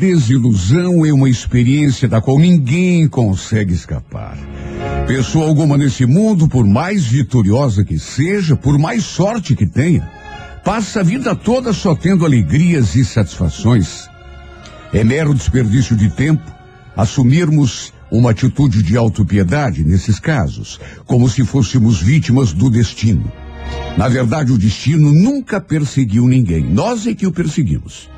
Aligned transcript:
desilusão 0.00 1.04
é 1.04 1.12
uma 1.12 1.28
experiência 1.28 2.08
da 2.08 2.22
qual 2.22 2.38
ninguém 2.38 3.06
consegue 3.06 3.74
escapar. 3.74 4.38
Pessoa 5.06 5.46
alguma 5.46 5.76
nesse 5.76 6.06
mundo, 6.06 6.48
por 6.48 6.66
mais 6.66 7.04
vitoriosa 7.04 7.84
que 7.84 7.98
seja, 7.98 8.56
por 8.56 8.78
mais 8.78 9.04
sorte 9.04 9.54
que 9.54 9.66
tenha, 9.66 10.10
passa 10.64 11.00
a 11.00 11.02
vida 11.02 11.36
toda 11.36 11.74
só 11.74 11.94
tendo 11.94 12.24
alegrias 12.24 12.94
e 12.94 13.04
satisfações. 13.04 14.08
É 14.90 15.04
mero 15.04 15.34
desperdício 15.34 15.94
de 15.94 16.08
tempo 16.08 16.50
assumirmos 16.96 17.92
uma 18.10 18.30
atitude 18.30 18.82
de 18.82 18.96
autopiedade 18.96 19.84
nesses 19.84 20.18
casos, 20.18 20.80
como 21.04 21.28
se 21.28 21.44
fôssemos 21.44 22.00
vítimas 22.00 22.54
do 22.54 22.70
destino. 22.70 23.30
Na 23.98 24.08
verdade, 24.08 24.50
o 24.50 24.58
destino 24.58 25.12
nunca 25.12 25.60
perseguiu 25.60 26.26
ninguém, 26.26 26.64
nós 26.64 27.06
é 27.06 27.14
que 27.14 27.26
o 27.26 27.32
perseguimos. 27.32 28.08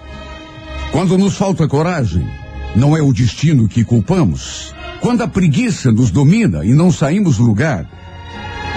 Quando 0.93 1.17
nos 1.17 1.37
falta 1.37 1.67
coragem, 1.67 2.29
não 2.77 2.95
é 2.95 3.01
o 3.01 3.15
destino 3.15 3.67
que 3.67 3.83
culpamos. 3.83 4.75
Quando 5.01 5.23
a 5.23 5.27
preguiça 5.27 5.91
nos 5.91 6.11
domina 6.11 6.67
e 6.67 6.75
não 6.75 6.93
saímos 6.93 7.39
do 7.39 7.45
lugar, 7.45 7.89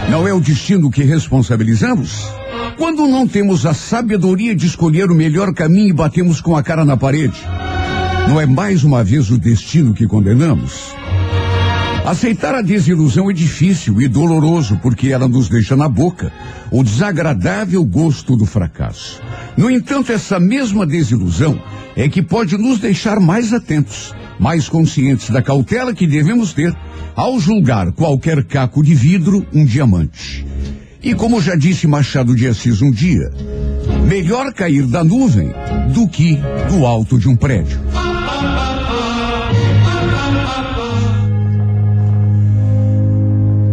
não 0.10 0.26
é 0.26 0.34
o 0.34 0.40
destino 0.40 0.90
que 0.90 1.04
responsabilizamos? 1.04 2.26
Quando 2.78 3.06
não 3.06 3.28
temos 3.28 3.66
a 3.66 3.74
sabedoria 3.74 4.56
de 4.56 4.66
escolher 4.66 5.12
o 5.12 5.16
melhor 5.16 5.54
caminho 5.54 5.90
e 5.90 5.94
batemos 5.94 6.40
com 6.40 6.56
a 6.56 6.64
cara 6.64 6.86
na 6.86 6.96
parede, 6.96 7.40
não 8.30 8.40
é 8.40 8.46
mais 8.46 8.86
uma 8.86 9.04
vez 9.04 9.30
o 9.30 9.38
destino 9.38 9.94
que 9.94 10.08
condenamos? 10.08 10.96
Aceitar 12.06 12.54
a 12.54 12.62
desilusão 12.62 13.32
é 13.32 13.34
difícil 13.34 14.00
e 14.00 14.08
doloroso 14.08 14.78
porque 14.80 15.10
ela 15.10 15.28
nos 15.28 15.50
deixa 15.50 15.76
na 15.76 15.90
boca 15.90 16.32
o 16.70 16.84
desagradável 16.84 17.84
gosto 17.84 18.36
do 18.36 18.46
fracasso. 18.46 19.20
No 19.58 19.72
entanto, 19.72 20.12
essa 20.12 20.40
mesma 20.40 20.86
desilusão 20.86 21.60
é 21.96 22.08
que 22.08 22.22
pode 22.22 22.60
nos 22.60 22.78
deixar 22.78 23.20
mais 23.20 23.54
atentos, 23.54 24.14
mais 24.40 24.70
conscientes 24.70 25.32
da 25.32 25.42
cautela 25.42 25.96
que 25.96 26.06
devemos 26.06 26.54
ter 26.54 26.76
ao 27.16 27.40
julgar 27.40 27.92
qualquer 27.92 28.44
caco 28.44 28.84
de 28.84 28.94
vidro 28.94 29.44
um 29.52 29.66
diamante. 29.66 30.46
E 31.02 31.16
como 31.16 31.42
já 31.42 31.56
disse 31.56 31.88
Machado 31.88 32.36
de 32.36 32.48
Assis 32.48 32.84
um 32.84 32.92
dia, 32.92 33.32
melhor 34.08 34.54
cair 34.54 34.86
da 34.86 35.04
nuvem 35.04 35.52
do 35.92 36.08
que 36.08 36.38
do 36.70 36.86
alto 36.86 37.18
de 37.18 37.28
um 37.28 37.36
prédio. 37.36 37.80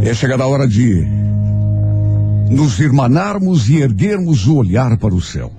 É 0.04 0.12
chegada 0.12 0.42
a 0.42 0.48
hora 0.48 0.66
de 0.66 1.06
nos 2.50 2.80
irmanarmos 2.80 3.68
e 3.68 3.76
erguermos 3.76 4.48
o 4.48 4.56
olhar 4.56 4.96
para 4.96 5.14
o 5.14 5.20
céu. 5.20 5.52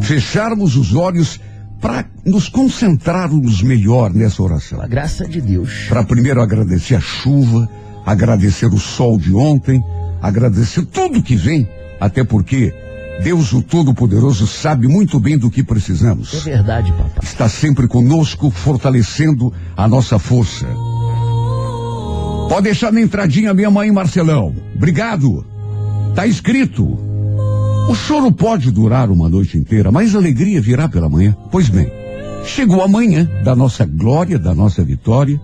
Fecharmos 0.00 0.76
os 0.76 0.92
olhos 0.94 1.40
para 1.80 2.04
nos 2.26 2.48
concentrarmos 2.48 3.62
melhor 3.62 4.12
nessa 4.12 4.42
oração. 4.42 4.80
A 4.80 4.88
graça 4.88 5.26
de 5.26 5.40
Deus. 5.40 5.86
Para 5.88 6.02
primeiro 6.02 6.42
agradecer 6.42 6.96
a 6.96 7.00
chuva, 7.00 7.68
agradecer 8.04 8.66
o 8.66 8.78
sol 8.78 9.16
de 9.16 9.32
ontem, 9.32 9.80
agradecer 10.20 10.84
tudo 10.86 11.22
que 11.22 11.36
vem, 11.36 11.68
até 12.00 12.24
porque 12.24 12.74
Deus 13.22 13.52
o 13.52 13.62
Todo-Poderoso 13.62 14.48
sabe 14.48 14.88
muito 14.88 15.20
bem 15.20 15.38
do 15.38 15.48
que 15.48 15.62
precisamos. 15.62 16.44
É 16.44 16.50
verdade, 16.50 16.90
papai. 16.90 17.22
Está 17.22 17.48
sempre 17.48 17.86
conosco, 17.86 18.50
fortalecendo 18.50 19.52
a 19.76 19.86
nossa 19.86 20.18
força. 20.18 20.66
Pode 22.52 22.64
deixar 22.64 22.92
na 22.92 23.00
entradinha 23.00 23.54
minha 23.54 23.70
mãe 23.70 23.90
Marcelão. 23.90 24.54
Obrigado. 24.76 25.42
Tá 26.14 26.26
escrito. 26.26 26.84
O 27.88 27.94
choro 27.94 28.30
pode 28.30 28.70
durar 28.70 29.10
uma 29.10 29.26
noite 29.26 29.56
inteira, 29.56 29.90
mas 29.90 30.14
a 30.14 30.18
alegria 30.18 30.60
virá 30.60 30.86
pela 30.86 31.08
manhã. 31.08 31.34
Pois 31.50 31.70
bem, 31.70 31.90
chegou 32.44 32.82
a 32.82 32.88
manhã 32.88 33.26
da 33.42 33.56
nossa 33.56 33.86
glória, 33.86 34.38
da 34.38 34.54
nossa 34.54 34.84
vitória, 34.84 35.40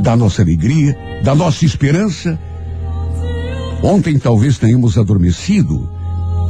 da 0.00 0.16
nossa 0.16 0.40
alegria, 0.40 0.96
da 1.22 1.34
nossa 1.34 1.66
esperança. 1.66 2.38
Ontem 3.82 4.18
talvez 4.18 4.56
tenhamos 4.56 4.96
adormecido 4.96 5.86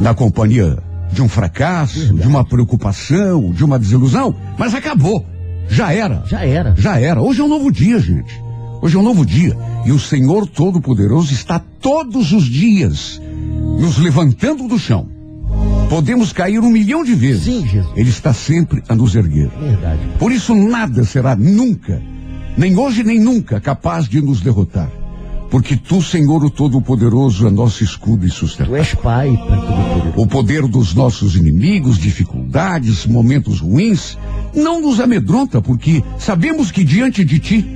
na 0.00 0.14
companhia 0.14 0.78
de 1.10 1.20
um 1.22 1.28
fracasso, 1.28 1.98
Verdade. 1.98 2.20
de 2.20 2.28
uma 2.28 2.44
preocupação, 2.44 3.50
de 3.50 3.64
uma 3.64 3.80
desilusão, 3.80 4.32
mas 4.56 4.76
acabou. 4.76 5.26
Já 5.68 5.92
era. 5.92 6.22
Já 6.24 6.46
era. 6.46 6.72
Já 6.78 7.00
era. 7.00 7.20
Hoje 7.20 7.40
é 7.40 7.44
um 7.44 7.48
novo 7.48 7.72
dia, 7.72 7.98
gente. 7.98 8.45
Hoje 8.86 8.94
é 8.94 9.00
um 9.00 9.02
novo 9.02 9.26
dia 9.26 9.58
e 9.84 9.90
o 9.90 9.98
Senhor 9.98 10.46
Todo-Poderoso 10.46 11.34
está 11.34 11.58
todos 11.58 12.30
os 12.30 12.44
dias 12.44 13.20
nos 13.80 13.98
levantando 13.98 14.68
do 14.68 14.78
chão. 14.78 15.08
Podemos 15.90 16.32
cair 16.32 16.60
um 16.60 16.70
milhão 16.70 17.02
de 17.02 17.12
vezes. 17.12 17.42
Sim, 17.42 17.66
Jesus. 17.66 17.92
Ele 17.96 18.10
está 18.10 18.32
sempre 18.32 18.84
a 18.88 18.94
nos 18.94 19.16
erguer. 19.16 19.48
Verdade. 19.48 19.98
Por 20.20 20.30
isso 20.30 20.54
nada 20.54 21.02
será 21.02 21.34
nunca, 21.34 22.00
nem 22.56 22.78
hoje 22.78 23.02
nem 23.02 23.18
nunca, 23.18 23.60
capaz 23.60 24.08
de 24.08 24.22
nos 24.22 24.40
derrotar. 24.40 24.88
Porque 25.50 25.76
tu, 25.76 26.00
Senhor, 26.00 26.44
o 26.44 26.50
Todo-Poderoso, 26.50 27.48
é 27.48 27.50
nosso 27.50 27.82
escudo 27.82 28.24
e 28.24 28.30
sustento. 28.30 28.68
Tu 28.68 28.76
és 28.76 28.94
Pai, 28.94 29.36
Pai 29.36 29.60
Todo-Poderoso. 29.62 30.12
O 30.14 30.28
poder 30.28 30.62
dos 30.68 30.94
nossos 30.94 31.34
inimigos, 31.34 31.98
dificuldades, 31.98 33.04
momentos 33.04 33.58
ruins, 33.58 34.16
não 34.54 34.80
nos 34.80 35.00
amedronta, 35.00 35.60
porque 35.60 36.04
sabemos 36.20 36.70
que 36.70 36.84
diante 36.84 37.24
de 37.24 37.40
ti 37.40 37.75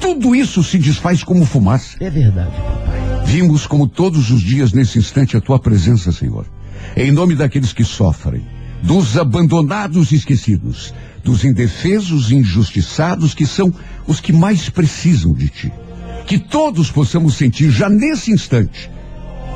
tudo 0.00 0.34
isso 0.34 0.62
se 0.62 0.78
desfaz 0.78 1.22
como 1.22 1.44
fumaça. 1.44 1.96
É 2.00 2.10
verdade, 2.10 2.50
papai. 2.50 3.24
Vimos 3.26 3.66
como 3.66 3.86
todos 3.86 4.30
os 4.30 4.40
dias 4.40 4.72
nesse 4.72 4.98
instante 4.98 5.36
a 5.36 5.40
tua 5.40 5.58
presença, 5.58 6.10
Senhor. 6.12 6.46
Em 6.96 7.12
nome 7.12 7.34
daqueles 7.34 7.72
que 7.72 7.84
sofrem, 7.84 8.42
dos 8.82 9.16
abandonados 9.16 10.12
e 10.12 10.16
esquecidos, 10.16 10.94
dos 11.22 11.44
indefesos 11.44 12.30
e 12.30 12.36
injustiçados 12.36 13.34
que 13.34 13.46
são 13.46 13.72
os 14.06 14.20
que 14.20 14.32
mais 14.32 14.68
precisam 14.68 15.32
de 15.32 15.48
ti. 15.48 15.72
Que 16.26 16.38
todos 16.38 16.90
possamos 16.90 17.34
sentir 17.34 17.70
já 17.70 17.88
nesse 17.88 18.32
instante 18.32 18.90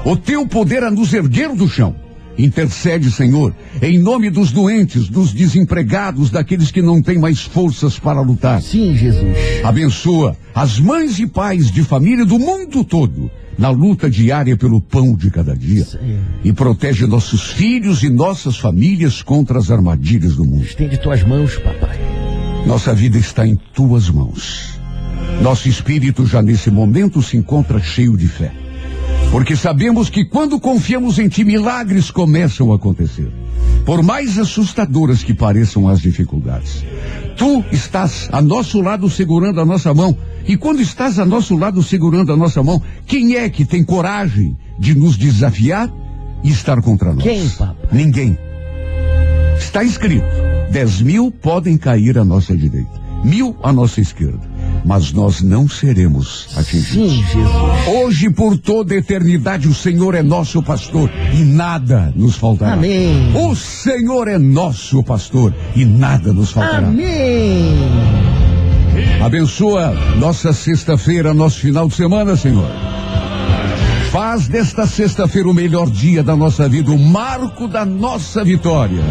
o 0.04 0.16
teu 0.16 0.46
poder 0.46 0.82
a 0.84 0.90
nos 0.90 1.12
erguer 1.14 1.54
do 1.54 1.68
chão 1.68 1.94
Intercede, 2.38 3.10
Senhor, 3.10 3.54
em 3.80 3.98
nome 3.98 4.30
dos 4.30 4.50
doentes, 4.50 5.08
dos 5.08 5.32
desempregados, 5.32 6.30
daqueles 6.30 6.70
que 6.70 6.80
não 6.80 7.02
têm 7.02 7.18
mais 7.18 7.42
forças 7.42 7.98
para 7.98 8.20
lutar. 8.20 8.62
Sim, 8.62 8.96
Jesus. 8.96 9.36
Abençoa 9.62 10.36
as 10.54 10.78
mães 10.78 11.18
e 11.18 11.26
pais 11.26 11.70
de 11.70 11.82
família 11.82 12.24
do 12.24 12.38
mundo 12.38 12.84
todo 12.84 13.30
na 13.58 13.70
luta 13.70 14.08
diária 14.10 14.56
pelo 14.56 14.80
pão 14.80 15.14
de 15.14 15.30
cada 15.30 15.54
dia. 15.54 15.84
Senhor. 15.84 16.20
E 16.42 16.52
protege 16.52 17.06
nossos 17.06 17.52
filhos 17.52 18.02
e 18.02 18.08
nossas 18.08 18.56
famílias 18.56 19.22
contra 19.22 19.58
as 19.58 19.70
armadilhas 19.70 20.36
do 20.36 20.44
mundo. 20.44 20.64
Estende 20.64 20.98
tuas 20.98 21.22
mãos, 21.22 21.56
papai. 21.58 21.98
Nossa 22.66 22.94
vida 22.94 23.18
está 23.18 23.46
em 23.46 23.56
tuas 23.74 24.08
mãos. 24.08 24.80
Nosso 25.40 25.68
espírito 25.68 26.26
já 26.26 26.40
nesse 26.40 26.70
momento 26.70 27.22
se 27.22 27.36
encontra 27.36 27.80
cheio 27.80 28.16
de 28.16 28.28
fé. 28.28 28.52
Porque 29.32 29.56
sabemos 29.56 30.10
que 30.10 30.26
quando 30.26 30.60
confiamos 30.60 31.18
em 31.18 31.26
Ti, 31.26 31.42
milagres 31.42 32.10
começam 32.10 32.70
a 32.70 32.76
acontecer. 32.76 33.32
Por 33.82 34.02
mais 34.02 34.38
assustadoras 34.38 35.24
que 35.24 35.32
pareçam 35.32 35.88
as 35.88 36.02
dificuldades. 36.02 36.84
Tu 37.38 37.64
estás 37.72 38.28
a 38.30 38.42
nosso 38.42 38.82
lado 38.82 39.08
segurando 39.08 39.58
a 39.58 39.64
nossa 39.64 39.94
mão. 39.94 40.14
E 40.46 40.54
quando 40.54 40.82
estás 40.82 41.18
a 41.18 41.24
nosso 41.24 41.56
lado 41.56 41.82
segurando 41.82 42.30
a 42.30 42.36
nossa 42.36 42.62
mão, 42.62 42.82
quem 43.06 43.36
é 43.36 43.48
que 43.48 43.64
tem 43.64 43.82
coragem 43.82 44.54
de 44.78 44.94
nos 44.94 45.16
desafiar 45.16 45.90
e 46.44 46.50
estar 46.50 46.82
contra 46.82 47.14
nós? 47.14 47.22
Quem, 47.22 47.48
papai? 47.48 47.88
Ninguém. 47.90 48.36
Está 49.56 49.82
escrito: 49.82 50.26
dez 50.70 51.00
mil 51.00 51.30
podem 51.30 51.78
cair 51.78 52.18
à 52.18 52.24
nossa 52.24 52.54
direita, 52.54 53.00
mil 53.24 53.56
à 53.62 53.72
nossa 53.72 53.98
esquerda 53.98 54.51
mas 54.84 55.12
nós 55.12 55.40
não 55.42 55.68
seremos 55.68 56.48
atingidos. 56.56 57.12
Sim, 57.12 57.24
Jesus. 57.24 57.88
Hoje, 57.88 58.30
por 58.30 58.56
toda 58.56 58.94
a 58.94 58.98
eternidade, 58.98 59.68
o 59.68 59.74
Senhor 59.74 60.14
é 60.14 60.22
nosso 60.22 60.62
pastor 60.62 61.10
e 61.32 61.44
nada 61.44 62.12
nos 62.16 62.36
faltará. 62.36 62.74
Amém. 62.74 63.32
O 63.34 63.54
Senhor 63.54 64.28
é 64.28 64.38
nosso 64.38 65.02
pastor 65.02 65.54
e 65.74 65.84
nada 65.84 66.32
nos 66.32 66.50
faltará. 66.50 66.88
Amém. 66.88 67.76
Abençoa 69.22 69.94
nossa 70.18 70.52
sexta-feira, 70.52 71.32
nosso 71.32 71.60
final 71.60 71.88
de 71.88 71.94
semana, 71.94 72.36
Senhor. 72.36 72.68
Faz 74.10 74.46
desta 74.46 74.86
sexta-feira 74.86 75.48
o 75.48 75.54
melhor 75.54 75.88
dia 75.88 76.22
da 76.22 76.36
nossa 76.36 76.68
vida, 76.68 76.90
o 76.90 76.98
marco 76.98 77.66
da 77.66 77.84
nossa 77.84 78.44
vitória. 78.44 79.02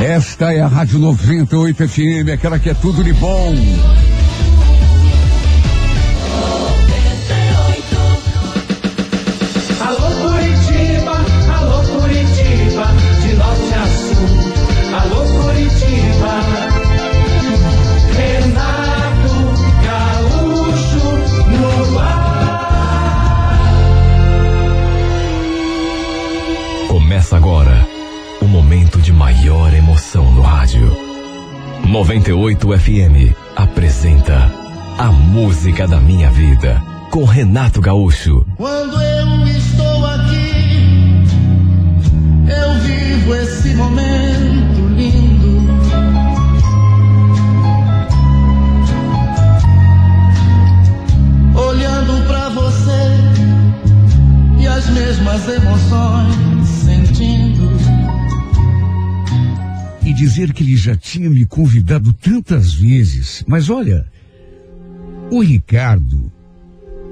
Esta 0.00 0.50
é 0.54 0.60
a 0.62 0.66
Rádio 0.66 0.98
98 0.98 1.86
FM, 1.86 2.32
aquela 2.32 2.58
que 2.58 2.70
é 2.70 2.74
tudo 2.74 3.04
de 3.04 3.12
bom. 3.12 3.54
98 31.90 32.78
FM 32.78 33.34
apresenta 33.56 34.48
A 34.96 35.06
Música 35.06 35.88
da 35.88 35.98
Minha 35.98 36.30
Vida 36.30 36.80
com 37.10 37.24
Renato 37.24 37.80
Gaúcho. 37.80 38.46
Quando 38.56 39.02
eu 39.02 39.46
estou 39.48 40.06
aqui, 40.06 41.24
eu 42.46 42.74
vivo 42.82 43.34
esse 43.34 43.74
momento 43.74 44.86
lindo. 44.94 45.68
Olhando 51.58 52.24
pra 52.28 52.50
você 52.50 53.00
e 54.60 54.66
as 54.68 54.88
mesmas 54.90 55.48
emoções 55.48 56.49
E 60.10 60.12
dizer 60.12 60.52
que 60.52 60.64
ele 60.64 60.76
já 60.76 60.96
tinha 60.96 61.30
me 61.30 61.46
convidado 61.46 62.12
tantas 62.12 62.74
vezes. 62.74 63.44
Mas 63.46 63.70
olha, 63.70 64.10
o 65.30 65.40
Ricardo, 65.40 66.32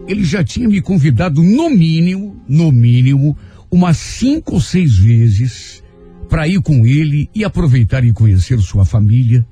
ele 0.08 0.24
já 0.24 0.42
tinha 0.42 0.68
me 0.68 0.80
convidado 0.80 1.40
no 1.40 1.70
mínimo, 1.70 2.42
no 2.48 2.72
mínimo, 2.72 3.38
umas 3.70 3.98
cinco 3.98 4.54
ou 4.54 4.60
seis 4.60 4.98
vezes 4.98 5.80
para 6.28 6.48
ir 6.48 6.60
com 6.60 6.84
ele 6.84 7.30
e 7.32 7.44
aproveitar 7.44 8.04
e 8.04 8.12
conhecer 8.12 8.58
sua 8.58 8.84
família 8.84 9.46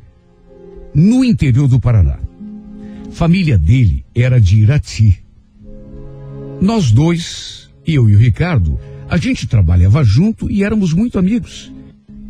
no 0.93 1.25
interior 1.25 1.69
do 1.69 1.78
Paraná. 1.78 2.19
Família 3.12 3.56
dele 3.56 4.04
era 4.12 4.40
de 4.40 4.58
Irati. 4.58 5.22
Nós 6.60 6.90
dois, 6.90 7.70
eu 7.87 8.10
e 8.10 8.16
o 8.16 8.19
Ricardo, 8.19 8.76
a 9.08 9.16
gente 9.16 9.46
trabalhava 9.46 10.02
junto 10.02 10.50
e 10.50 10.64
éramos 10.64 10.93
muito 10.93 11.16
amigos. 11.16 11.75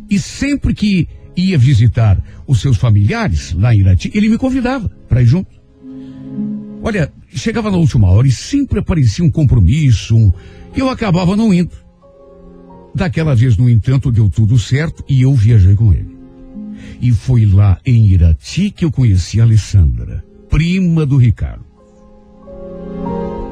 E 0.09 0.19
sempre 0.19 0.73
que 0.73 1.07
ia 1.35 1.57
visitar 1.57 2.21
os 2.47 2.59
seus 2.59 2.77
familiares 2.77 3.53
lá 3.53 3.73
em 3.73 3.79
Irati, 3.79 4.11
ele 4.13 4.29
me 4.29 4.37
convidava 4.37 4.89
para 5.07 5.21
ir 5.21 5.25
junto. 5.25 5.55
Olha, 6.81 7.11
chegava 7.27 7.69
na 7.69 7.77
última 7.77 8.09
hora 8.09 8.27
e 8.27 8.31
sempre 8.31 8.79
aparecia 8.79 9.23
um 9.23 9.29
compromisso, 9.29 10.15
um... 10.15 10.31
eu 10.75 10.89
acabava 10.89 11.35
não 11.35 11.53
indo. 11.53 11.71
Daquela 12.95 13.35
vez, 13.35 13.57
no 13.57 13.69
entanto, 13.69 14.11
deu 14.11 14.29
tudo 14.29 14.57
certo 14.57 15.03
e 15.07 15.21
eu 15.21 15.33
viajei 15.33 15.75
com 15.75 15.93
ele. 15.93 16.17
E 17.01 17.11
foi 17.11 17.45
lá 17.45 17.79
em 17.85 18.07
Irati 18.07 18.71
que 18.71 18.85
eu 18.85 18.91
conheci 18.91 19.39
a 19.39 19.43
Alessandra, 19.43 20.23
prima 20.49 21.05
do 21.05 21.17
Ricardo. 21.17 21.65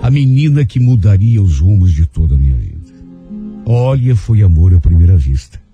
A 0.01 0.09
menina 0.09 0.65
que 0.65 0.79
mudaria 0.79 1.41
os 1.41 1.59
rumos 1.59 1.91
de 1.91 2.05
toda 2.05 2.35
a 2.35 2.37
minha 2.37 2.55
vida. 2.55 2.93
Olha, 3.65 4.15
foi 4.15 4.41
amor 4.43 4.73
à 4.73 4.79
primeira 4.79 5.17
vista. 5.17 5.64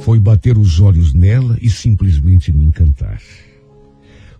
Foi 0.00 0.18
bater 0.18 0.56
os 0.56 0.80
olhos 0.80 1.12
nela 1.12 1.58
e 1.60 1.68
simplesmente 1.68 2.52
me 2.52 2.64
encantar. 2.64 3.20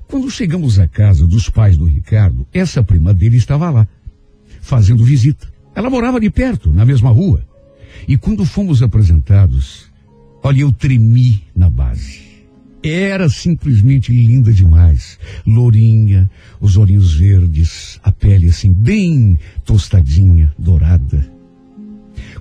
Quando 0.08 0.30
chegamos 0.30 0.78
à 0.78 0.88
casa 0.88 1.26
dos 1.26 1.48
pais 1.48 1.76
do 1.76 1.84
Ricardo, 1.84 2.46
essa 2.52 2.82
prima 2.82 3.14
dele 3.14 3.36
estava 3.36 3.70
lá, 3.70 3.86
fazendo 4.60 5.04
visita. 5.04 5.46
Ela 5.74 5.90
morava 5.90 6.16
ali 6.16 6.30
perto, 6.30 6.72
na 6.72 6.84
mesma 6.84 7.10
rua. 7.10 7.46
E 8.08 8.16
quando 8.16 8.44
fomos 8.44 8.82
apresentados, 8.82 9.86
olha, 10.42 10.62
eu 10.62 10.72
tremi 10.72 11.44
na 11.54 11.70
base. 11.70 12.20
Era 12.82 13.28
simplesmente 13.28 14.10
linda 14.10 14.52
demais. 14.52 15.18
Lourinha, 15.46 16.30
os 16.60 16.76
olhinhos 16.76 17.14
verdes, 17.14 18.00
a 18.02 18.10
pele 18.10 18.48
assim, 18.48 18.72
bem 18.72 19.38
tostadinha, 19.64 20.52
dourada. 20.58 21.39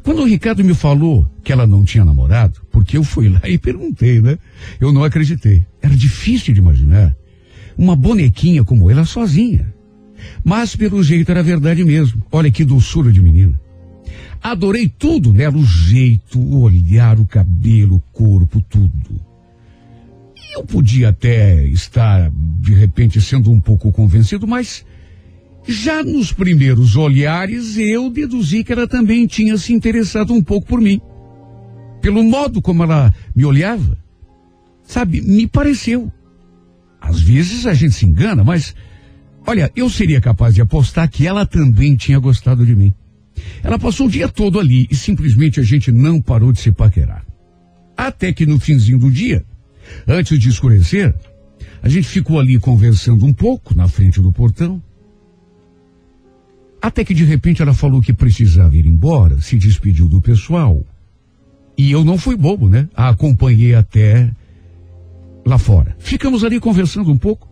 Quando 0.03 0.21
o 0.21 0.25
Ricardo 0.25 0.63
me 0.63 0.73
falou 0.73 1.29
que 1.43 1.51
ela 1.51 1.67
não 1.67 1.83
tinha 1.83 2.05
namorado, 2.05 2.61
porque 2.71 2.97
eu 2.97 3.03
fui 3.03 3.29
lá 3.29 3.41
e 3.45 3.57
perguntei, 3.57 4.21
né? 4.21 4.37
Eu 4.79 4.91
não 4.91 5.03
acreditei. 5.03 5.65
Era 5.81 5.95
difícil 5.95 6.53
de 6.53 6.59
imaginar 6.59 7.15
uma 7.77 7.95
bonequinha 7.95 8.63
como 8.63 8.89
ela 8.89 9.05
sozinha. 9.05 9.73
Mas 10.43 10.75
pelo 10.75 11.01
jeito 11.03 11.31
era 11.31 11.43
verdade 11.43 11.83
mesmo. 11.83 12.23
Olha 12.31 12.51
que 12.51 12.65
doçura 12.65 13.11
de 13.11 13.21
menina. 13.21 13.59
Adorei 14.41 14.87
tudo 14.87 15.33
nela, 15.33 15.57
o 15.57 15.65
jeito, 15.65 16.39
o 16.39 16.61
olhar, 16.61 17.19
o 17.19 17.25
cabelo, 17.25 17.95
o 17.97 17.99
corpo, 18.11 18.61
tudo. 18.69 19.21
Eu 20.53 20.63
podia 20.63 21.09
até 21.09 21.65
estar, 21.67 22.31
de 22.59 22.73
repente, 22.73 23.21
sendo 23.21 23.51
um 23.51 23.59
pouco 23.59 23.91
convencido, 23.91 24.47
mas 24.47 24.85
já 25.67 26.03
nos 26.03 26.31
primeiros 26.31 26.95
olhares 26.95 27.77
eu 27.77 28.09
deduzi 28.09 28.63
que 28.63 28.73
ela 28.73 28.87
também 28.87 29.27
tinha 29.27 29.57
se 29.57 29.73
interessado 29.73 30.33
um 30.33 30.43
pouco 30.43 30.67
por 30.67 30.81
mim. 30.81 30.99
Pelo 32.01 32.23
modo 32.23 32.61
como 32.61 32.83
ela 32.83 33.13
me 33.35 33.45
olhava. 33.45 33.97
Sabe, 34.83 35.21
me 35.21 35.47
pareceu. 35.47 36.11
Às 36.99 37.21
vezes 37.21 37.65
a 37.65 37.73
gente 37.73 37.93
se 37.93 38.05
engana, 38.05 38.43
mas 38.43 38.75
olha, 39.45 39.71
eu 39.75 39.89
seria 39.89 40.19
capaz 40.19 40.55
de 40.55 40.61
apostar 40.61 41.09
que 41.09 41.27
ela 41.27 41.45
também 41.45 41.95
tinha 41.95 42.19
gostado 42.19 42.65
de 42.65 42.75
mim. 42.75 42.93
Ela 43.63 43.79
passou 43.79 44.07
o 44.07 44.09
dia 44.09 44.27
todo 44.27 44.59
ali 44.59 44.87
e 44.89 44.95
simplesmente 44.95 45.59
a 45.59 45.63
gente 45.63 45.91
não 45.91 46.21
parou 46.21 46.51
de 46.51 46.59
se 46.59 46.71
paquerar. 46.71 47.25
Até 47.95 48.31
que 48.33 48.45
no 48.45 48.59
finzinho 48.59 48.97
do 48.97 49.11
dia, 49.11 49.45
antes 50.07 50.39
de 50.39 50.49
escurecer, 50.49 51.13
a 51.81 51.89
gente 51.89 52.07
ficou 52.07 52.39
ali 52.39 52.57
conversando 52.59 53.25
um 53.25 53.33
pouco 53.33 53.75
na 53.75 53.87
frente 53.87 54.21
do 54.21 54.31
portão. 54.31 54.81
Até 56.81 57.03
que 57.03 57.13
de 57.13 57.23
repente 57.25 57.61
ela 57.61 57.73
falou 57.73 58.01
que 58.01 58.13
precisava 58.13 58.75
ir 58.75 58.85
embora, 58.85 59.41
se 59.41 59.57
despediu 59.57 60.07
do 60.07 60.21
pessoal. 60.21 60.81
E 61.77 61.91
eu 61.91 62.03
não 62.03 62.17
fui 62.17 62.35
bobo, 62.35 62.69
né? 62.69 62.87
A 62.95 63.09
acompanhei 63.09 63.75
até 63.75 64.31
lá 65.45 65.57
fora. 65.57 65.95
Ficamos 65.99 66.43
ali 66.43 66.59
conversando 66.59 67.11
um 67.11 67.17
pouco. 67.17 67.47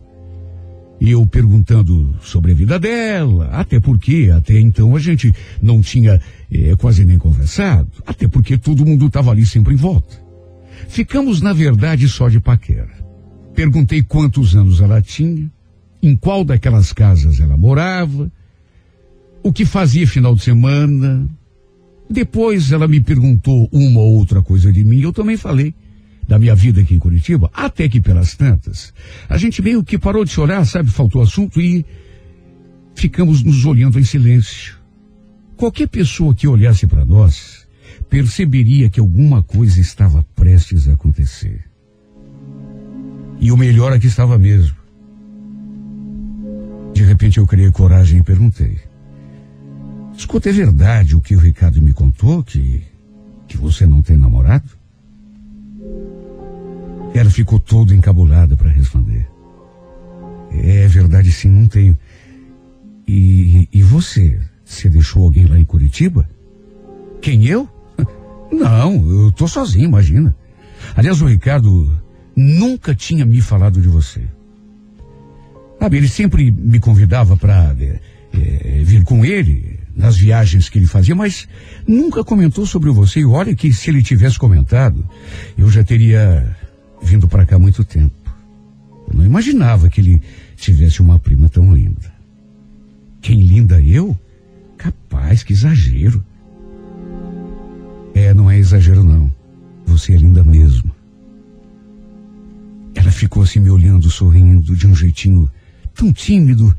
E 1.00 1.10
eu 1.12 1.24
perguntando 1.24 2.14
sobre 2.20 2.52
a 2.52 2.54
vida 2.54 2.78
dela, 2.78 3.46
até 3.52 3.78
porque 3.78 4.30
até 4.34 4.58
então 4.58 4.96
a 4.96 4.98
gente 4.98 5.32
não 5.62 5.80
tinha 5.80 6.20
é, 6.52 6.74
quase 6.76 7.04
nem 7.04 7.16
conversado, 7.16 7.88
até 8.04 8.26
porque 8.26 8.58
todo 8.58 8.84
mundo 8.84 9.06
estava 9.06 9.30
ali 9.30 9.46
sempre 9.46 9.74
em 9.74 9.76
volta. 9.76 10.20
Ficamos, 10.88 11.40
na 11.40 11.52
verdade, 11.52 12.08
só 12.08 12.28
de 12.28 12.40
paquera. 12.40 12.90
Perguntei 13.54 14.02
quantos 14.02 14.56
anos 14.56 14.80
ela 14.80 15.00
tinha, 15.00 15.50
em 16.02 16.16
qual 16.16 16.44
daquelas 16.44 16.92
casas 16.92 17.40
ela 17.40 17.56
morava, 17.56 18.30
o 19.48 19.52
que 19.52 19.64
fazia 19.64 20.06
final 20.06 20.34
de 20.34 20.42
semana. 20.42 21.26
Depois 22.10 22.70
ela 22.70 22.86
me 22.86 23.00
perguntou 23.00 23.66
uma 23.72 24.00
ou 24.00 24.16
outra 24.16 24.42
coisa 24.42 24.70
de 24.70 24.84
mim, 24.84 25.00
eu 25.00 25.10
também 25.10 25.38
falei 25.38 25.74
da 26.26 26.38
minha 26.38 26.54
vida 26.54 26.82
aqui 26.82 26.94
em 26.94 26.98
Curitiba, 26.98 27.50
até 27.54 27.88
que 27.88 27.98
pelas 27.98 28.34
tantas, 28.34 28.92
a 29.26 29.38
gente 29.38 29.62
meio 29.62 29.82
que 29.82 29.96
parou 29.96 30.22
de 30.26 30.30
chorar, 30.30 30.66
sabe, 30.66 30.90
faltou 30.90 31.22
assunto 31.22 31.58
e 31.62 31.86
ficamos 32.94 33.42
nos 33.42 33.64
olhando 33.64 33.98
em 33.98 34.04
silêncio. 34.04 34.76
Qualquer 35.56 35.88
pessoa 35.88 36.34
que 36.34 36.46
olhasse 36.46 36.86
para 36.86 37.06
nós 37.06 37.66
perceberia 38.10 38.90
que 38.90 39.00
alguma 39.00 39.42
coisa 39.42 39.80
estava 39.80 40.26
prestes 40.36 40.86
a 40.86 40.92
acontecer. 40.92 41.64
E 43.40 43.50
o 43.50 43.56
melhor 43.56 43.94
é 43.94 43.98
que 43.98 44.08
estava 44.08 44.36
mesmo. 44.36 44.76
De 46.92 47.02
repente 47.02 47.38
eu 47.38 47.46
criei 47.46 47.70
coragem 47.70 48.18
e 48.18 48.22
perguntei. 48.22 48.87
Escuta, 50.18 50.50
é 50.50 50.52
verdade 50.52 51.14
o 51.14 51.20
que 51.20 51.36
o 51.36 51.38
Ricardo 51.38 51.80
me 51.80 51.92
contou, 51.92 52.42
que, 52.42 52.82
que 53.46 53.56
você 53.56 53.86
não 53.86 54.02
tem 54.02 54.16
namorado? 54.16 54.68
Ela 57.14 57.30
ficou 57.30 57.60
toda 57.60 57.94
encabulada 57.94 58.56
para 58.56 58.68
responder. 58.68 59.28
É 60.50 60.88
verdade, 60.88 61.30
sim, 61.30 61.48
não 61.48 61.68
tenho. 61.68 61.96
E, 63.06 63.68
e 63.72 63.80
você? 63.80 64.40
Você 64.64 64.90
deixou 64.90 65.22
alguém 65.22 65.46
lá 65.46 65.56
em 65.56 65.64
Curitiba? 65.64 66.28
Quem 67.22 67.46
eu? 67.46 67.68
Não, 68.50 69.08
eu 69.08 69.32
tô 69.32 69.46
sozinho, 69.46 69.84
imagina. 69.84 70.34
Aliás, 70.96 71.22
o 71.22 71.26
Ricardo 71.26 71.96
nunca 72.34 72.94
tinha 72.94 73.24
me 73.24 73.40
falado 73.40 73.80
de 73.80 73.88
você. 73.88 74.22
Sabe, 75.78 75.96
ele 75.96 76.08
sempre 76.08 76.50
me 76.50 76.80
convidava 76.80 77.36
para 77.36 77.74
é, 77.80 78.00
é, 78.32 78.82
vir 78.82 79.04
com 79.04 79.24
ele 79.24 79.77
nas 79.98 80.16
viagens 80.16 80.68
que 80.68 80.78
ele 80.78 80.86
fazia, 80.86 81.14
mas 81.14 81.48
nunca 81.86 82.22
comentou 82.22 82.64
sobre 82.64 82.88
você. 82.90 83.18
E 83.20 83.24
olha 83.26 83.54
que 83.54 83.72
se 83.72 83.90
ele 83.90 84.00
tivesse 84.00 84.38
comentado, 84.38 85.04
eu 85.58 85.68
já 85.68 85.82
teria 85.82 86.56
vindo 87.02 87.26
para 87.26 87.44
cá 87.44 87.56
há 87.56 87.58
muito 87.58 87.84
tempo. 87.84 88.14
Eu 89.08 89.18
não 89.18 89.26
imaginava 89.26 89.88
que 89.88 90.00
ele 90.00 90.22
tivesse 90.56 91.02
uma 91.02 91.18
prima 91.18 91.48
tão 91.48 91.74
linda. 91.74 92.12
Quem 93.20 93.40
linda 93.40 93.80
eu? 93.82 94.16
Capaz, 94.76 95.42
que 95.42 95.52
exagero. 95.52 96.24
É, 98.14 98.32
não 98.32 98.48
é 98.48 98.56
exagero 98.56 99.02
não. 99.02 99.32
Você 99.84 100.14
é 100.14 100.16
linda 100.16 100.44
mesmo. 100.44 100.92
Ela 102.94 103.10
ficou 103.10 103.42
assim 103.42 103.58
me 103.58 103.70
olhando, 103.70 104.08
sorrindo, 104.08 104.76
de 104.76 104.86
um 104.86 104.94
jeitinho 104.94 105.50
tão 105.92 106.12
tímido. 106.12 106.72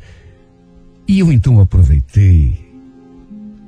E 1.06 1.20
eu 1.20 1.32
então 1.34 1.60
aproveitei 1.60 2.69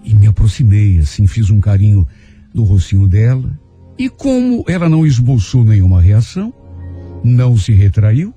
e 0.04 0.14
me 0.14 0.28
aproximei, 0.28 1.00
assim, 1.00 1.28
fiz 1.28 1.50
um 1.50 1.60
carinho 1.60 2.08
do 2.54 2.64
rocinho 2.64 3.08
dela, 3.08 3.58
e 3.98 4.10
como 4.10 4.64
ela 4.68 4.90
não 4.90 5.06
esboçou 5.06 5.64
nenhuma 5.64 6.02
reação, 6.02 6.54
não 7.24 7.56
se 7.58 7.72
retraiu, 7.72 8.34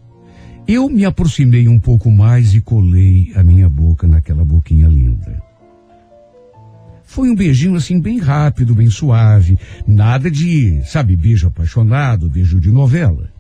eu 0.67 0.89
me 0.89 1.05
aproximei 1.05 1.69
um 1.69 1.79
pouco 1.79 2.11
mais 2.11 2.55
e 2.55 2.61
colei 2.61 3.33
a 3.35 3.43
minha 3.43 3.69
boca 3.69 4.07
naquela 4.07 4.45
boquinha 4.45 4.89
linda. 4.89 5.43
Foi 7.05 7.31
um 7.31 7.35
beijinho 7.35 7.77
assim 7.77 8.01
bem 8.01 8.19
rápido, 8.19 8.75
bem 8.75 8.89
suave, 8.89 9.59
nada 9.87 10.31
de, 10.31 10.83
sabe, 10.85 11.15
beijo 11.15 11.47
apaixonado, 11.47 12.31
beijo 12.31 12.59
de 12.59 12.71
novela. 12.71 13.31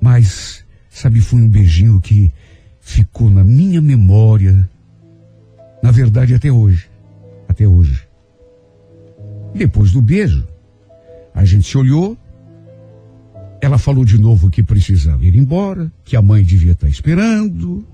Mas, 0.00 0.64
sabe, 0.88 1.20
foi 1.20 1.40
um 1.40 1.48
beijinho 1.48 2.00
que 2.00 2.32
ficou 2.80 3.28
na 3.28 3.42
minha 3.42 3.80
memória, 3.80 4.68
na 5.88 5.92
verdade 5.92 6.34
até 6.34 6.52
hoje, 6.52 6.86
até 7.48 7.66
hoje. 7.66 8.06
Depois 9.54 9.90
do 9.90 10.02
beijo, 10.02 10.46
a 11.34 11.46
gente 11.46 11.66
se 11.66 11.78
olhou, 11.78 12.14
ela 13.58 13.78
falou 13.78 14.04
de 14.04 14.20
novo 14.20 14.50
que 14.50 14.62
precisava 14.62 15.24
ir 15.24 15.34
embora, 15.34 15.90
que 16.04 16.14
a 16.14 16.20
mãe 16.20 16.44
devia 16.44 16.72
estar 16.72 16.88
esperando. 16.88 17.88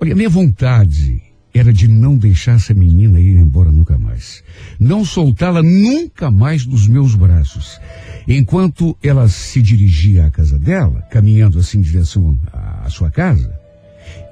Olha, 0.00 0.14
minha 0.14 0.28
vontade 0.28 1.20
era 1.52 1.72
de 1.72 1.88
não 1.88 2.16
deixar 2.16 2.54
essa 2.54 2.72
menina 2.72 3.18
ir 3.18 3.36
embora 3.36 3.72
nunca 3.72 3.98
mais. 3.98 4.44
Não 4.78 5.04
soltá-la 5.04 5.64
nunca 5.64 6.30
mais 6.30 6.64
dos 6.64 6.86
meus 6.86 7.16
braços. 7.16 7.80
Enquanto 8.28 8.96
ela 9.02 9.26
se 9.26 9.60
dirigia 9.60 10.26
à 10.26 10.30
casa 10.30 10.56
dela, 10.56 11.02
caminhando 11.10 11.58
assim 11.58 11.78
em 11.78 11.82
direção 11.82 12.38
à 12.52 12.88
sua 12.88 13.10
casa, 13.10 13.57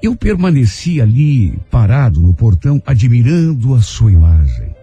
eu 0.01 0.15
permaneci 0.15 1.01
ali 1.01 1.57
parado 1.71 2.19
no 2.19 2.33
portão, 2.33 2.81
admirando 2.85 3.73
a 3.73 3.81
sua 3.81 4.11
imagem. 4.11 4.75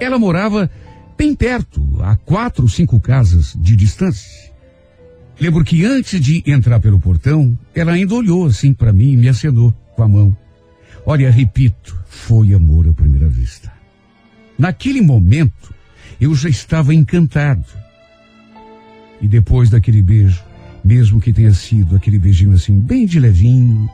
Ela 0.00 0.18
morava 0.18 0.70
bem 1.16 1.34
perto, 1.34 1.80
a 2.00 2.16
quatro, 2.16 2.68
cinco 2.68 2.98
casas 2.98 3.54
de 3.56 3.76
distância. 3.76 4.50
Lembro 5.40 5.64
que 5.64 5.84
antes 5.84 6.20
de 6.20 6.42
entrar 6.46 6.80
pelo 6.80 7.00
portão, 7.00 7.58
ela 7.74 7.92
ainda 7.92 8.14
olhou 8.14 8.46
assim 8.46 8.72
para 8.72 8.92
mim 8.92 9.12
e 9.12 9.16
me 9.16 9.28
acenou 9.28 9.72
com 9.94 10.02
a 10.02 10.08
mão. 10.08 10.36
Olha, 11.04 11.30
repito, 11.30 11.98
foi 12.06 12.54
amor 12.54 12.88
à 12.88 12.92
primeira 12.92 13.28
vista. 13.28 13.72
Naquele 14.58 15.00
momento, 15.00 15.74
eu 16.20 16.34
já 16.34 16.48
estava 16.48 16.94
encantado. 16.94 17.64
E 19.20 19.26
depois 19.26 19.70
daquele 19.70 20.02
beijo, 20.02 20.42
mesmo 20.84 21.20
que 21.20 21.32
tenha 21.32 21.52
sido 21.52 21.96
aquele 21.96 22.18
beijinho 22.18 22.52
assim, 22.52 22.78
bem 22.78 23.06
de 23.06 23.18
levinho, 23.18 23.88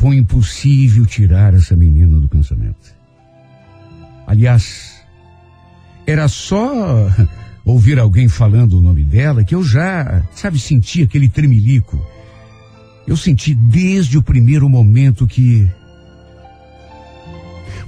foi 0.00 0.16
impossível 0.16 1.04
tirar 1.06 1.54
essa 1.54 1.76
menina 1.76 2.18
do 2.18 2.28
pensamento. 2.28 2.96
Aliás, 4.26 5.02
era 6.06 6.28
só 6.28 7.08
ouvir 7.64 7.98
alguém 7.98 8.28
falando 8.28 8.78
o 8.78 8.80
nome 8.80 9.04
dela 9.04 9.44
que 9.44 9.54
eu 9.54 9.62
já, 9.62 10.22
sabe, 10.34 10.58
senti 10.58 11.02
aquele 11.02 11.28
tremelico 11.28 11.98
eu 13.08 13.16
senti 13.16 13.54
desde 13.54 14.18
o 14.18 14.22
primeiro 14.22 14.68
momento 14.68 15.26
que. 15.26 15.66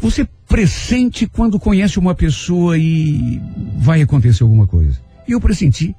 Você 0.01 0.27
pressente 0.49 1.27
quando 1.27 1.61
conhece 1.61 1.99
uma 1.99 2.15
pessoa 2.15 2.79
e 2.79 3.39
vai 3.77 4.01
acontecer 4.01 4.43
alguma 4.43 4.67
coisa. 4.67 4.99
E 5.29 5.33
eu 5.33 5.41
pressenti. 5.41 5.95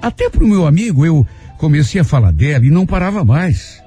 Até 0.00 0.30
para 0.30 0.44
o 0.44 0.46
meu 0.46 0.68
amigo 0.68 1.04
eu 1.04 1.26
comecei 1.58 2.00
a 2.00 2.04
falar 2.04 2.30
dela 2.30 2.64
e 2.64 2.70
não 2.70 2.86
parava 2.86 3.24
mais. 3.24 3.82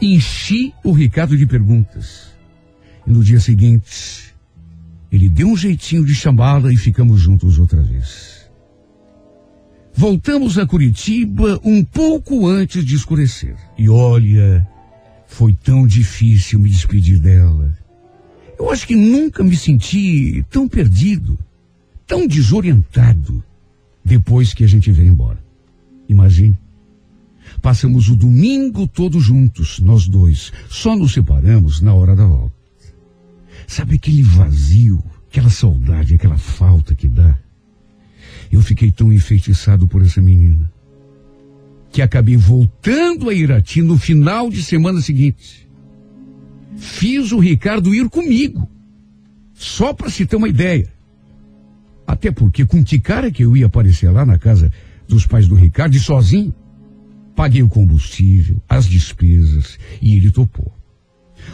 Enchi 0.00 0.72
o 0.84 0.92
Ricardo 0.92 1.36
de 1.36 1.46
perguntas. 1.46 2.28
E 3.06 3.10
no 3.10 3.22
dia 3.22 3.40
seguinte, 3.40 4.34
ele 5.10 5.28
deu 5.28 5.48
um 5.48 5.56
jeitinho 5.56 6.04
de 6.04 6.14
chamá-la 6.14 6.72
e 6.72 6.76
ficamos 6.76 7.20
juntos 7.20 7.58
outra 7.58 7.82
vez. 7.82 8.48
Voltamos 9.94 10.58
a 10.58 10.66
Curitiba 10.66 11.60
um 11.64 11.82
pouco 11.82 12.46
antes 12.46 12.84
de 12.84 12.94
escurecer. 12.94 13.56
E 13.76 13.88
olha, 13.88 14.64
foi 15.26 15.52
tão 15.54 15.86
difícil 15.86 16.60
me 16.60 16.70
despedir 16.70 17.18
dela. 17.18 17.76
Eu 18.58 18.70
acho 18.70 18.86
que 18.86 18.94
nunca 18.94 19.42
me 19.42 19.56
senti 19.56 20.44
tão 20.50 20.68
perdido, 20.68 21.38
tão 22.06 22.26
desorientado 22.26 23.42
depois 24.04 24.54
que 24.54 24.62
a 24.62 24.68
gente 24.68 24.92
veio 24.92 25.08
embora. 25.08 25.42
Imagine. 26.08 26.56
Passamos 27.60 28.08
o 28.08 28.16
domingo 28.16 28.86
todos 28.86 29.24
juntos, 29.24 29.80
nós 29.80 30.06
dois. 30.06 30.52
Só 30.68 30.96
nos 30.96 31.12
separamos 31.12 31.80
na 31.80 31.92
hora 31.94 32.14
da 32.14 32.26
volta. 32.26 32.54
Sabe 33.66 33.96
aquele 33.96 34.22
vazio, 34.22 35.02
aquela 35.28 35.50
saudade, 35.50 36.14
aquela 36.14 36.38
falta 36.38 36.94
que 36.94 37.08
dá? 37.08 37.38
Eu 38.50 38.62
fiquei 38.62 38.90
tão 38.90 39.12
enfeitiçado 39.12 39.86
por 39.86 40.02
essa 40.02 40.22
menina 40.22 40.70
que 41.90 42.02
acabei 42.02 42.36
voltando 42.36 43.28
a 43.28 43.34
Irati 43.34 43.82
no 43.82 43.98
final 43.98 44.50
de 44.50 44.62
semana 44.62 45.00
seguinte. 45.00 45.68
Fiz 46.76 47.32
o 47.32 47.38
Ricardo 47.38 47.94
ir 47.94 48.08
comigo, 48.08 48.68
só 49.54 49.92
para 49.92 50.10
se 50.10 50.26
ter 50.26 50.36
uma 50.36 50.48
ideia. 50.48 50.92
Até 52.06 52.30
porque 52.30 52.64
com 52.64 52.84
que 52.84 52.98
cara 52.98 53.30
que 53.30 53.44
eu 53.44 53.56
ia 53.56 53.66
aparecer 53.66 54.10
lá 54.10 54.24
na 54.24 54.38
casa 54.38 54.72
dos 55.06 55.26
pais 55.26 55.48
do 55.48 55.54
Ricardo 55.54 55.96
e 55.96 56.00
sozinho? 56.00 56.54
Paguei 57.38 57.62
o 57.62 57.68
combustível, 57.68 58.60
as 58.68 58.84
despesas 58.84 59.78
e 60.02 60.16
ele 60.16 60.32
topou. 60.32 60.76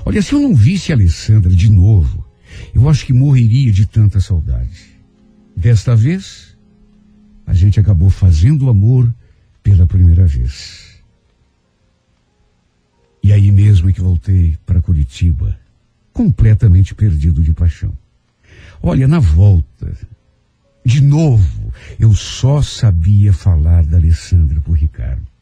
Olha, 0.07 0.23
se 0.23 0.33
eu 0.33 0.41
não 0.41 0.55
visse 0.55 0.91
a 0.91 0.95
Alessandra 0.95 1.55
de 1.55 1.71
novo, 1.71 2.27
eu 2.75 2.89
acho 2.89 3.05
que 3.05 3.13
morreria 3.13 3.71
de 3.71 3.85
tanta 3.85 4.19
saudade. 4.19 4.99
Desta 5.55 5.95
vez, 5.95 6.57
a 7.47 7.53
gente 7.53 7.79
acabou 7.79 8.09
fazendo 8.09 8.71
amor 8.71 9.15
pela 9.63 9.85
primeira 9.85 10.25
vez. 10.25 11.03
E 13.23 13.31
aí 13.31 13.53
mesmo 13.53 13.91
é 13.91 13.93
que 13.93 14.01
voltei 14.01 14.57
para 14.65 14.81
Curitiba, 14.81 15.55
completamente 16.15 16.95
perdido 16.95 17.43
de 17.43 17.53
paixão. 17.53 17.93
Olha, 18.83 19.07
na 19.07 19.19
volta, 19.19 19.95
de 20.83 21.03
novo, 21.03 21.75
eu 22.01 22.15
só 22.15 22.63
sabia 22.63 23.35
falar 23.35 23.85
da 23.85 23.99
Alessandra 23.99 24.63
o 24.67 24.73
Ricardo. 24.73 25.34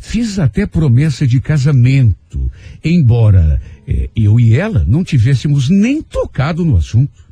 Fiz 0.00 0.38
até 0.38 0.66
promessa 0.66 1.26
de 1.26 1.40
casamento, 1.40 2.50
embora 2.84 3.60
eh, 3.86 4.08
eu 4.14 4.38
e 4.38 4.54
ela 4.54 4.84
não 4.86 5.02
tivéssemos 5.02 5.68
nem 5.68 6.02
tocado 6.02 6.64
no 6.64 6.76
assunto. 6.76 7.24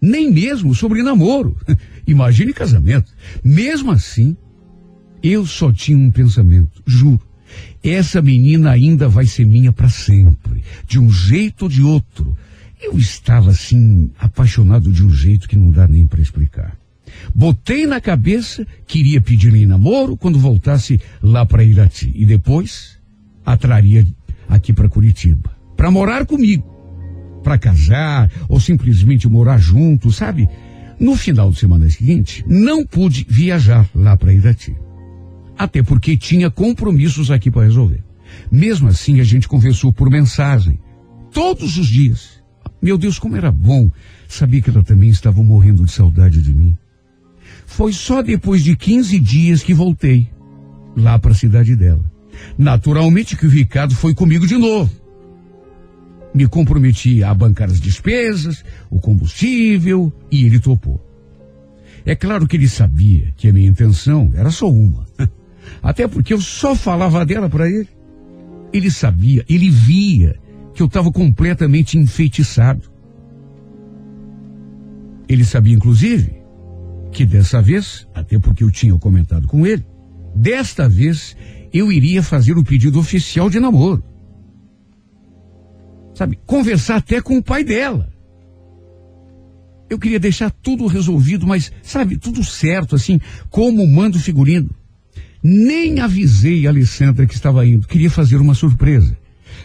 Nem 0.00 0.32
mesmo 0.32 0.74
sobre 0.74 1.02
namoro. 1.02 1.56
Imagine 2.06 2.52
casamento. 2.52 3.12
Mesmo 3.42 3.90
assim, 3.90 4.36
eu 5.22 5.44
só 5.44 5.72
tinha 5.72 5.98
um 5.98 6.10
pensamento, 6.10 6.82
juro. 6.86 7.20
Essa 7.82 8.20
menina 8.20 8.70
ainda 8.70 9.08
vai 9.08 9.26
ser 9.26 9.44
minha 9.44 9.72
para 9.72 9.88
sempre, 9.88 10.62
de 10.86 10.98
um 10.98 11.10
jeito 11.10 11.62
ou 11.62 11.68
de 11.68 11.82
outro. 11.82 12.36
Eu 12.80 12.96
estava 12.96 13.50
assim, 13.50 14.10
apaixonado 14.18 14.92
de 14.92 15.04
um 15.04 15.10
jeito 15.10 15.48
que 15.48 15.56
não 15.56 15.70
dá 15.70 15.88
nem 15.88 16.06
para 16.06 16.20
explicar. 16.20 16.76
Botei 17.34 17.86
na 17.86 18.00
cabeça 18.00 18.66
que 18.86 19.00
iria 19.00 19.20
pedir-lhe 19.20 19.66
namoro 19.66 20.16
quando 20.16 20.38
voltasse 20.38 21.00
lá 21.22 21.44
para 21.44 21.64
Irati 21.64 22.12
e 22.14 22.24
depois 22.24 22.98
atraria 23.44 24.06
aqui 24.48 24.72
para 24.72 24.88
Curitiba, 24.88 25.50
para 25.76 25.90
morar 25.90 26.26
comigo, 26.26 26.64
para 27.42 27.58
casar 27.58 28.30
ou 28.48 28.60
simplesmente 28.60 29.28
morar 29.28 29.58
junto, 29.58 30.10
sabe? 30.10 30.48
No 30.98 31.16
final 31.16 31.50
de 31.50 31.58
semana 31.58 31.88
seguinte, 31.88 32.44
não 32.46 32.84
pude 32.84 33.24
viajar 33.28 33.88
lá 33.94 34.16
para 34.16 34.34
Irati. 34.34 34.74
Até 35.56 35.82
porque 35.82 36.16
tinha 36.16 36.50
compromissos 36.50 37.30
aqui 37.30 37.50
para 37.50 37.64
resolver. 37.64 38.02
Mesmo 38.50 38.88
assim, 38.88 39.20
a 39.20 39.24
gente 39.24 39.48
conversou 39.48 39.92
por 39.92 40.10
mensagem. 40.10 40.78
Todos 41.32 41.76
os 41.78 41.86
dias. 41.86 42.42
Meu 42.80 42.96
Deus, 42.96 43.18
como 43.18 43.36
era 43.36 43.50
bom. 43.50 43.90
Sabia 44.28 44.60
que 44.60 44.70
ela 44.70 44.82
também 44.82 45.08
estava 45.08 45.42
morrendo 45.42 45.84
de 45.84 45.92
saudade 45.92 46.40
de 46.42 46.54
mim. 46.54 46.76
Foi 47.68 47.92
só 47.92 48.22
depois 48.22 48.64
de 48.64 48.74
15 48.74 49.18
dias 49.20 49.62
que 49.62 49.72
voltei 49.72 50.28
lá 50.96 51.18
para 51.18 51.32
a 51.32 51.34
cidade 51.34 51.76
dela. 51.76 52.04
Naturalmente 52.56 53.36
que 53.36 53.46
o 53.46 53.50
Ricardo 53.50 53.94
foi 53.94 54.14
comigo 54.14 54.46
de 54.46 54.56
novo 54.56 54.90
me 56.34 56.46
comprometi 56.46 57.24
a 57.24 57.32
bancar 57.34 57.68
as 57.68 57.80
despesas, 57.80 58.64
o 58.90 59.00
combustível, 59.00 60.12
e 60.30 60.44
ele 60.44 60.60
topou. 60.60 61.04
É 62.04 62.14
claro 62.14 62.46
que 62.46 62.56
ele 62.56 62.68
sabia 62.68 63.32
que 63.36 63.48
a 63.48 63.52
minha 63.52 63.68
intenção 63.68 64.30
era 64.34 64.50
só 64.50 64.70
uma. 64.70 65.06
Até 65.82 66.06
porque 66.06 66.32
eu 66.32 66.40
só 66.40 66.74
falava 66.74 67.24
dela 67.26 67.48
para 67.48 67.68
ele. 67.68 67.88
Ele 68.72 68.90
sabia, 68.90 69.44
ele 69.48 69.70
via 69.70 70.36
que 70.74 70.82
eu 70.82 70.86
estava 70.86 71.10
completamente 71.10 71.98
enfeitiçado. 71.98 72.82
Ele 75.28 75.44
sabia, 75.44 75.74
inclusive, 75.74 76.37
que 77.12 77.24
dessa 77.24 77.60
vez, 77.60 78.06
até 78.14 78.38
porque 78.38 78.64
eu 78.64 78.70
tinha 78.70 78.96
comentado 78.98 79.46
com 79.46 79.66
ele, 79.66 79.84
desta 80.34 80.88
vez 80.88 81.36
eu 81.72 81.92
iria 81.92 82.22
fazer 82.22 82.56
o 82.56 82.64
pedido 82.64 82.98
oficial 82.98 83.50
de 83.50 83.60
namoro 83.60 84.02
sabe, 86.18 86.36
conversar 86.44 86.96
até 86.96 87.22
com 87.22 87.38
o 87.38 87.42
pai 87.42 87.62
dela. 87.62 88.12
Eu 89.88 89.98
queria 89.98 90.18
deixar 90.18 90.50
tudo 90.50 90.86
resolvido, 90.86 91.46
mas, 91.46 91.72
sabe, 91.80 92.18
tudo 92.18 92.44
certo, 92.44 92.96
assim, 92.96 93.20
como 93.48 93.86
manda 93.86 94.16
o 94.16 94.20
figurino. 94.20 94.68
Nem 95.42 96.00
avisei 96.00 96.66
a 96.66 96.70
Alessandra 96.70 97.24
que 97.24 97.34
estava 97.34 97.64
indo, 97.64 97.86
queria 97.86 98.10
fazer 98.10 98.36
uma 98.36 98.54
surpresa. 98.54 99.16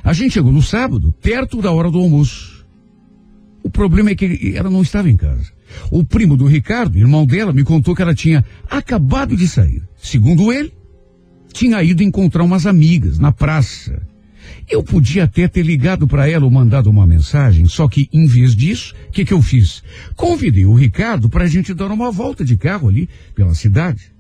A 0.04 0.14
gente 0.14 0.34
chegou 0.34 0.52
no 0.52 0.62
sábado, 0.62 1.12
perto 1.22 1.62
da 1.62 1.72
hora 1.72 1.90
do 1.90 2.00
almoço. 2.00 2.53
O 3.64 3.70
problema 3.70 4.12
é 4.12 4.16
que 4.16 4.54
ela 4.56 4.70
não 4.70 4.82
estava 4.82 5.10
em 5.10 5.16
casa. 5.16 5.52
O 5.90 6.04
primo 6.04 6.36
do 6.36 6.46
Ricardo, 6.46 6.98
irmão 6.98 7.26
dela, 7.26 7.54
me 7.54 7.64
contou 7.64 7.96
que 7.96 8.02
ela 8.02 8.14
tinha 8.14 8.46
acabado 8.70 9.36
de 9.36 9.48
sair. 9.48 9.82
Segundo 9.98 10.52
ele, 10.52 10.74
tinha 11.54 11.82
ido 11.82 12.04
encontrar 12.04 12.44
umas 12.44 12.66
amigas 12.66 13.18
na 13.18 13.32
praça. 13.32 14.02
Eu 14.70 14.84
podia 14.84 15.24
até 15.24 15.48
ter 15.48 15.64
ligado 15.64 16.08
para 16.08 16.30
ela 16.30 16.46
ou 16.46 16.52
mandado 16.52 16.90
uma 16.90 17.08
mensagem, 17.08 17.66
só 17.66 17.88
que 17.88 18.10
em 18.12 18.26
vez 18.26 18.56
disso, 18.56 18.94
o 19.08 19.12
que, 19.12 19.24
que 19.24 19.34
eu 19.34 19.42
fiz? 19.42 19.84
Convidei 20.16 20.66
o 20.66 20.74
Ricardo 20.74 21.30
para 21.30 21.46
a 21.46 21.48
gente 21.48 21.74
dar 21.74 21.92
uma 21.92 22.12
volta 22.12 22.44
de 22.44 22.58
carro 22.58 22.90
ali 22.90 23.10
pela 23.34 23.54
cidade. 23.56 24.12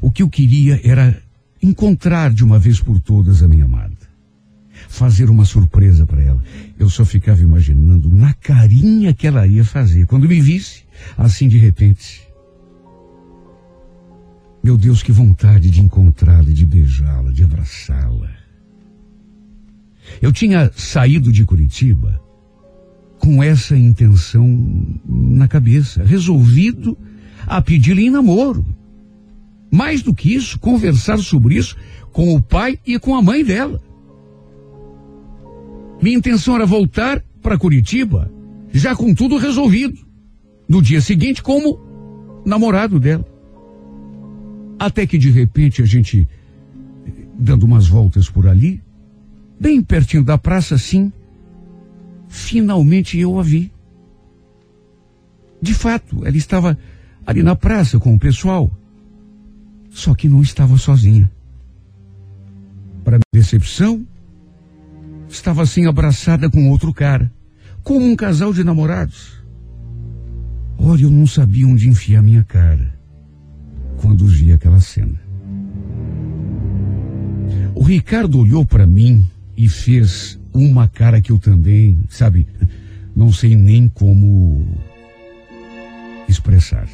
O 0.00 0.10
que 0.10 0.22
eu 0.22 0.28
queria 0.28 0.80
era 0.82 1.20
encontrar 1.62 2.32
de 2.32 2.44
uma 2.44 2.58
vez 2.58 2.80
por 2.80 3.00
todas 3.00 3.42
a 3.42 3.48
minha 3.48 3.64
amada. 3.64 3.95
Fazer 4.96 5.28
uma 5.28 5.44
surpresa 5.44 6.06
para 6.06 6.22
ela. 6.22 6.42
Eu 6.78 6.88
só 6.88 7.04
ficava 7.04 7.42
imaginando 7.42 8.08
na 8.08 8.32
carinha 8.32 9.12
que 9.12 9.26
ela 9.26 9.46
ia 9.46 9.62
fazer 9.62 10.06
quando 10.06 10.26
me 10.26 10.40
visse, 10.40 10.84
assim 11.18 11.48
de 11.48 11.58
repente. 11.58 12.26
Meu 14.64 14.78
Deus, 14.78 15.02
que 15.02 15.12
vontade 15.12 15.68
de 15.68 15.82
encontrá-la, 15.82 16.50
de 16.50 16.64
beijá-la, 16.64 17.30
de 17.30 17.44
abraçá-la. 17.44 18.30
Eu 20.22 20.32
tinha 20.32 20.72
saído 20.74 21.30
de 21.30 21.44
Curitiba 21.44 22.18
com 23.18 23.42
essa 23.42 23.76
intenção 23.76 24.98
na 25.06 25.46
cabeça, 25.46 26.04
resolvido 26.04 26.96
a 27.46 27.60
pedir-lhe 27.60 28.06
em 28.06 28.10
namoro. 28.10 28.64
Mais 29.70 30.00
do 30.00 30.14
que 30.14 30.34
isso, 30.34 30.58
conversar 30.58 31.18
sobre 31.18 31.56
isso 31.56 31.76
com 32.12 32.34
o 32.34 32.40
pai 32.40 32.78
e 32.86 32.98
com 32.98 33.14
a 33.14 33.20
mãe 33.20 33.44
dela. 33.44 33.78
Minha 36.00 36.18
intenção 36.18 36.54
era 36.54 36.66
voltar 36.66 37.22
para 37.42 37.58
Curitiba, 37.58 38.30
já 38.72 38.94
com 38.94 39.14
tudo 39.14 39.36
resolvido. 39.36 39.98
No 40.68 40.82
dia 40.82 41.00
seguinte, 41.00 41.42
como 41.42 41.80
namorado 42.44 42.98
dela. 43.00 43.24
Até 44.78 45.06
que 45.06 45.16
de 45.16 45.30
repente 45.30 45.82
a 45.82 45.86
gente, 45.86 46.28
dando 47.38 47.64
umas 47.64 47.86
voltas 47.86 48.28
por 48.28 48.46
ali, 48.46 48.82
bem 49.58 49.82
pertinho 49.82 50.24
da 50.24 50.36
praça, 50.36 50.74
assim, 50.74 51.12
finalmente 52.28 53.18
eu 53.18 53.38
a 53.38 53.42
vi. 53.42 53.72
De 55.60 55.72
fato, 55.72 56.26
ela 56.26 56.36
estava 56.36 56.78
ali 57.24 57.42
na 57.42 57.56
praça 57.56 57.98
com 57.98 58.14
o 58.14 58.18
pessoal. 58.18 58.70
Só 59.90 60.14
que 60.14 60.28
não 60.28 60.42
estava 60.42 60.76
sozinha. 60.76 61.30
Para 63.02 63.16
minha 63.16 63.42
decepção, 63.42 64.06
estava 65.28 65.62
assim 65.62 65.86
abraçada 65.86 66.50
com 66.50 66.70
outro 66.70 66.92
cara, 66.92 67.30
como 67.82 68.04
um 68.04 68.16
casal 68.16 68.52
de 68.52 68.64
namorados. 68.64 69.42
Olha, 70.78 71.04
eu 71.04 71.10
não 71.10 71.26
sabia 71.26 71.66
onde 71.66 71.88
enfiar 71.88 72.22
minha 72.22 72.44
cara 72.44 72.94
quando 73.96 74.26
vi 74.26 74.52
aquela 74.52 74.80
cena. 74.80 75.20
O 77.74 77.82
Ricardo 77.82 78.38
olhou 78.38 78.64
para 78.64 78.86
mim 78.86 79.26
e 79.56 79.68
fez 79.68 80.38
uma 80.52 80.88
cara 80.88 81.20
que 81.20 81.32
eu 81.32 81.38
também, 81.38 81.98
sabe, 82.08 82.46
não 83.14 83.32
sei 83.32 83.54
nem 83.54 83.88
como 83.88 84.66
expressar. 86.28 86.88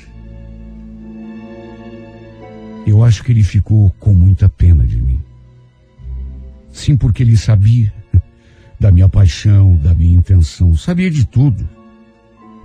Eu 2.86 3.04
acho 3.04 3.22
que 3.22 3.32
ele 3.32 3.42
ficou 3.42 3.90
com 3.98 4.12
muita 4.12 4.48
pena 4.48 4.84
de 4.86 5.00
mim. 5.00 5.20
Sim, 6.72 6.96
porque 6.96 7.22
ele 7.22 7.36
sabia 7.36 7.92
da 8.82 8.90
minha 8.90 9.08
paixão, 9.08 9.76
da 9.76 9.94
minha 9.94 10.16
intenção, 10.16 10.76
sabia 10.76 11.10
de 11.10 11.26
tudo. 11.26 11.66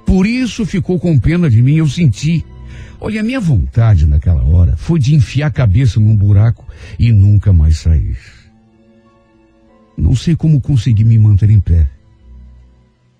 Por 0.05 0.25
isso 0.25 0.65
ficou 0.65 0.99
com 0.99 1.19
pena 1.19 1.49
de 1.49 1.61
mim, 1.61 1.75
eu 1.75 1.87
senti. 1.87 2.43
Olha, 2.99 3.21
a 3.21 3.23
minha 3.23 3.39
vontade 3.39 4.05
naquela 4.05 4.43
hora 4.43 4.75
foi 4.75 4.99
de 4.99 5.15
enfiar 5.15 5.47
a 5.47 5.51
cabeça 5.51 5.99
num 5.99 6.15
buraco 6.15 6.65
e 6.97 7.11
nunca 7.11 7.53
mais 7.53 7.77
sair. 7.77 8.17
Não 9.95 10.15
sei 10.15 10.35
como 10.35 10.59
consegui 10.59 11.03
me 11.03 11.17
manter 11.17 11.49
em 11.49 11.59
pé, 11.59 11.87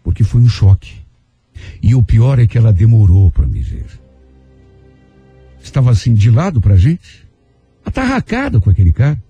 porque 0.04 0.24
foi 0.24 0.42
um 0.42 0.50
choque. 0.50 0.96
E 1.82 1.96
o 1.96 2.04
pior 2.04 2.40
é 2.40 2.48
que 2.48 2.58
ela 2.58 2.74
demorou 2.74 3.32
para 3.32 3.48
me 3.48 3.62
ver 3.62 3.86
estava 5.68 5.92
assim 5.92 6.14
de 6.14 6.32
lado 6.32 6.60
pra 6.60 6.76
gente, 6.76 7.28
atarracada 7.86 8.60
com 8.60 8.70
aquele 8.70 8.92
cara, 8.92 9.22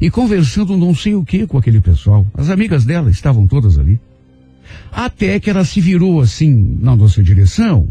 e 0.00 0.10
conversando 0.10 0.76
não 0.76 0.94
sei 0.94 1.14
o 1.14 1.24
que 1.24 1.46
com 1.46 1.58
aquele 1.58 1.80
pessoal. 1.80 2.26
As 2.34 2.50
amigas 2.50 2.84
dela 2.84 3.10
estavam 3.10 3.46
todas 3.46 3.78
ali. 3.78 4.00
Até 4.92 5.40
que 5.40 5.50
ela 5.50 5.64
se 5.64 5.80
virou 5.80 6.20
assim 6.20 6.78
na 6.80 6.94
nossa 6.94 7.22
direção, 7.22 7.88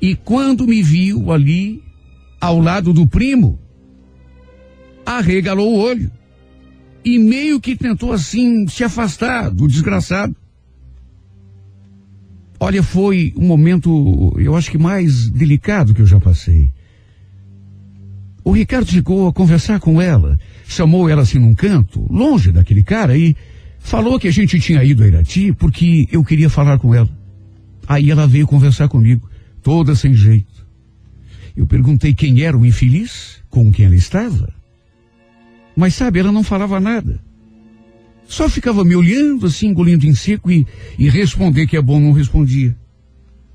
e 0.00 0.14
quando 0.14 0.66
me 0.66 0.82
viu 0.82 1.32
ali, 1.32 1.82
ao 2.40 2.60
lado 2.60 2.92
do 2.92 3.06
primo, 3.06 3.58
arregalou 5.04 5.74
o 5.74 5.78
olho. 5.78 6.10
E 7.04 7.18
meio 7.18 7.60
que 7.60 7.76
tentou 7.76 8.12
assim 8.12 8.66
se 8.68 8.84
afastar 8.84 9.50
do 9.50 9.66
desgraçado. 9.66 10.34
Olha, 12.60 12.82
foi 12.82 13.32
um 13.36 13.46
momento, 13.46 14.34
eu 14.36 14.56
acho 14.56 14.70
que 14.70 14.78
mais 14.78 15.30
delicado 15.30 15.94
que 15.94 16.02
eu 16.02 16.06
já 16.06 16.18
passei. 16.18 16.72
O 18.48 18.52
Ricardo 18.52 18.90
chegou 18.90 19.28
a 19.28 19.32
conversar 19.32 19.78
com 19.78 20.00
ela, 20.00 20.40
chamou 20.66 21.06
ela 21.06 21.20
assim 21.20 21.38
num 21.38 21.54
canto, 21.54 22.06
longe 22.10 22.50
daquele 22.50 22.82
cara, 22.82 23.14
e 23.14 23.36
falou 23.78 24.18
que 24.18 24.26
a 24.26 24.30
gente 24.30 24.58
tinha 24.58 24.82
ido 24.82 25.02
a 25.02 25.06
Irati 25.06 25.52
porque 25.52 26.08
eu 26.10 26.24
queria 26.24 26.48
falar 26.48 26.78
com 26.78 26.94
ela. 26.94 27.10
Aí 27.86 28.10
ela 28.10 28.26
veio 28.26 28.46
conversar 28.46 28.88
comigo, 28.88 29.28
toda 29.62 29.94
sem 29.94 30.14
jeito. 30.14 30.66
Eu 31.54 31.66
perguntei 31.66 32.14
quem 32.14 32.40
era 32.40 32.56
o 32.56 32.64
infeliz, 32.64 33.36
com 33.50 33.70
quem 33.70 33.84
ela 33.84 33.94
estava. 33.94 34.50
Mas 35.76 35.92
sabe, 35.92 36.18
ela 36.18 36.32
não 36.32 36.42
falava 36.42 36.80
nada. 36.80 37.20
Só 38.26 38.48
ficava 38.48 38.82
me 38.82 38.96
olhando 38.96 39.44
assim, 39.44 39.66
engolindo 39.66 40.06
em 40.06 40.14
seco 40.14 40.50
e, 40.50 40.66
e 40.98 41.10
responder 41.10 41.66
que 41.66 41.76
é 41.76 41.82
bom 41.82 42.00
não 42.00 42.12
respondia. 42.12 42.74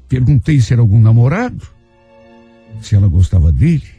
Perguntei 0.08 0.62
se 0.62 0.72
era 0.72 0.84
algum 0.84 1.02
namorado, 1.02 1.68
se 2.80 2.94
ela 2.94 3.08
gostava 3.08 3.52
dele. 3.52 3.93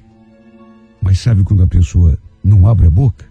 Mas 1.05 1.19
sabe 1.19 1.45
quando 1.45 1.62
a 1.62 1.67
pessoa 1.67 2.19
não 2.43 2.67
abre 2.67 2.87
a 2.87 2.90
boca? 2.90 3.27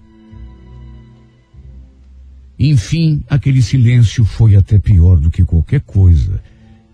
Enfim, 2.60 3.24
aquele 3.28 3.64
silêncio 3.64 4.24
foi 4.24 4.56
até 4.56 4.78
pior 4.78 5.20
do 5.20 5.32
que 5.32 5.44
qualquer 5.44 5.82
coisa 5.82 6.40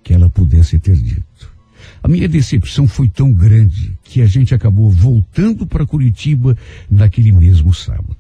que 0.02 0.14
ela 0.14 0.30
pudesse 0.30 0.80
ter 0.80 0.96
dito. 0.96 1.52
A 2.02 2.08
minha 2.08 2.30
decepção 2.30 2.88
foi 2.88 3.10
tão 3.10 3.32
grande 3.32 3.98
que 4.04 4.22
a 4.22 4.26
gente 4.26 4.56
acabou 4.56 4.90
voltando 4.90 5.68
para 5.68 5.86
Curitiba 5.86 6.58
naquele 6.90 7.34
mesmo 7.34 7.74
sábado. 7.74 8.16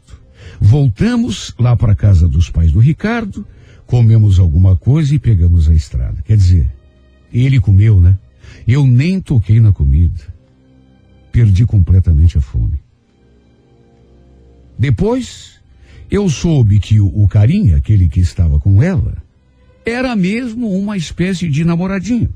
Voltamos 0.59 1.53
lá 1.57 1.77
para 1.77 1.93
a 1.93 1.95
casa 1.95 2.27
dos 2.27 2.49
pais 2.49 2.73
do 2.73 2.79
Ricardo, 2.79 3.47
comemos 3.85 4.37
alguma 4.37 4.75
coisa 4.75 5.15
e 5.15 5.19
pegamos 5.19 5.69
a 5.69 5.73
estrada. 5.73 6.21
Quer 6.25 6.35
dizer, 6.35 6.69
ele 7.31 7.59
comeu, 7.59 8.01
né? 8.01 8.17
Eu 8.67 8.85
nem 8.85 9.21
toquei 9.21 9.61
na 9.61 9.71
comida. 9.71 10.38
Perdi 11.39 11.65
completamente 11.65 12.37
a 12.37 12.41
fome. 12.41 12.81
Depois, 14.77 15.61
eu 16.11 16.27
soube 16.27 16.81
que 16.81 16.99
o, 16.99 17.25
carinha, 17.29 17.77
aquele 17.77 18.09
que 18.09 18.19
estava 18.19 18.59
com 18.59 18.83
ela, 18.83 19.15
era 19.85 20.17
mesmo 20.17 20.69
uma 20.69 20.97
espécie 20.97 21.47
de 21.47 21.63
namoradinho. 21.63 22.29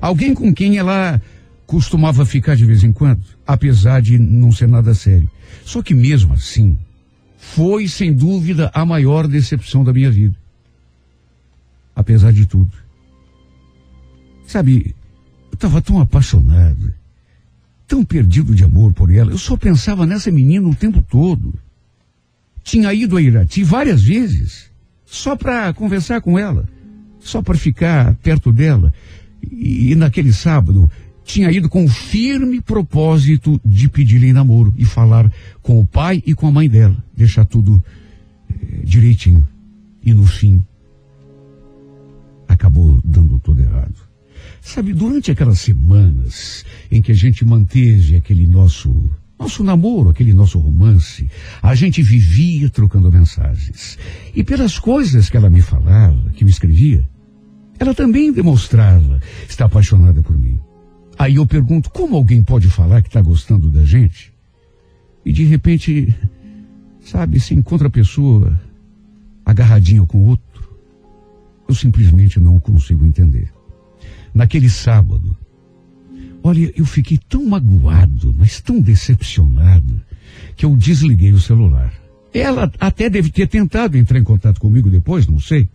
Alguém 0.00 0.32
com 0.32 0.54
quem 0.54 0.78
ela 0.78 1.20
costumava 1.66 2.24
ficar 2.24 2.56
de 2.56 2.64
vez 2.64 2.82
em 2.82 2.94
quando, 2.94 3.22
apesar 3.46 4.00
de 4.00 4.18
não 4.18 4.50
ser 4.50 4.68
nada 4.68 4.94
sério. 4.94 5.30
Só 5.66 5.82
que 5.82 5.94
mesmo 5.94 6.32
assim, 6.32 6.78
foi 7.36 7.88
sem 7.88 8.10
dúvida 8.10 8.70
a 8.72 8.86
maior 8.86 9.28
decepção 9.28 9.84
da 9.84 9.92
minha 9.92 10.10
vida. 10.10 10.36
Apesar 11.94 12.32
de 12.32 12.46
tudo. 12.46 12.72
Sabe, 14.46 14.96
eu 15.50 15.54
estava 15.54 15.82
tão 15.82 16.00
apaixonado, 16.00 17.01
tão 17.92 18.02
perdido 18.02 18.54
de 18.54 18.64
amor 18.64 18.94
por 18.94 19.12
ela. 19.12 19.32
Eu 19.32 19.36
só 19.36 19.54
pensava 19.54 20.06
nessa 20.06 20.30
menina 20.30 20.66
o 20.66 20.74
tempo 20.74 21.02
todo. 21.02 21.52
Tinha 22.64 22.94
ido 22.94 23.18
a 23.18 23.20
Irati 23.20 23.62
várias 23.62 24.02
vezes, 24.02 24.70
só 25.04 25.36
para 25.36 25.74
conversar 25.74 26.22
com 26.22 26.38
ela, 26.38 26.66
só 27.20 27.42
para 27.42 27.54
ficar 27.54 28.14
perto 28.14 28.50
dela. 28.50 28.94
E, 29.42 29.92
e 29.92 29.94
naquele 29.94 30.32
sábado, 30.32 30.90
tinha 31.22 31.52
ido 31.52 31.68
com 31.68 31.84
o 31.84 31.88
firme 31.88 32.62
propósito 32.62 33.60
de 33.62 33.90
pedir-lhe 33.90 34.28
em 34.28 34.32
namoro 34.32 34.72
e 34.78 34.86
falar 34.86 35.30
com 35.60 35.78
o 35.78 35.86
pai 35.86 36.22
e 36.24 36.32
com 36.32 36.46
a 36.46 36.50
mãe 36.50 36.70
dela, 36.70 36.96
deixar 37.14 37.44
tudo 37.44 37.84
eh, 38.48 38.80
direitinho. 38.84 39.46
E 40.02 40.14
no 40.14 40.24
fim, 40.24 40.64
acabou 42.48 42.98
dando 43.04 43.38
Sabe, 44.62 44.94
durante 44.94 45.32
aquelas 45.32 45.60
semanas 45.60 46.64
em 46.88 47.02
que 47.02 47.10
a 47.10 47.14
gente 47.14 47.44
manteve 47.44 48.14
aquele 48.14 48.46
nosso 48.46 49.10
nosso 49.36 49.64
namoro, 49.64 50.08
aquele 50.08 50.32
nosso 50.32 50.56
romance, 50.60 51.28
a 51.60 51.74
gente 51.74 52.00
vivia 52.00 52.70
trocando 52.70 53.10
mensagens. 53.10 53.98
E 54.32 54.44
pelas 54.44 54.78
coisas 54.78 55.28
que 55.28 55.36
ela 55.36 55.50
me 55.50 55.60
falava, 55.60 56.30
que 56.30 56.44
me 56.44 56.50
escrevia, 56.50 57.06
ela 57.76 57.92
também 57.92 58.32
demonstrava 58.32 59.20
estar 59.48 59.64
apaixonada 59.64 60.22
por 60.22 60.38
mim. 60.38 60.60
Aí 61.18 61.34
eu 61.34 61.46
pergunto, 61.46 61.90
como 61.90 62.14
alguém 62.14 62.44
pode 62.44 62.68
falar 62.68 63.02
que 63.02 63.08
está 63.08 63.20
gostando 63.20 63.68
da 63.68 63.84
gente? 63.84 64.32
E 65.26 65.32
de 65.32 65.44
repente, 65.44 66.14
sabe, 67.00 67.40
se 67.40 67.52
encontra 67.52 67.88
a 67.88 67.90
pessoa 67.90 68.58
agarradinha 69.44 70.06
com 70.06 70.24
outro. 70.24 70.70
Eu 71.68 71.74
simplesmente 71.74 72.38
não 72.38 72.60
consigo 72.60 73.04
entender. 73.04 73.51
Naquele 74.34 74.70
sábado, 74.70 75.36
olha, 76.42 76.72
eu 76.76 76.84
fiquei 76.84 77.18
tão 77.28 77.44
magoado, 77.44 78.34
mas 78.38 78.60
tão 78.60 78.80
decepcionado, 78.80 80.00
que 80.56 80.64
eu 80.64 80.76
desliguei 80.76 81.32
o 81.32 81.40
celular. 81.40 81.92
Ela 82.32 82.70
até 82.80 83.10
deve 83.10 83.30
ter 83.30 83.46
tentado 83.46 83.96
entrar 83.96 84.18
em 84.18 84.24
contato 84.24 84.58
comigo 84.58 84.88
depois, 84.88 85.26
não 85.26 85.38
sei, 85.38 85.68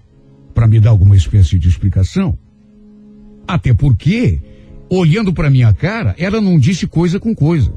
para 0.53 0.67
me 0.67 0.79
dar 0.79 0.89
alguma 0.89 1.15
espécie 1.15 1.59
de 1.59 1.67
explicação. 1.67 2.37
Até 3.47 3.73
porque, 3.73 4.41
olhando 4.89 5.31
para 5.31 5.51
minha 5.51 5.71
cara, 5.73 6.15
ela 6.17 6.41
não 6.41 6.57
disse 6.57 6.87
coisa 6.87 7.19
com 7.19 7.35
coisa. 7.35 7.71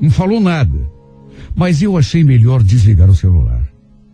Não 0.00 0.10
falou 0.10 0.40
nada. 0.40 0.78
Mas 1.54 1.82
eu 1.82 1.96
achei 1.96 2.22
melhor 2.22 2.62
desligar 2.62 3.08
o 3.08 3.16
celular. 3.16 3.66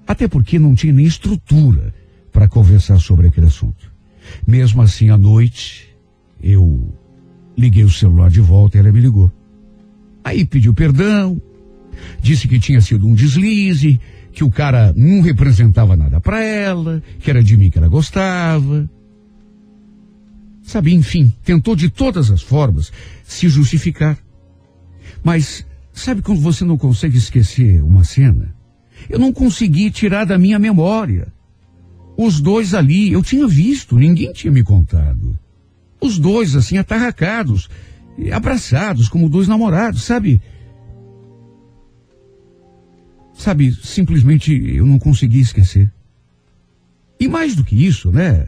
Até 0.07 0.29
porque 0.29 0.59
não 0.59 0.75
tinha 0.75 0.93
nem 0.93 1.05
estrutura 1.05 1.93
para 2.33 2.49
conversar 2.49 2.99
sobre 2.99 3.27
aquele 3.27 3.47
assunto. 3.47 3.96
Mesmo 4.47 4.83
assim, 4.83 5.11
à 5.11 5.17
noite, 5.17 5.89
eu 6.43 6.93
liguei 7.57 7.85
o 7.85 7.91
celular 7.91 8.31
de 8.31 8.41
volta 8.41 8.77
e 8.77 8.81
ela 8.81 8.93
me 8.93 9.01
ligou. 9.01 9.31
Aí 10.25 10.45
pediu 10.45 10.75
perdão, 10.75 11.41
disse 12.21 12.49
que 12.49 12.59
tinha 12.59 12.81
sido 12.81 13.07
um 13.07 13.15
deslize, 13.15 14.01
que 14.33 14.45
o 14.45 14.51
cara 14.51 14.93
não 14.95 15.23
representava 15.23 15.97
nada 15.97 16.21
para 16.21 16.45
ela, 16.45 17.03
que 17.21 17.31
era 17.31 17.43
de 17.43 17.57
mim 17.57 17.71
que 17.71 17.79
ela 17.79 17.89
gostava. 17.89 18.89
Sabe, 20.63 20.93
enfim, 20.93 21.33
tentou 21.45 21.77
de 21.77 21.89
todas 21.89 22.31
as 22.31 22.43
formas 22.43 22.93
se 23.25 23.49
justificar. 23.49 24.19
Mas 25.23 25.65
sabe 25.93 26.23
quando 26.23 26.41
você 26.41 26.65
não 26.65 26.77
consegue 26.77 27.17
esquecer 27.17 27.83
uma 27.83 28.05
cena? 28.05 28.55
Eu 29.09 29.19
não 29.19 29.33
consegui 29.33 29.91
tirar 29.91 30.25
da 30.25 30.37
minha 30.37 30.59
memória. 30.59 31.33
Os 32.17 32.41
dois 32.41 32.73
ali, 32.75 33.13
eu 33.13 33.23
tinha 33.23 33.47
visto, 33.47 33.97
ninguém 33.97 34.33
tinha 34.33 34.53
me 34.53 34.63
contado. 34.63 35.39
Os 36.01 36.19
dois, 36.19 36.57
assim, 36.57 36.79
atarracados, 36.79 37.69
abraçados 38.33 39.09
como 39.09 39.29
dois 39.29 39.47
namorados, 39.47 40.05
sabe? 40.05 40.41
Sabe, 43.35 43.73
simplesmente 43.73 44.53
eu 44.53 44.87
não 44.87 44.99
consegui 44.99 45.41
esquecer. 45.41 45.93
E 47.21 47.29
mais 47.29 47.55
do 47.55 47.65
que 47.65 47.87
isso, 47.87 48.11
né? 48.11 48.47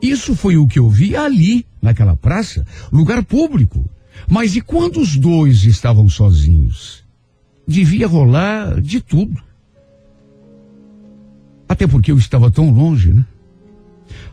Isso 0.00 0.34
foi 0.34 0.56
o 0.56 0.66
que 0.66 0.78
eu 0.78 0.88
vi 0.88 1.16
ali, 1.16 1.66
naquela 1.82 2.16
praça, 2.16 2.64
lugar 2.92 3.24
público. 3.24 3.88
Mas 4.28 4.54
e 4.54 4.60
quando 4.60 5.00
os 5.00 5.16
dois 5.16 5.64
estavam 5.64 6.08
sozinhos? 6.08 7.04
Devia 7.66 8.06
rolar 8.06 8.80
de 8.80 9.00
tudo. 9.00 9.49
Até 11.70 11.86
porque 11.86 12.10
eu 12.10 12.18
estava 12.18 12.50
tão 12.50 12.68
longe, 12.68 13.12
né? 13.12 13.24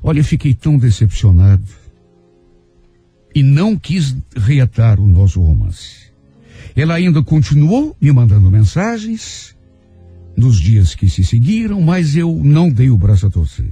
Olha, 0.01 0.23
fiquei 0.23 0.55
tão 0.55 0.75
decepcionado. 0.75 1.69
E 3.35 3.43
não 3.43 3.77
quis 3.77 4.17
reatar 4.35 4.99
o 4.99 5.05
nosso 5.05 5.39
romance. 5.39 6.07
Ela 6.75 6.95
ainda 6.95 7.21
continuou 7.21 7.95
me 8.01 8.11
mandando 8.11 8.49
mensagens 8.49 9.55
nos 10.35 10.59
dias 10.59 10.95
que 10.95 11.07
se 11.07 11.23
seguiram, 11.23 11.79
mas 11.79 12.15
eu 12.15 12.41
não 12.43 12.71
dei 12.71 12.89
o 12.89 12.97
braço 12.97 13.27
a 13.27 13.29
torcer. 13.29 13.71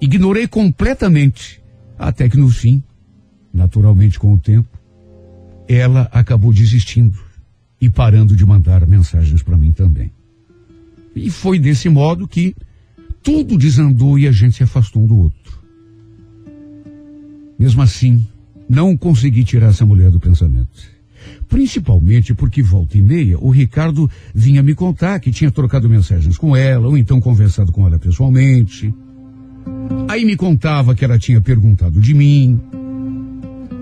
Ignorei 0.00 0.48
completamente, 0.48 1.62
até 1.96 2.28
que 2.28 2.36
no 2.36 2.50
fim, 2.50 2.82
naturalmente 3.54 4.18
com 4.18 4.34
o 4.34 4.38
tempo, 4.38 4.76
ela 5.68 6.08
acabou 6.10 6.52
desistindo 6.52 7.20
e 7.80 7.88
parando 7.88 8.34
de 8.34 8.44
mandar 8.44 8.84
mensagens 8.84 9.44
para 9.44 9.56
mim 9.56 9.70
também. 9.70 10.10
E 11.18 11.30
foi 11.30 11.58
desse 11.58 11.88
modo 11.88 12.26
que 12.26 12.54
tudo 13.22 13.58
desandou 13.58 14.18
e 14.18 14.26
a 14.26 14.32
gente 14.32 14.56
se 14.56 14.62
afastou 14.62 15.02
um 15.02 15.06
do 15.06 15.16
outro. 15.16 15.58
Mesmo 17.58 17.82
assim, 17.82 18.26
não 18.68 18.96
consegui 18.96 19.44
tirar 19.44 19.68
essa 19.68 19.84
mulher 19.84 20.10
do 20.10 20.20
pensamento. 20.20 20.98
Principalmente 21.48 22.34
porque 22.34 22.62
volta 22.62 22.96
e 22.98 23.02
meia 23.02 23.38
o 23.38 23.50
Ricardo 23.50 24.08
vinha 24.34 24.62
me 24.62 24.74
contar 24.74 25.18
que 25.18 25.30
tinha 25.30 25.50
trocado 25.50 25.88
mensagens 25.88 26.36
com 26.36 26.54
ela, 26.54 26.86
ou 26.86 26.96
então 26.96 27.20
conversado 27.20 27.72
com 27.72 27.86
ela 27.86 27.98
pessoalmente. 27.98 28.94
Aí 30.08 30.24
me 30.24 30.36
contava 30.36 30.94
que 30.94 31.04
ela 31.04 31.18
tinha 31.18 31.40
perguntado 31.40 32.00
de 32.00 32.14
mim, 32.14 32.60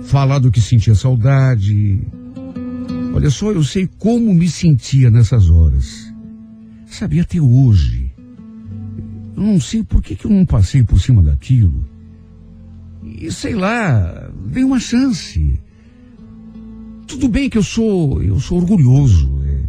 falado 0.04 0.50
que 0.50 0.60
sentia 0.60 0.94
saudade. 0.94 2.00
Olha 3.14 3.30
só, 3.30 3.50
eu 3.52 3.62
sei 3.62 3.88
como 3.98 4.32
me 4.32 4.48
sentia 4.48 5.10
nessas 5.10 5.50
horas. 5.50 6.05
Sabia 6.86 7.22
até 7.22 7.40
hoje. 7.40 8.12
Eu 9.36 9.42
não 9.42 9.60
sei 9.60 9.82
por 9.82 10.02
que, 10.02 10.16
que 10.16 10.24
eu 10.24 10.30
não 10.30 10.46
passei 10.46 10.82
por 10.82 11.00
cima 11.00 11.22
daquilo. 11.22 11.84
E 13.04 13.30
sei 13.30 13.54
lá, 13.54 14.30
dei 14.46 14.64
uma 14.64 14.80
chance. 14.80 15.60
Tudo 17.06 17.28
bem 17.28 17.48
que 17.48 17.58
eu 17.58 17.62
sou, 17.62 18.22
eu 18.22 18.40
sou 18.40 18.58
orgulhoso, 18.58 19.30
é, 19.46 19.60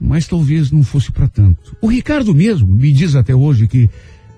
mas 0.00 0.26
talvez 0.26 0.72
não 0.72 0.82
fosse 0.82 1.12
para 1.12 1.28
tanto. 1.28 1.76
O 1.80 1.86
Ricardo 1.86 2.34
mesmo 2.34 2.66
me 2.74 2.92
diz 2.92 3.14
até 3.14 3.34
hoje 3.34 3.68
que, 3.68 3.88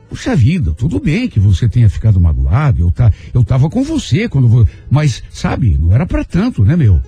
puxa 0.09 0.37
vida, 0.37 0.73
tudo 0.73 1.01
bem 1.01 1.29
que 1.29 1.41
você 1.41 1.69
tenha 1.69 1.89
ficado 1.89 2.21
magoado, 2.21 2.83
eu, 2.83 2.91
tá, 2.91 3.11
eu 3.33 3.43
tava 3.43 3.71
com 3.71 3.83
você 3.83 4.29
quando, 4.29 4.69
mas 4.91 5.23
sabe, 5.31 5.79
não 5.79 5.95
era 5.95 6.05
para 6.05 6.25
tanto, 6.25 6.63
né, 6.63 6.77
meu? 6.77 7.01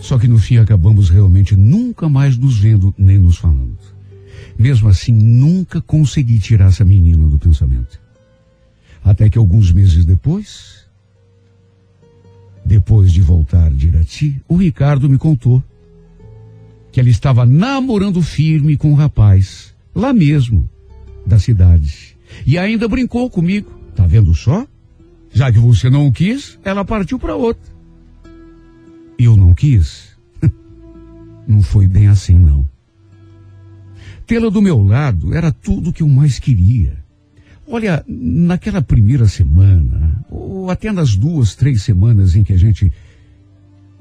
Só 0.00 0.18
que 0.18 0.28
no 0.28 0.38
fim 0.38 0.58
acabamos 0.58 1.10
realmente 1.10 1.56
nunca 1.56 2.08
mais 2.08 2.36
nos 2.36 2.58
vendo 2.58 2.94
nem 2.96 3.18
nos 3.18 3.36
falando. 3.36 3.76
Mesmo 4.58 4.88
assim, 4.88 5.12
nunca 5.12 5.80
consegui 5.80 6.38
tirar 6.38 6.68
essa 6.68 6.84
menina 6.84 7.28
do 7.28 7.38
pensamento. 7.38 8.00
Até 9.04 9.28
que 9.28 9.38
alguns 9.38 9.72
meses 9.72 10.04
depois, 10.04 10.86
depois 12.64 13.12
de 13.12 13.20
voltar 13.20 13.70
de 13.70 13.88
Irati, 13.88 14.40
o 14.48 14.56
Ricardo 14.56 15.08
me 15.08 15.18
contou 15.18 15.62
que 16.90 17.00
ela 17.00 17.08
estava 17.08 17.46
namorando 17.46 18.20
firme 18.22 18.76
com 18.76 18.90
um 18.90 18.94
rapaz, 18.94 19.74
lá 19.94 20.12
mesmo, 20.12 20.68
da 21.26 21.38
cidade. 21.38 22.16
E 22.46 22.58
ainda 22.58 22.88
brincou 22.88 23.30
comigo. 23.30 23.70
Tá 23.94 24.06
vendo 24.06 24.34
só? 24.34 24.66
Já 25.32 25.52
que 25.52 25.58
você 25.58 25.90
não 25.90 26.10
quis, 26.10 26.58
ela 26.64 26.84
partiu 26.84 27.18
para 27.18 27.36
outra. 27.36 27.77
Eu 29.18 29.36
não 29.36 29.52
quis. 29.52 30.16
Não 31.46 31.62
foi 31.62 31.88
bem 31.88 32.08
assim, 32.08 32.38
não. 32.38 32.68
Tê-la 34.26 34.50
do 34.50 34.60
meu 34.60 34.82
lado 34.82 35.34
era 35.34 35.50
tudo 35.50 35.88
o 35.88 35.92
que 35.92 36.02
eu 36.02 36.08
mais 36.08 36.38
queria. 36.38 37.02
Olha, 37.66 38.04
naquela 38.06 38.82
primeira 38.82 39.26
semana, 39.26 40.24
ou 40.30 40.70
até 40.70 40.92
nas 40.92 41.16
duas, 41.16 41.54
três 41.54 41.82
semanas 41.82 42.36
em 42.36 42.44
que 42.44 42.52
a 42.52 42.56
gente 42.56 42.92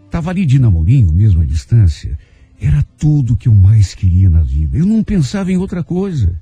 estava 0.06 0.30
ali 0.30 0.46
de 0.46 0.60
namorinho, 0.60 1.12
mesmo 1.12 1.42
à 1.42 1.46
distância, 1.46 2.18
era 2.60 2.86
tudo 2.98 3.34
o 3.34 3.38
que 3.38 3.48
eu 3.48 3.56
mais 3.56 3.94
queria 3.94 4.30
na 4.30 4.42
vida. 4.42 4.78
Eu 4.78 4.86
não 4.86 5.04
pensava 5.04 5.52
em 5.52 5.58
outra 5.58 5.84
coisa. 5.84 6.40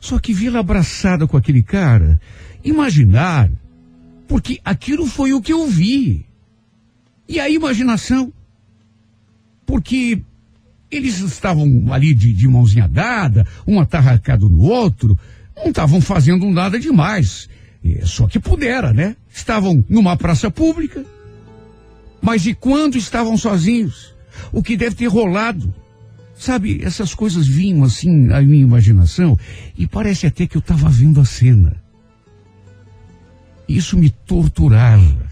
Só 0.00 0.18
que 0.18 0.32
vê-la 0.32 0.60
abraçada 0.60 1.26
com 1.26 1.36
aquele 1.36 1.62
cara, 1.62 2.20
imaginar, 2.64 3.50
porque 4.26 4.60
aquilo 4.64 5.06
foi 5.06 5.32
o 5.32 5.40
que 5.40 5.52
eu 5.52 5.66
vi. 5.66 6.26
E 7.28 7.40
a 7.40 7.48
imaginação. 7.48 8.32
Porque 9.64 10.20
eles 10.90 11.20
estavam 11.20 11.92
ali 11.92 12.12
de, 12.14 12.32
de 12.32 12.46
mãozinha 12.46 12.86
dada, 12.86 13.46
um 13.66 13.80
atarracado 13.80 14.48
no 14.48 14.60
outro, 14.60 15.18
não 15.56 15.68
estavam 15.68 16.00
fazendo 16.00 16.50
nada 16.50 16.78
demais. 16.78 17.48
Só 18.04 18.26
que 18.26 18.38
pudera, 18.38 18.92
né? 18.92 19.16
Estavam 19.32 19.84
numa 19.88 20.16
praça 20.16 20.50
pública. 20.50 21.04
Mas 22.20 22.46
e 22.46 22.54
quando 22.54 22.96
estavam 22.96 23.36
sozinhos? 23.36 24.14
O 24.52 24.62
que 24.62 24.76
deve 24.76 24.94
ter 24.94 25.06
rolado? 25.06 25.74
Sabe, 26.36 26.82
essas 26.82 27.14
coisas 27.14 27.46
vinham 27.46 27.84
assim 27.84 28.30
à 28.32 28.40
minha 28.40 28.62
imaginação 28.62 29.38
e 29.76 29.86
parece 29.86 30.26
até 30.26 30.46
que 30.46 30.56
eu 30.56 30.60
estava 30.60 30.88
vendo 30.88 31.20
a 31.20 31.24
cena. 31.24 31.76
Isso 33.68 33.96
me 33.96 34.10
torturava. 34.10 35.31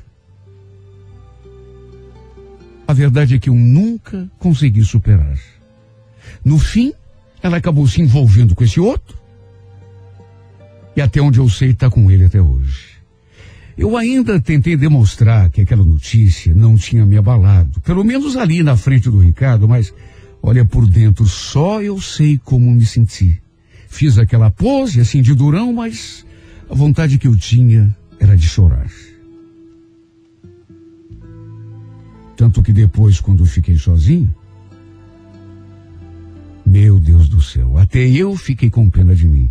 A 2.90 2.92
verdade 2.92 3.36
é 3.36 3.38
que 3.38 3.48
eu 3.48 3.54
nunca 3.54 4.28
consegui 4.36 4.82
superar. 4.82 5.38
No 6.44 6.58
fim, 6.58 6.92
ela 7.40 7.56
acabou 7.56 7.86
se 7.86 8.02
envolvendo 8.02 8.52
com 8.52 8.64
esse 8.64 8.80
outro. 8.80 9.16
E 10.96 11.00
até 11.00 11.20
onde 11.20 11.38
eu 11.38 11.48
sei, 11.48 11.70
está 11.70 11.88
com 11.88 12.10
ele 12.10 12.24
até 12.24 12.42
hoje. 12.42 12.88
Eu 13.78 13.96
ainda 13.96 14.40
tentei 14.40 14.76
demonstrar 14.76 15.50
que 15.50 15.60
aquela 15.60 15.84
notícia 15.84 16.52
não 16.52 16.74
tinha 16.74 17.06
me 17.06 17.16
abalado, 17.16 17.80
pelo 17.82 18.02
menos 18.02 18.36
ali 18.36 18.60
na 18.60 18.76
frente 18.76 19.08
do 19.08 19.20
Ricardo, 19.20 19.68
mas 19.68 19.94
olha 20.42 20.64
por 20.64 20.84
dentro, 20.84 21.26
só 21.26 21.80
eu 21.80 22.00
sei 22.00 22.38
como 22.38 22.72
me 22.72 22.84
senti. 22.84 23.40
Fiz 23.88 24.18
aquela 24.18 24.50
pose 24.50 25.00
assim 25.00 25.22
de 25.22 25.32
durão, 25.32 25.72
mas 25.72 26.26
a 26.68 26.74
vontade 26.74 27.18
que 27.18 27.28
eu 27.28 27.36
tinha 27.36 27.96
era 28.18 28.36
de 28.36 28.48
chorar. 28.48 28.90
Tanto 32.40 32.62
que 32.62 32.72
depois, 32.72 33.20
quando 33.20 33.44
fiquei 33.44 33.76
sozinho, 33.76 34.34
meu 36.64 36.98
Deus 36.98 37.28
do 37.28 37.42
céu, 37.42 37.76
até 37.76 38.08
eu 38.08 38.34
fiquei 38.34 38.70
com 38.70 38.88
pena 38.88 39.14
de 39.14 39.26
mim. 39.26 39.50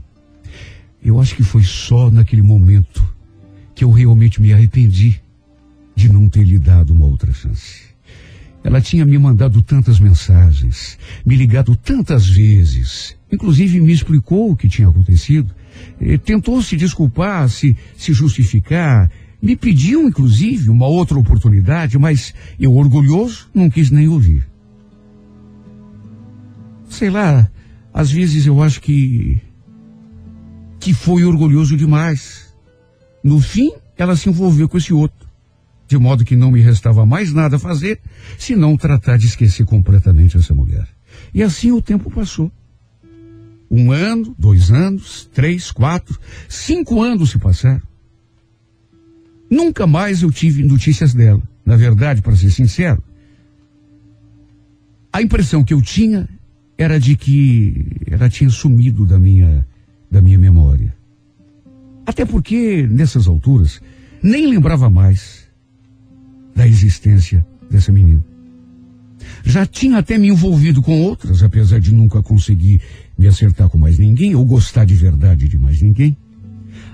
Eu 0.99 1.21
acho 1.21 1.35
que 1.35 1.43
foi 1.43 1.61
só 1.61 2.09
naquele 2.09 2.41
momento 2.41 3.07
que 3.75 3.83
eu 3.83 3.91
realmente 3.91 4.41
me 4.41 4.51
arrependi 4.51 5.21
de 5.95 6.11
não 6.11 6.27
ter 6.27 6.43
lhe 6.43 6.57
dado 6.57 6.91
uma 6.91 7.05
outra 7.05 7.31
chance. 7.31 7.83
Ela 8.63 8.81
tinha 8.81 9.05
me 9.05 9.19
mandado 9.19 9.61
tantas 9.61 9.99
mensagens, 9.99 10.97
me 11.23 11.35
ligado 11.35 11.75
tantas 11.75 12.27
vezes, 12.27 13.15
inclusive 13.31 13.79
me 13.79 13.93
explicou 13.93 14.49
o 14.49 14.55
que 14.55 14.67
tinha 14.67 14.87
acontecido, 14.87 15.53
eh, 16.01 16.17
tentou 16.17 16.59
se 16.63 16.75
desculpar, 16.75 17.49
se, 17.49 17.77
se 17.95 18.13
justificar, 18.13 19.11
me 19.41 19.55
pediu, 19.55 20.07
inclusive, 20.07 20.69
uma 20.69 20.87
outra 20.87 21.17
oportunidade, 21.17 21.97
mas 21.97 22.33
eu, 22.59 22.73
orgulhoso, 22.73 23.49
não 23.53 23.69
quis 23.69 23.89
nem 23.89 24.07
ouvir. 24.07 24.45
Sei 26.89 27.09
lá, 27.09 27.49
às 27.93 28.11
vezes 28.11 28.45
eu 28.45 28.61
acho 28.61 28.81
que. 28.81 29.39
que 30.79 30.93
foi 30.93 31.23
orgulhoso 31.23 31.77
demais. 31.77 32.53
No 33.23 33.39
fim, 33.39 33.71
ela 33.97 34.15
se 34.15 34.29
envolveu 34.29 34.67
com 34.67 34.77
esse 34.77 34.93
outro, 34.93 35.27
de 35.87 35.97
modo 35.97 36.25
que 36.25 36.35
não 36.35 36.51
me 36.51 36.61
restava 36.61 37.05
mais 37.05 37.33
nada 37.33 37.57
a 37.57 37.59
fazer 37.59 37.99
senão 38.37 38.77
tratar 38.77 39.17
de 39.17 39.25
esquecer 39.25 39.65
completamente 39.65 40.37
essa 40.37 40.53
mulher. 40.53 40.87
E 41.33 41.43
assim 41.43 41.71
o 41.71 41.81
tempo 41.81 42.09
passou. 42.09 42.51
Um 43.71 43.91
ano, 43.91 44.35
dois 44.37 44.71
anos, 44.71 45.29
três, 45.31 45.71
quatro, 45.71 46.17
cinco 46.47 47.01
anos 47.01 47.29
se 47.29 47.37
passaram. 47.37 47.88
Nunca 49.49 49.87
mais 49.87 50.21
eu 50.21 50.31
tive 50.31 50.63
notícias 50.63 51.13
dela. 51.13 51.41
Na 51.65 51.75
verdade, 51.75 52.21
para 52.21 52.35
ser 52.35 52.51
sincero, 52.51 53.03
a 55.11 55.21
impressão 55.21 55.63
que 55.63 55.73
eu 55.73 55.81
tinha 55.81 56.27
era 56.77 56.99
de 56.99 57.15
que 57.15 57.85
ela 58.07 58.29
tinha 58.29 58.49
sumido 58.49 59.05
da 59.05 59.19
minha, 59.19 59.65
da 60.09 60.21
minha 60.21 60.37
memória. 60.37 60.95
Até 62.05 62.25
porque, 62.25 62.87
nessas 62.87 63.27
alturas, 63.27 63.81
nem 64.23 64.47
lembrava 64.47 64.89
mais 64.89 65.47
da 66.55 66.67
existência 66.67 67.45
dessa 67.69 67.91
menina. 67.91 68.23
Já 69.43 69.65
tinha 69.65 69.97
até 69.97 70.17
me 70.17 70.29
envolvido 70.29 70.81
com 70.81 71.01
outras, 71.01 71.43
apesar 71.43 71.79
de 71.79 71.93
nunca 71.93 72.23
conseguir 72.23 72.81
me 73.17 73.27
acertar 73.27 73.69
com 73.69 73.77
mais 73.77 73.97
ninguém 73.97 74.35
ou 74.35 74.45
gostar 74.45 74.85
de 74.85 74.95
verdade 74.95 75.47
de 75.47 75.57
mais 75.57 75.81
ninguém. 75.81 76.15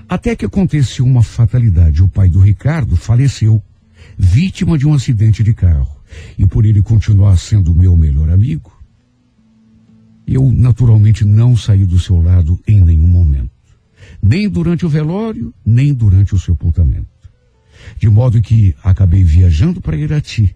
Até 0.08 0.36
que 0.36 0.44
aconteceu 0.44 1.04
uma 1.04 1.22
fatalidade. 1.22 2.02
O 2.02 2.08
pai 2.08 2.28
do 2.28 2.38
Ricardo 2.38 2.96
faleceu, 2.96 3.62
vítima 4.16 4.78
de 4.78 4.86
um 4.86 4.94
acidente 4.94 5.42
de 5.42 5.52
carro. 5.52 5.96
E 6.38 6.46
por 6.46 6.64
ele 6.64 6.80
continuar 6.80 7.36
sendo 7.36 7.74
meu 7.74 7.96
melhor 7.96 8.30
amigo, 8.30 8.72
eu 10.26 10.50
naturalmente 10.52 11.24
não 11.24 11.56
saí 11.56 11.84
do 11.84 11.98
seu 11.98 12.20
lado 12.20 12.60
em 12.66 12.80
nenhum 12.80 13.08
momento. 13.08 13.50
Nem 14.22 14.48
durante 14.48 14.86
o 14.86 14.88
velório, 14.88 15.52
nem 15.64 15.92
durante 15.92 16.34
o 16.34 16.38
sepultamento. 16.38 17.08
De 17.98 18.08
modo 18.08 18.40
que 18.40 18.74
acabei 18.82 19.24
viajando 19.24 19.80
para 19.80 19.96
Irati. 19.96 20.54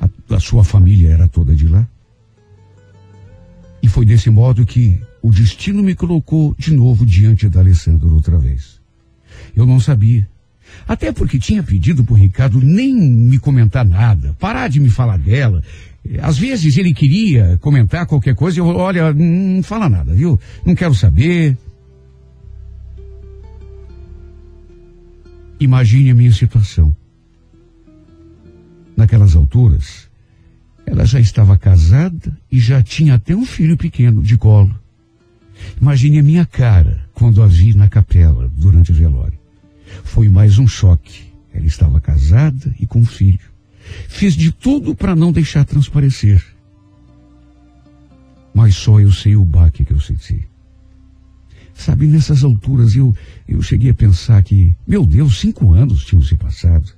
A, 0.00 0.36
a 0.36 0.40
sua 0.40 0.64
família 0.64 1.10
era 1.10 1.28
toda 1.28 1.54
de 1.54 1.66
lá. 1.66 1.86
E 3.82 3.88
foi 3.88 4.06
desse 4.06 4.30
modo 4.30 4.64
que 4.64 5.00
o 5.22 5.30
destino 5.30 5.82
me 5.82 5.94
colocou 5.94 6.54
de 6.58 6.74
novo 6.74 7.06
diante 7.06 7.48
da 7.48 7.60
Alessandra 7.60 8.08
outra 8.08 8.36
vez. 8.36 8.80
Eu 9.54 9.64
não 9.64 9.78
sabia. 9.78 10.28
Até 10.86 11.12
porque 11.12 11.38
tinha 11.38 11.62
pedido 11.62 12.02
para 12.02 12.14
o 12.14 12.16
Ricardo 12.16 12.60
nem 12.60 12.92
me 12.94 13.38
comentar 13.38 13.84
nada, 13.84 14.34
parar 14.40 14.68
de 14.68 14.80
me 14.80 14.90
falar 14.90 15.18
dela. 15.18 15.62
Às 16.20 16.36
vezes 16.38 16.76
ele 16.76 16.92
queria 16.92 17.56
comentar 17.60 18.06
qualquer 18.06 18.34
coisa, 18.34 18.58
eu, 18.58 18.66
olha, 18.66 19.12
não 19.12 19.62
fala 19.62 19.88
nada, 19.88 20.12
viu? 20.12 20.40
Não 20.66 20.74
quero 20.74 20.94
saber. 20.94 21.56
Imagine 25.60 26.10
a 26.10 26.14
minha 26.14 26.32
situação. 26.32 26.94
Naquelas 28.96 29.36
alturas, 29.36 30.08
ela 30.84 31.04
já 31.04 31.20
estava 31.20 31.56
casada 31.56 32.36
e 32.50 32.58
já 32.58 32.82
tinha 32.82 33.14
até 33.14 33.36
um 33.36 33.46
filho 33.46 33.76
pequeno 33.76 34.22
de 34.22 34.36
colo. 34.36 34.81
Imagine 35.80 36.18
a 36.18 36.22
minha 36.22 36.46
cara 36.46 37.00
quando 37.14 37.42
a 37.42 37.46
vi 37.46 37.74
na 37.74 37.88
capela 37.88 38.50
durante 38.56 38.92
o 38.92 38.94
velório. 38.94 39.38
Foi 40.04 40.28
mais 40.28 40.58
um 40.58 40.66
choque. 40.66 41.32
Ela 41.52 41.66
estava 41.66 42.00
casada 42.00 42.74
e 42.80 42.86
com 42.86 43.00
um 43.00 43.06
filho. 43.06 43.52
Fiz 44.08 44.34
de 44.34 44.52
tudo 44.52 44.94
para 44.94 45.14
não 45.14 45.32
deixar 45.32 45.64
transparecer. 45.64 46.42
Mas 48.54 48.74
só 48.74 49.00
eu 49.00 49.12
sei 49.12 49.36
o 49.36 49.44
baque 49.44 49.84
que 49.84 49.92
eu 49.92 50.00
senti. 50.00 50.46
Sabe, 51.74 52.06
nessas 52.06 52.44
alturas 52.44 52.94
eu, 52.94 53.16
eu 53.48 53.62
cheguei 53.62 53.90
a 53.90 53.94
pensar 53.94 54.42
que, 54.42 54.74
meu 54.86 55.04
Deus, 55.04 55.40
cinco 55.40 55.72
anos 55.72 56.04
tinham 56.04 56.22
se 56.22 56.36
passado. 56.36 56.92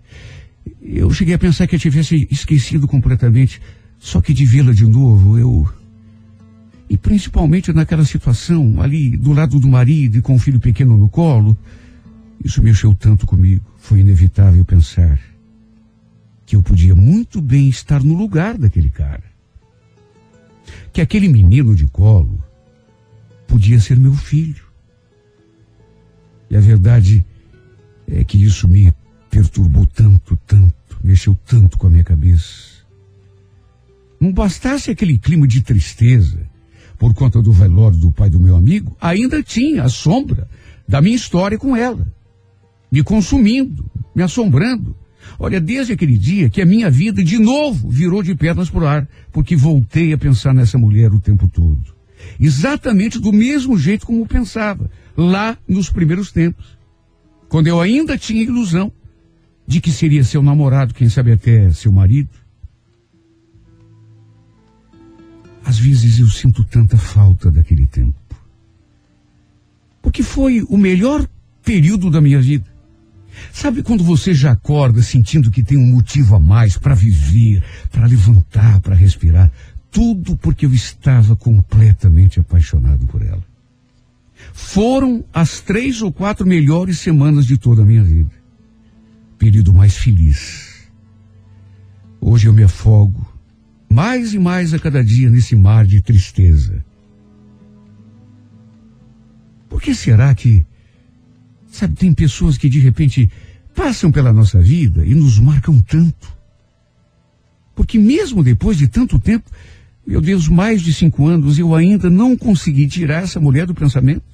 Eu 0.82 1.10
cheguei 1.10 1.34
a 1.34 1.38
pensar 1.38 1.66
que 1.66 1.76
eu 1.76 1.80
tivesse 1.80 2.26
esquecido 2.30 2.86
completamente. 2.86 3.60
Só 3.98 4.20
que 4.20 4.34
de 4.34 4.44
vê-la 4.44 4.72
de 4.72 4.86
novo, 4.86 5.38
eu. 5.38 5.68
E 6.88 6.96
principalmente 6.96 7.72
naquela 7.72 8.04
situação, 8.04 8.80
ali 8.80 9.16
do 9.16 9.32
lado 9.32 9.58
do 9.58 9.68
marido 9.68 10.18
e 10.18 10.22
com 10.22 10.34
o 10.34 10.38
filho 10.38 10.60
pequeno 10.60 10.96
no 10.96 11.08
colo, 11.08 11.56
isso 12.44 12.62
mexeu 12.62 12.94
tanto 12.94 13.26
comigo. 13.26 13.64
Foi 13.78 14.00
inevitável 14.00 14.64
pensar 14.64 15.18
que 16.44 16.56
eu 16.56 16.62
podia 16.62 16.94
muito 16.94 17.40
bem 17.40 17.68
estar 17.68 18.02
no 18.02 18.14
lugar 18.14 18.58
daquele 18.58 18.90
cara. 18.90 19.24
Que 20.92 21.00
aquele 21.00 21.28
menino 21.28 21.74
de 21.74 21.86
colo 21.86 22.38
podia 23.46 23.80
ser 23.80 23.98
meu 23.98 24.14
filho. 24.14 24.64
E 26.50 26.56
a 26.56 26.60
verdade 26.60 27.24
é 28.06 28.22
que 28.24 28.42
isso 28.42 28.68
me 28.68 28.92
perturbou 29.30 29.86
tanto, 29.86 30.38
tanto, 30.46 30.98
mexeu 31.02 31.36
tanto 31.46 31.78
com 31.78 31.86
a 31.86 31.90
minha 31.90 32.04
cabeça. 32.04 32.74
Não 34.20 34.32
bastasse 34.32 34.90
aquele 34.90 35.18
clima 35.18 35.46
de 35.48 35.62
tristeza 35.62 36.46
por 37.04 37.12
conta 37.12 37.42
do 37.42 37.52
velório 37.52 37.98
do 37.98 38.10
pai 38.10 38.30
do 38.30 38.40
meu 38.40 38.56
amigo, 38.56 38.96
ainda 38.98 39.42
tinha 39.42 39.82
a 39.82 39.90
sombra 39.90 40.48
da 40.88 41.02
minha 41.02 41.14
história 41.14 41.58
com 41.58 41.76
ela, 41.76 42.10
me 42.90 43.02
consumindo, 43.02 43.84
me 44.14 44.22
assombrando. 44.22 44.96
Olha, 45.38 45.60
desde 45.60 45.92
aquele 45.92 46.16
dia 46.16 46.48
que 46.48 46.62
a 46.62 46.64
minha 46.64 46.90
vida 46.90 47.22
de 47.22 47.38
novo 47.38 47.90
virou 47.90 48.22
de 48.22 48.34
pernas 48.34 48.70
pro 48.70 48.86
ar, 48.86 49.06
porque 49.30 49.54
voltei 49.54 50.14
a 50.14 50.18
pensar 50.18 50.54
nessa 50.54 50.78
mulher 50.78 51.12
o 51.12 51.20
tempo 51.20 51.46
todo. 51.46 51.94
Exatamente 52.40 53.18
do 53.18 53.34
mesmo 53.34 53.76
jeito 53.76 54.06
como 54.06 54.26
pensava, 54.26 54.90
lá 55.14 55.58
nos 55.68 55.90
primeiros 55.90 56.32
tempos. 56.32 56.78
Quando 57.50 57.66
eu 57.66 57.82
ainda 57.82 58.16
tinha 58.16 58.42
ilusão 58.42 58.90
de 59.66 59.78
que 59.78 59.90
seria 59.90 60.24
seu 60.24 60.42
namorado, 60.42 60.94
quem 60.94 61.10
sabe 61.10 61.32
até 61.32 61.70
seu 61.70 61.92
marido. 61.92 62.30
Às 65.64 65.78
vezes 65.78 66.18
eu 66.18 66.28
sinto 66.28 66.62
tanta 66.64 66.96
falta 66.96 67.50
daquele 67.50 67.86
tempo. 67.86 68.14
Porque 70.02 70.22
foi 70.22 70.62
o 70.68 70.76
melhor 70.76 71.26
período 71.64 72.10
da 72.10 72.20
minha 72.20 72.40
vida. 72.40 72.66
Sabe 73.52 73.82
quando 73.82 74.04
você 74.04 74.34
já 74.34 74.52
acorda 74.52 75.02
sentindo 75.02 75.50
que 75.50 75.62
tem 75.62 75.78
um 75.78 75.86
motivo 75.86 76.36
a 76.36 76.40
mais 76.40 76.76
para 76.76 76.94
viver, 76.94 77.64
para 77.90 78.06
levantar, 78.06 78.80
para 78.80 78.94
respirar? 78.94 79.50
Tudo 79.90 80.36
porque 80.36 80.66
eu 80.66 80.74
estava 80.74 81.34
completamente 81.34 82.38
apaixonado 82.38 83.06
por 83.06 83.22
ela. 83.22 83.42
Foram 84.52 85.24
as 85.32 85.60
três 85.60 86.02
ou 86.02 86.12
quatro 86.12 86.46
melhores 86.46 86.98
semanas 86.98 87.46
de 87.46 87.56
toda 87.56 87.82
a 87.82 87.86
minha 87.86 88.04
vida. 88.04 88.30
Período 89.38 89.72
mais 89.72 89.96
feliz. 89.96 90.88
Hoje 92.20 92.46
eu 92.46 92.52
me 92.52 92.62
afogo 92.62 93.33
mais 93.94 94.34
e 94.34 94.40
mais 94.40 94.74
a 94.74 94.78
cada 94.80 95.04
dia 95.04 95.30
nesse 95.30 95.54
mar 95.54 95.86
de 95.86 96.02
tristeza. 96.02 96.84
Por 99.68 99.80
que 99.80 99.94
será 99.94 100.34
que, 100.34 100.66
sabe, 101.68 101.94
tem 101.94 102.12
pessoas 102.12 102.58
que 102.58 102.68
de 102.68 102.80
repente 102.80 103.30
passam 103.72 104.10
pela 104.10 104.32
nossa 104.32 104.60
vida 104.60 105.06
e 105.06 105.14
nos 105.14 105.38
marcam 105.38 105.80
tanto? 105.80 106.34
Porque 107.72 107.96
mesmo 107.96 108.42
depois 108.42 108.76
de 108.76 108.88
tanto 108.88 109.16
tempo, 109.16 109.48
meu 110.04 110.20
Deus, 110.20 110.48
mais 110.48 110.82
de 110.82 110.92
cinco 110.92 111.28
anos, 111.28 111.56
eu 111.56 111.72
ainda 111.72 112.10
não 112.10 112.36
consegui 112.36 112.88
tirar 112.88 113.22
essa 113.22 113.38
mulher 113.38 113.64
do 113.64 113.76
pensamento. 113.76 114.24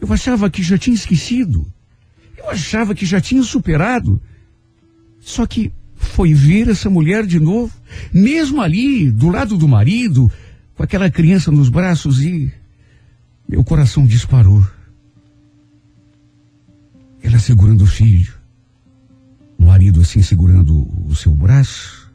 Eu 0.00 0.10
achava 0.10 0.48
que 0.48 0.62
já 0.62 0.78
tinha 0.78 0.94
esquecido. 0.94 1.70
Eu 2.38 2.48
achava 2.48 2.94
que 2.94 3.04
já 3.04 3.20
tinha 3.20 3.42
superado. 3.42 4.18
Só 5.20 5.46
que 5.46 5.70
foi 6.08 6.34
ver 6.34 6.68
essa 6.68 6.90
mulher 6.90 7.26
de 7.26 7.38
novo, 7.38 7.72
mesmo 8.12 8.60
ali, 8.60 9.10
do 9.10 9.28
lado 9.28 9.56
do 9.56 9.68
marido, 9.68 10.30
com 10.74 10.82
aquela 10.82 11.10
criança 11.10 11.50
nos 11.50 11.68
braços 11.68 12.20
e 12.22 12.52
meu 13.48 13.64
coração 13.64 14.06
disparou. 14.06 14.66
Ela 17.22 17.38
segurando 17.38 17.84
o 17.84 17.86
filho, 17.86 18.32
o 19.58 19.64
marido 19.64 20.00
assim 20.00 20.22
segurando 20.22 20.86
o 21.06 21.14
seu 21.14 21.34
braço. 21.34 22.12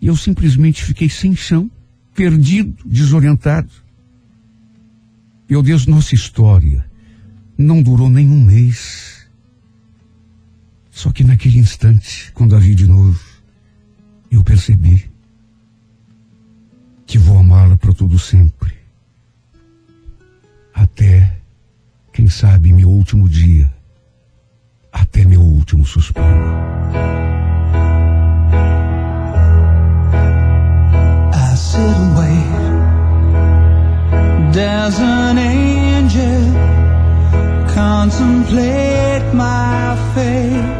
E 0.00 0.06
eu 0.06 0.16
simplesmente 0.16 0.84
fiquei 0.84 1.08
sem 1.08 1.34
chão, 1.34 1.70
perdido, 2.14 2.76
desorientado. 2.86 3.70
Meu 5.48 5.62
Deus, 5.62 5.86
nossa 5.86 6.14
história 6.14 6.88
não 7.60 7.82
durou 7.82 8.08
nem 8.08 8.28
um 8.30 8.44
mês. 8.44 9.19
Só 11.00 11.10
que 11.10 11.24
naquele 11.24 11.58
instante, 11.58 12.30
quando 12.34 12.54
a 12.54 12.58
vi 12.58 12.74
de 12.74 12.86
novo, 12.86 13.18
eu 14.30 14.44
percebi 14.44 15.10
que 17.06 17.16
vou 17.16 17.38
amá-la 17.38 17.74
para 17.78 17.94
todo 17.94 18.18
sempre. 18.18 18.74
Até, 20.74 21.38
quem 22.12 22.28
sabe, 22.28 22.70
meu 22.70 22.90
último 22.90 23.26
dia. 23.30 23.72
Até 24.92 25.24
meu 25.24 25.40
último 25.40 25.86
suspiro. 25.86 26.26
There's 34.52 34.98
an 35.00 35.38
angel 35.38 36.44
contemplate 37.72 39.32
my 39.32 39.96
fate. 40.14 40.79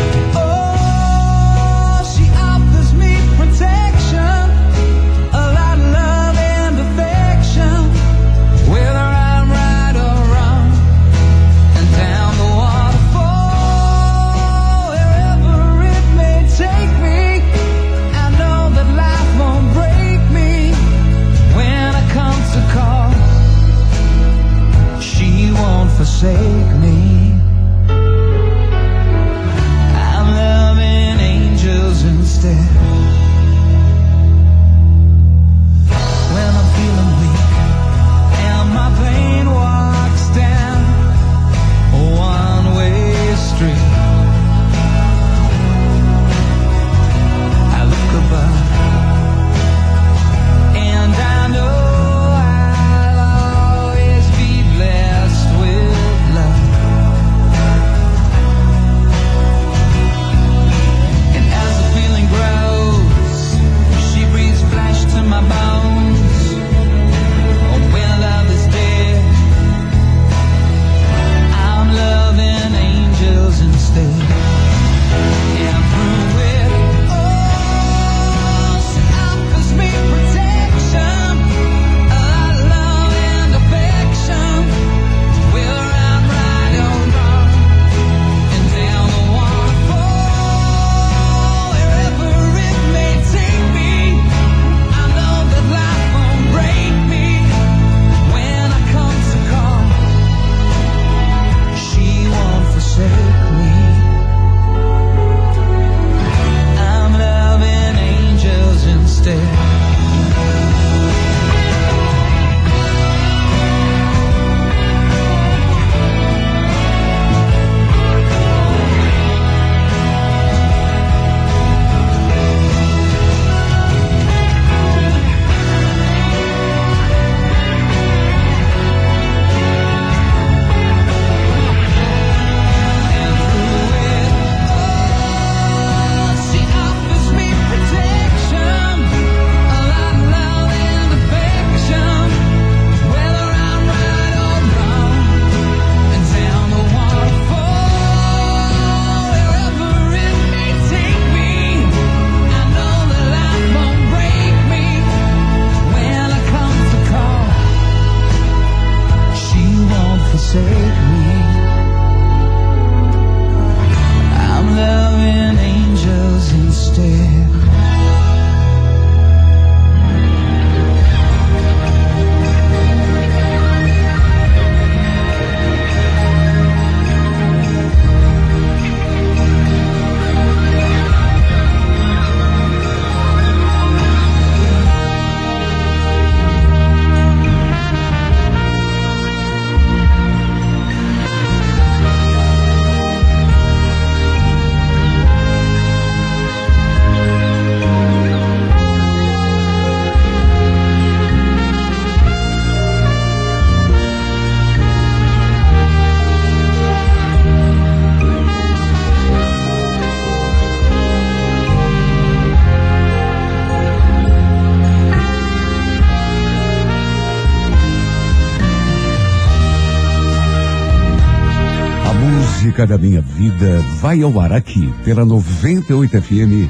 vai 224.01 224.21
ao 224.23 224.39
ar 224.39 224.51
aqui 224.51 224.91
pela 225.05 225.23
98 225.23 226.19
FM 226.23 226.67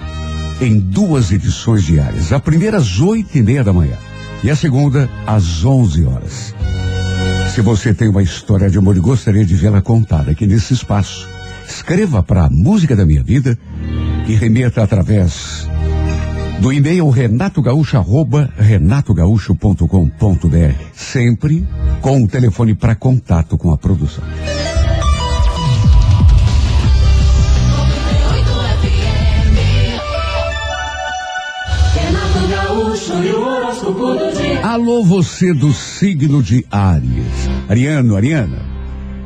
em 0.59 0.77
duas 0.77 1.31
edições 1.31 1.85
diárias. 1.85 2.33
A 2.33 2.41
primeira 2.41 2.75
às 2.75 2.99
oito 2.99 3.37
e 3.37 3.41
meia 3.41 3.63
da 3.63 3.71
manhã 3.71 3.95
e 4.43 4.49
a 4.49 4.55
segunda 4.55 5.09
às 5.25 5.63
onze 5.63 6.03
horas. 6.03 6.53
Se 7.55 7.61
você 7.61 7.93
tem 7.93 8.09
uma 8.09 8.21
história 8.21 8.69
de 8.69 8.77
amor 8.77 8.97
e 8.97 8.99
gostaria 8.99 9.45
de 9.45 9.55
vê-la 9.55 9.81
contada 9.81 10.31
aqui 10.31 10.45
nesse 10.45 10.73
espaço, 10.73 11.25
escreva 11.65 12.21
para 12.21 12.47
a 12.47 12.49
música 12.49 12.97
da 12.97 13.05
minha 13.05 13.23
vida 13.23 13.57
e 14.27 14.35
remeta 14.35 14.83
através 14.83 15.65
do 16.59 16.73
e-mail 16.73 17.09
renatogaúcho 17.09 17.95
arroba 17.95 18.49
renatogaúcho.com.br 18.57 20.75
sempre 20.93 21.65
com 22.01 22.23
o 22.23 22.27
telefone 22.27 22.75
para 22.75 22.93
contato 22.93 23.57
com 23.57 23.71
a 23.71 23.77
produção. 23.77 24.25
Alô, 34.81 35.03
você 35.03 35.53
do 35.53 35.71
signo 35.71 36.41
de 36.41 36.65
Áries. 36.71 37.23
Ariano, 37.69 38.15
Ariana. 38.15 38.65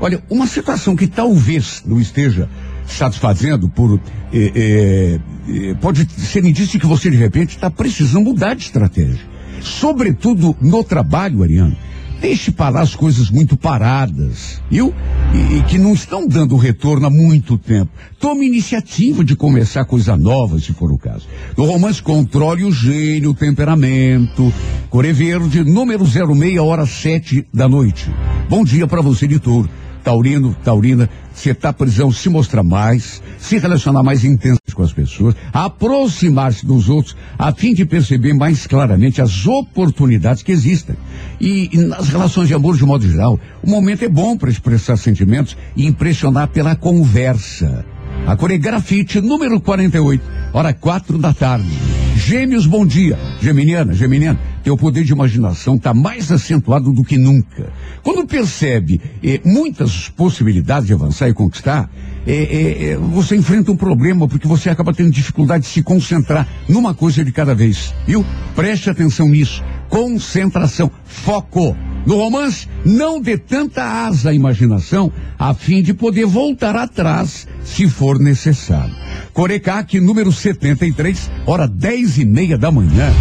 Olha, 0.02 0.22
uma 0.30 0.48
situação 0.48 0.98
que 0.98 1.08
talvez 1.08 1.82
não 1.86 1.98
esteja 1.98 2.50
satisfazendo 2.86 3.70
por. 3.70 3.98
eh, 4.34 4.52
eh, 4.54 5.20
eh, 5.48 5.74
pode 5.80 6.06
ser 6.12 6.44
indício 6.44 6.78
que 6.78 6.86
você 6.86 7.10
de 7.10 7.16
repente 7.16 7.52
está 7.52 7.72
precisando 7.72 8.26
mudar 8.26 8.54
de 8.54 8.64
estratégia. 8.64 9.26
Sobretudo 9.62 10.58
no 10.60 10.84
trabalho, 10.84 11.42
Ariano. 11.42 11.78
Deixe 12.22 12.52
parar 12.52 12.82
as 12.82 12.96
coisas 12.96 13.30
muito 13.30 13.58
paradas, 13.58 14.62
viu? 14.70 14.94
E, 15.34 15.58
e 15.58 15.64
que 15.64 15.78
não 15.78 15.94
estão 15.94 16.28
dando 16.28 16.56
retorno 16.56 17.06
há 17.08 17.10
muito 17.10 17.58
tempo. 17.58 17.92
Tome 18.20 18.46
iniciativa 18.46 19.24
de 19.24 19.36
começar 19.36 19.86
coisa 19.86 20.16
nova, 20.16 20.60
se 20.60 20.74
for 20.74 20.92
o 20.92 20.98
caso. 20.98 21.28
No 21.58 21.66
romance, 21.66 22.02
controle 22.02 22.64
o 22.64 22.72
gênio, 22.72 23.32
o 23.32 23.36
temperamento. 23.36 24.54
Core 24.90 25.14
Verde, 25.14 25.64
número 25.64 26.06
06, 26.06 26.58
hora 26.60 26.86
7 26.86 27.48
da 27.54 27.68
noite. 27.68 28.10
Bom 28.50 28.64
dia 28.64 28.88
para 28.88 29.02
você, 29.02 29.26
editor. 29.26 29.68
Taurino, 30.06 30.56
Taurina, 30.64 31.10
se 31.34 31.52
tá 31.56 31.74
prisão, 31.74 32.12
se 32.12 32.30
mostrar 32.30 32.62
mais, 32.62 33.24
se 33.40 33.58
relacionar 33.58 34.04
mais 34.04 34.24
intensamente 34.24 34.76
com 34.76 34.84
as 34.84 34.94
pessoas, 34.94 35.36
aproximar-se 35.52 36.64
dos 36.64 36.90
outros, 36.90 37.18
a 37.40 37.52
fim 37.52 37.74
de 37.74 37.86
perceber 37.86 38.36
mais 38.36 38.68
claramente 38.68 39.20
as 39.20 39.48
oportunidades 39.48 40.44
que 40.44 40.52
existem. 40.52 40.96
E, 41.42 41.72
e 41.74 41.78
nas 41.80 42.08
relações 42.10 42.48
de 42.48 42.54
amor, 42.54 42.78
de 42.78 42.86
modo 42.86 43.10
geral, 43.10 43.40
o 43.64 43.70
momento 43.70 44.06
é 44.06 44.08
bom 44.08 44.38
para 44.38 44.52
expressar 44.52 44.96
sentimentos 44.96 45.58
e 45.76 45.88
impressionar 45.88 46.50
pela 46.50 46.76
conversa. 46.76 47.84
A 48.28 48.36
coreografite 48.36 49.20
número 49.20 49.60
48, 49.60 50.24
hora 50.54 50.72
quatro 50.72 51.18
da 51.18 51.34
tarde. 51.34 51.68
Gêmeos, 52.16 52.68
bom 52.68 52.86
dia. 52.86 53.18
Geminiana, 53.42 53.94
Geminiana, 53.94 54.40
teu 54.66 54.76
poder 54.76 55.04
de 55.04 55.12
imaginação 55.12 55.76
está 55.76 55.94
mais 55.94 56.32
acentuado 56.32 56.92
do 56.92 57.04
que 57.04 57.20
nunca. 57.20 57.72
Quando 58.02 58.26
percebe 58.26 59.00
eh, 59.24 59.40
muitas 59.46 60.10
possibilidades 60.10 60.88
de 60.88 60.94
avançar 60.94 61.30
e 61.30 61.36
conquistar, 61.36 61.88
eh, 62.26 62.34
eh, 62.34 62.92
eh, 62.94 62.98
você 62.98 63.36
enfrenta 63.36 63.72
um 63.72 63.78
problema 63.78 64.28
porque 64.28 64.48
você 64.48 64.72
acaba 64.72 64.92
tendo 64.92 65.12
dificuldade 65.12 65.66
de 65.66 65.70
se 65.70 65.84
concentrar 65.84 66.48
numa 66.68 66.96
coisa 66.96 67.24
de 67.24 67.32
cada 67.32 67.54
vez. 67.54 67.94
Viu? 68.08 68.26
Preste 68.56 68.90
atenção 68.90 69.30
nisso. 69.30 69.64
Concentração, 69.88 70.90
foco. 71.06 71.78
No 72.08 72.18
romance, 72.18 72.68
não 72.84 73.22
dê 73.22 73.38
tanta 73.38 73.84
asa 73.84 74.32
à 74.32 74.34
imaginação 74.34 75.12
a 75.38 75.54
fim 75.54 75.84
de 75.84 75.94
poder 75.94 76.26
voltar 76.26 76.76
atrás 76.76 77.48
se 77.64 77.88
for 77.88 78.18
necessário. 78.18 78.96
Corecaque, 79.32 80.00
número 80.00 80.32
73, 80.32 81.30
hora 81.46 81.68
dez 81.68 82.18
e 82.18 82.26
meia 82.26 82.58
da 82.58 82.72
manhã. 82.72 83.12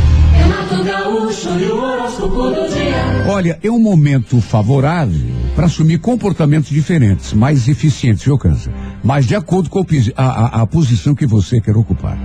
Olha, 3.29 3.59
é 3.63 3.71
um 3.71 3.79
momento 3.79 4.41
favorável 4.41 5.21
para 5.55 5.67
assumir 5.67 5.99
comportamentos 5.99 6.71
diferentes, 6.71 7.33
mais 7.33 7.69
eficientes, 7.69 8.25
viu, 8.25 8.39
Câncer? 8.39 8.73
Mas 9.03 9.27
de 9.27 9.35
acordo 9.35 9.69
com 9.71 9.81
a, 10.17 10.23
a- 10.25 10.63
a 10.63 10.67
posição 10.67 11.15
que 11.15 11.27
você 11.27 11.61
quer 11.61 11.77
ocupar. 11.77 12.19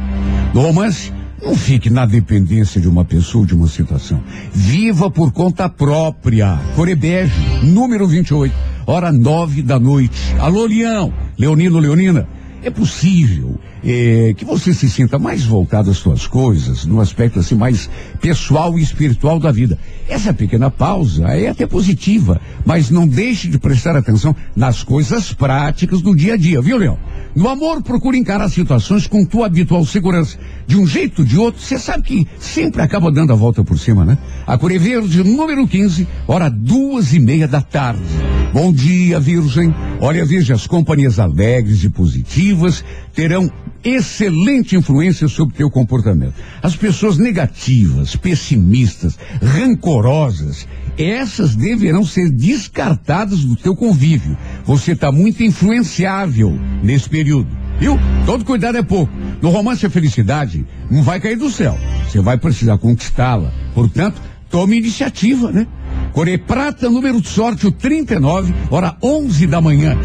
No 0.53 0.61
romance, 0.61 1.11
não 1.43 1.55
fique 1.55 1.89
na 1.89 2.05
dependência 2.05 2.81
de 2.81 2.87
uma 2.87 3.05
pessoa 3.05 3.45
de 3.45 3.53
uma 3.55 3.67
situação. 3.67 4.21
Viva 4.53 5.09
por 5.09 5.31
conta 5.31 5.69
própria. 5.69 6.59
Corebege, 6.75 7.33
número 7.63 8.07
28, 8.07 8.53
hora 8.85 9.11
nove 9.11 9.61
da 9.61 9.79
noite. 9.79 10.19
Alô, 10.39 10.65
Leão, 10.65 11.13
Leonino, 11.37 11.79
Leonina. 11.79 12.27
É 12.61 12.69
possível 12.69 13.57
eh, 13.83 14.33
que 14.35 14.43
você 14.43 14.73
se 14.73 14.89
sinta 14.89 15.17
mais 15.17 15.43
voltado 15.43 15.89
às 15.89 15.97
suas 15.97 16.27
coisas, 16.27 16.85
no 16.85 16.99
aspecto 16.99 17.39
assim 17.39 17.55
mais 17.55 17.89
pessoal 18.19 18.77
e 18.77 18.81
espiritual 18.81 19.39
da 19.39 19.51
vida. 19.51 19.77
Essa 20.07 20.33
pequena 20.33 20.69
pausa 20.69 21.27
é 21.29 21.47
até 21.47 21.65
positiva, 21.65 22.41
mas 22.65 22.89
não 22.89 23.07
deixe 23.07 23.47
de 23.47 23.57
prestar 23.57 23.95
atenção 23.95 24.35
nas 24.55 24.83
coisas 24.83 25.31
práticas 25.31 26.01
do 26.01 26.13
dia 26.15 26.33
a 26.33 26.37
dia, 26.37 26.61
viu, 26.61 26.77
Leão? 26.77 26.97
No 27.33 27.47
amor, 27.47 27.81
procure 27.81 28.17
encarar 28.17 28.49
situações 28.49 29.07
com 29.07 29.23
tua 29.23 29.45
habitual 29.45 29.85
segurança. 29.85 30.37
De 30.67 30.77
um 30.77 30.85
jeito 30.85 31.21
ou 31.21 31.27
de 31.27 31.37
outro, 31.37 31.61
você 31.61 31.79
sabe 31.79 32.03
que 32.03 32.27
sempre 32.39 32.81
acaba 32.81 33.11
dando 33.11 33.31
a 33.31 33.35
volta 33.35 33.63
por 33.63 33.79
cima, 33.79 34.03
né? 34.03 34.17
A 34.45 34.57
Cor 34.57 34.71
Verde, 34.77 35.23
número 35.23 35.67
15, 35.67 36.07
hora 36.27 36.49
duas 36.49 37.13
e 37.13 37.19
meia 37.19 37.47
da 37.47 37.61
tarde. 37.61 38.38
Bom 38.51 38.73
dia, 38.73 39.19
Virgem. 39.19 39.73
Olha, 40.01 40.25
veja, 40.25 40.55
as 40.55 40.65
companhias 40.65 41.19
alegres 41.19 41.83
e 41.83 41.89
positivas 41.89 42.83
terão 43.13 43.51
excelente 43.83 44.75
influência 44.75 45.27
sobre 45.27 45.55
teu 45.55 45.69
comportamento. 45.69 46.33
As 46.61 46.75
pessoas 46.75 47.17
negativas, 47.17 48.15
pessimistas, 48.15 49.19
rancorosas, 49.39 50.67
essas 50.97 51.55
deverão 51.55 52.03
ser 52.03 52.29
descartadas 52.31 53.41
do 53.41 53.55
teu 53.55 53.75
convívio. 53.75 54.35
Você 54.65 54.93
está 54.93 55.11
muito 55.11 55.43
influenciável 55.43 56.59
nesse 56.83 57.07
período. 57.07 57.47
Viu? 57.79 57.97
Todo 58.25 58.43
cuidado 58.43 58.77
é 58.77 58.81
pouco. 58.81 59.13
No 59.41 59.49
romance 59.49 59.85
a 59.85 59.89
felicidade 59.89 60.65
não 60.89 61.03
vai 61.03 61.19
cair 61.19 61.37
do 61.37 61.51
céu. 61.51 61.77
Você 62.05 62.19
vai 62.19 62.37
precisar 62.37 62.77
conquistá-la. 62.79 63.53
Portanto, 63.73 64.19
tome 64.49 64.77
iniciativa, 64.77 65.51
né? 65.51 65.67
Core 66.11 66.37
Prata, 66.37 66.89
número 66.89 67.21
de 67.21 67.27
sorte, 67.27 67.67
o 67.67 67.71
39, 67.71 68.53
hora 68.71 68.95
11 69.01 69.47
da 69.47 69.61
manhã. 69.61 69.97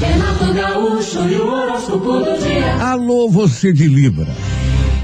Renato 0.00 0.52
Gaúcho 0.52 1.28
e 1.28 1.36
o 1.36 1.46
horóscopo 1.46 2.12
do 2.18 2.38
dia. 2.38 2.74
Alô, 2.82 3.28
você 3.30 3.72
de 3.72 3.86
Libra. 3.86 4.34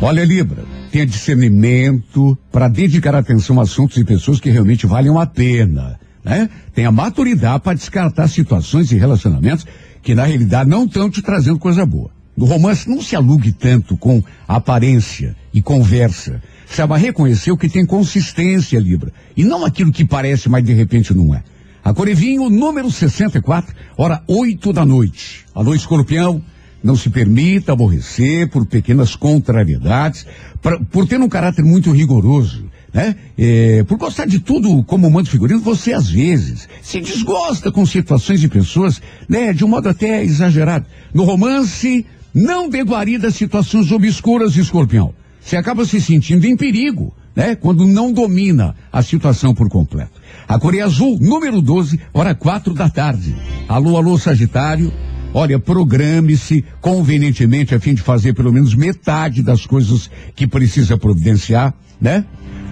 Olha, 0.03 0.25
Libra, 0.25 0.65
tenha 0.91 1.07
discernimento 1.07 2.37
para 2.51 2.69
dedicar 2.69 3.15
atenção 3.15 3.61
a 3.61 3.63
assuntos 3.63 3.97
e 3.97 4.05
pessoas 4.05 4.41
que 4.41 4.51
realmente 4.51 4.87
valham 4.87 5.19
a 5.19 5.27
pena, 5.27 5.99
né? 6.25 6.51
Tenha 6.75 6.91
maturidade 6.91 7.63
para 7.63 7.77
descartar 7.77 8.29
situações 8.29 8.91
e 8.91 8.97
relacionamentos 8.97 9.67
que 10.03 10.15
na 10.15 10.25
realidade 10.25 10.69
não 10.69 10.85
estão 10.85 11.09
te 11.09 11.23
trazendo 11.23 11.59
coisa 11.59 11.87
boa. 11.87 12.11
No 12.37 12.47
romance, 12.47 12.89
não 12.89 13.03
se 13.03 13.15
alugue 13.15 13.53
tanto 13.53 13.97
com 13.97 14.23
aparência 14.49 15.37
e 15.53 15.61
conversa. 15.61 16.43
Saiba 16.71 16.97
reconhecer 16.97 17.51
o 17.51 17.57
que 17.57 17.69
tem 17.69 17.85
consistência, 17.85 18.79
Libra, 18.79 19.13
e 19.37 19.43
não 19.45 19.65
aquilo 19.65 19.91
que 19.93 20.05
parece, 20.05 20.49
mas 20.49 20.65
de 20.65 20.73
repente 20.73 21.13
não 21.13 21.35
é. 21.35 21.43
A 21.83 21.93
Corevinho, 21.93 22.49
número 22.49 22.91
64, 22.91 23.75
hora 23.97 24.23
8 24.29 24.73
da 24.73 24.85
noite. 24.87 25.45
Alô, 25.55 25.75
escorpião. 25.75 26.41
Não 26.83 26.97
se 26.97 27.11
permita 27.11 27.73
aborrecer 27.73 28.49
por 28.49 28.65
pequenas 28.65 29.15
contrariedades, 29.15 30.27
pra- 30.63 30.79
por 30.91 31.07
ter 31.07 31.21
um 31.21 31.29
caráter 31.29 31.63
muito 31.63 31.91
rigoroso, 31.91 32.65
né? 32.95 33.17
É, 33.37 33.83
por 33.85 33.99
gostar 33.99 34.25
de 34.27 34.39
tudo 34.39 34.83
como 34.85 35.11
manda 35.11 35.29
figurino, 35.29 35.61
você 35.61 35.93
às 35.93 36.09
vezes 36.09 36.67
se 36.81 37.01
desgosta 37.01 37.71
com 37.71 37.85
situações 37.85 38.43
e 38.43 38.49
pessoas, 38.49 39.03
né? 39.29 39.53
De 39.53 39.63
um 39.65 39.69
modo 39.69 39.89
até 39.91 40.25
exagerado. 40.25 40.87
No 41.13 41.25
romance, 41.25 42.07
não 42.33 42.69
dê 42.71 42.83
guarida 42.83 43.31
situações 43.31 43.91
obscuras, 43.93 44.57
escorpião. 44.57 45.13
Você 45.41 45.57
acaba 45.57 45.85
se 45.85 46.01
sentindo 46.01 46.47
em 46.47 46.57
perigo, 46.57 47.15
né? 47.35 47.55
Quando 47.55 47.87
não 47.87 48.13
domina 48.13 48.75
a 48.93 49.03
situação 49.03 49.55
por 49.55 49.69
completo. 49.69 50.21
A 50.47 50.59
Coreia 50.59 50.85
Azul, 50.85 51.19
número 51.21 51.63
12, 51.63 52.01
hora 52.13 52.35
quatro 52.35 52.75
da 52.75 52.89
tarde. 52.89 53.35
Alô, 53.69 53.97
alô, 53.97 54.19
Sagitário. 54.19 54.93
Olha, 55.33 55.61
programe-se 55.61 56.65
convenientemente 56.81 57.75
a 57.75 57.81
fim 57.81 57.95
de 57.95 58.03
fazer 58.03 58.35
pelo 58.35 58.53
menos 58.53 58.75
metade 58.75 59.43
das 59.43 59.65
coisas 59.65 60.11
que 60.35 60.47
precisa 60.47 60.99
providenciar, 60.99 61.73
né? 62.01 62.25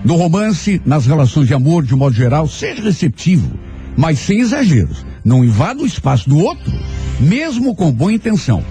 No 0.05 0.17
romance, 0.17 0.81
nas 0.85 1.07
relações 1.07 1.47
de 1.47 1.55
amor, 1.55 1.85
de 1.85 1.95
modo 1.95 2.15
geral, 2.15 2.49
seja 2.49 2.83
receptivo, 2.83 3.49
mas 3.97 4.19
sem 4.19 4.41
exageros. 4.41 5.07
Não 5.25 5.45
invada 5.45 5.83
o 5.83 5.87
espaço 5.87 6.29
do 6.29 6.39
outro, 6.39 6.73
mesmo 7.21 7.75
com 7.75 7.93
boa 7.93 8.13
intenção. 8.13 8.65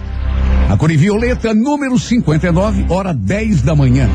A 0.69 0.75
cor 0.75 0.91
violeta, 0.91 1.53
número 1.53 1.97
59, 1.97 2.85
hora 2.89 3.13
10 3.13 3.61
da 3.61 3.73
manhã. 3.73 4.09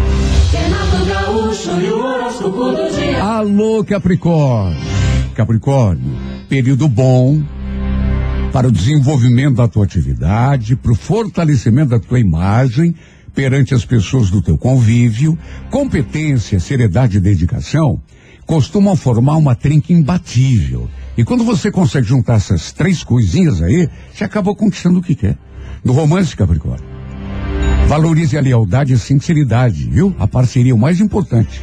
Alô, 3.23 3.83
Capricórnio. 3.83 4.79
Capricórnio, 5.35 6.15
período 6.51 6.89
bom 6.89 7.43
para 8.53 8.69
o 8.69 8.73
desenvolvimento 8.73 9.57
da 9.57 9.67
tua 9.67 9.85
atividade, 9.85 10.77
para 10.77 10.93
o 10.93 10.95
fortalecimento 10.95 11.89
da 11.89 11.99
tua 11.99 12.21
imagem 12.21 12.95
perante 13.35 13.73
as 13.75 13.87
pessoas 13.87 14.29
do 14.29 14.43
teu 14.43 14.59
convívio, 14.59 15.39
competência, 15.71 16.61
seriedade 16.61 17.17
e 17.17 17.21
dedicação 17.21 17.99
costumam 18.45 18.95
formar 18.95 19.37
uma 19.37 19.55
trinca 19.55 19.93
imbatível. 19.93 20.89
E 21.17 21.25
quando 21.25 21.45
você 21.45 21.71
consegue 21.71 22.07
juntar 22.07 22.35
essas 22.35 22.73
três 22.73 23.03
coisinhas 23.03 23.63
aí, 23.63 23.89
você 24.13 24.25
acaba 24.25 24.55
conquistando 24.55 24.99
o 24.99 25.03
que 25.03 25.15
quer. 25.15 25.39
No 25.85 25.93
romance, 25.93 26.37
Capricórnio, 26.37 26.85
valorize 27.89 28.39
a 28.39 28.41
lealdade 28.41 28.93
e 28.93 28.95
a 28.95 28.99
sinceridade, 28.99 29.85
viu? 29.91 30.15
A 30.17 30.29
parceria 30.29 30.71
é 30.71 30.75
o 30.75 30.79
mais 30.79 31.01
importante. 31.01 31.61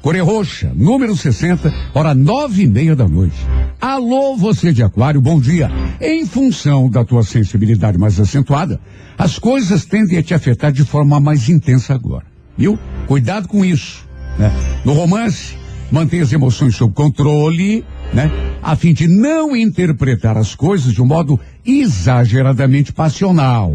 Coré 0.00 0.20
Roxa, 0.20 0.72
número 0.74 1.14
60, 1.14 1.72
hora 1.92 2.14
nove 2.14 2.62
e 2.62 2.66
meia 2.66 2.96
da 2.96 3.06
noite. 3.06 3.36
Alô, 3.78 4.36
você 4.36 4.72
de 4.72 4.82
Aquário, 4.82 5.20
bom 5.20 5.38
dia. 5.38 5.70
Em 6.00 6.24
função 6.24 6.88
da 6.88 7.04
tua 7.04 7.22
sensibilidade 7.22 7.98
mais 7.98 8.18
acentuada, 8.18 8.80
as 9.18 9.38
coisas 9.38 9.84
tendem 9.84 10.16
a 10.16 10.22
te 10.22 10.32
afetar 10.32 10.72
de 10.72 10.84
forma 10.84 11.20
mais 11.20 11.48
intensa 11.50 11.94
agora. 11.94 12.24
Viu? 12.56 12.78
Cuidado 13.06 13.48
com 13.48 13.64
isso. 13.64 14.08
Né? 14.38 14.50
No 14.82 14.94
romance, 14.94 15.56
mantenha 15.92 16.22
as 16.22 16.32
emoções 16.32 16.74
sob 16.74 16.94
controle, 16.94 17.84
né? 18.12 18.30
A 18.62 18.76
fim 18.76 18.92
de 18.92 19.06
não 19.06 19.56
interpretar 19.56 20.36
as 20.36 20.54
coisas 20.54 20.92
de 20.92 21.02
um 21.02 21.06
modo 21.06 21.38
exageradamente 21.64 22.92
passional. 22.92 23.74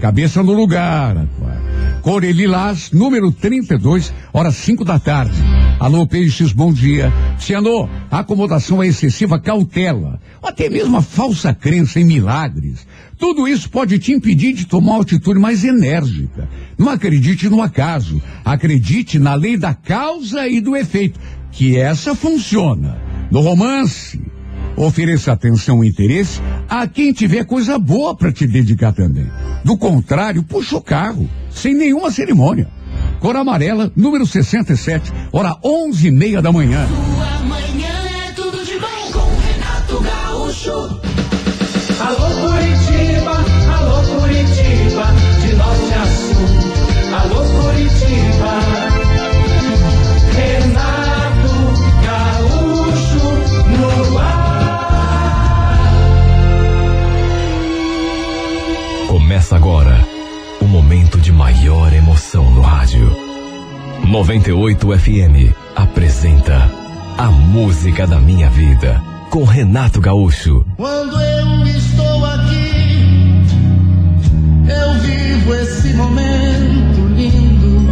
Cabeça 0.00 0.42
no 0.42 0.52
lugar, 0.52 1.16
Aquário. 1.16 1.62
Core 2.02 2.32
Lilás, 2.32 2.90
número 2.90 3.30
32, 3.30 4.12
horas 4.32 4.56
5 4.56 4.84
da 4.84 4.98
tarde. 4.98 5.36
Alô, 5.78 6.04
Peixes, 6.04 6.52
bom 6.52 6.72
dia. 6.72 7.12
Cianô, 7.38 7.88
a 8.10 8.18
acomodação 8.18 8.82
é 8.82 8.88
excessiva 8.88 9.38
cautela, 9.38 10.20
ou 10.42 10.48
até 10.48 10.68
mesmo 10.68 10.96
a 10.96 11.02
falsa 11.02 11.54
crença 11.54 12.00
em 12.00 12.04
milagres. 12.04 12.86
Tudo 13.18 13.46
isso 13.46 13.70
pode 13.70 14.00
te 14.00 14.12
impedir 14.12 14.52
de 14.52 14.66
tomar 14.66 14.94
uma 14.94 15.02
atitude 15.02 15.38
mais 15.38 15.62
enérgica. 15.62 16.48
Não 16.76 16.88
acredite 16.88 17.48
no 17.48 17.62
acaso, 17.62 18.20
acredite 18.44 19.20
na 19.20 19.34
lei 19.34 19.56
da 19.56 19.72
causa 19.72 20.48
e 20.48 20.60
do 20.60 20.76
efeito, 20.76 21.20
que 21.52 21.76
essa 21.76 22.16
funciona. 22.16 23.11
No 23.32 23.40
romance, 23.40 24.20
ofereça 24.76 25.32
atenção 25.32 25.82
e 25.82 25.88
interesse 25.88 26.38
a 26.68 26.86
quem 26.86 27.14
tiver 27.14 27.46
coisa 27.46 27.78
boa 27.78 28.14
para 28.14 28.30
te 28.30 28.46
dedicar 28.46 28.92
também. 28.92 29.26
Do 29.64 29.74
contrário, 29.78 30.42
puxa 30.42 30.76
o 30.76 30.82
carro, 30.82 31.26
sem 31.50 31.72
nenhuma 31.72 32.10
cerimônia. 32.10 32.68
Cor 33.20 33.34
amarela, 33.34 33.90
número 33.96 34.26
67, 34.26 35.10
hora 35.32 35.56
onze 35.64 36.08
e 36.08 36.10
meia 36.10 36.42
da 36.42 36.52
manhã. 36.52 36.86
Amanhã 37.40 37.88
é 38.28 38.32
tudo 38.32 38.62
de 38.66 38.78
bom 38.78 39.10
com 39.10 39.30
Renato 39.40 40.02
Gaúcho. 40.02 41.00
Alô 42.00 42.50
Curitiba, 42.50 43.32
alô 43.78 44.20
Curitiba, 44.20 45.06
de 45.40 45.56
norte 45.56 45.94
a 45.94 46.06
sul. 46.06 47.16
Alô 47.18 47.44
Curitiba, 47.44 48.81
Começa 59.52 59.56
agora 59.56 60.06
o 60.60 60.64
momento 60.64 61.20
de 61.20 61.30
maior 61.30 61.92
emoção 61.92 62.50
no 62.50 62.62
rádio. 62.62 63.14
98 64.06 64.98
FM 64.98 65.54
apresenta 65.76 66.70
A 67.18 67.26
Música 67.30 68.06
da 68.06 68.18
Minha 68.18 68.48
Vida 68.48 69.02
com 69.28 69.44
Renato 69.44 70.00
Gaúcho. 70.00 70.64
Quando 70.76 71.20
eu 71.20 71.66
estou 71.66 72.24
aqui, 72.24 73.44
eu 74.68 74.94
vivo 75.00 75.54
esse 75.54 75.92
momento 75.94 77.06
lindo. 77.14 77.82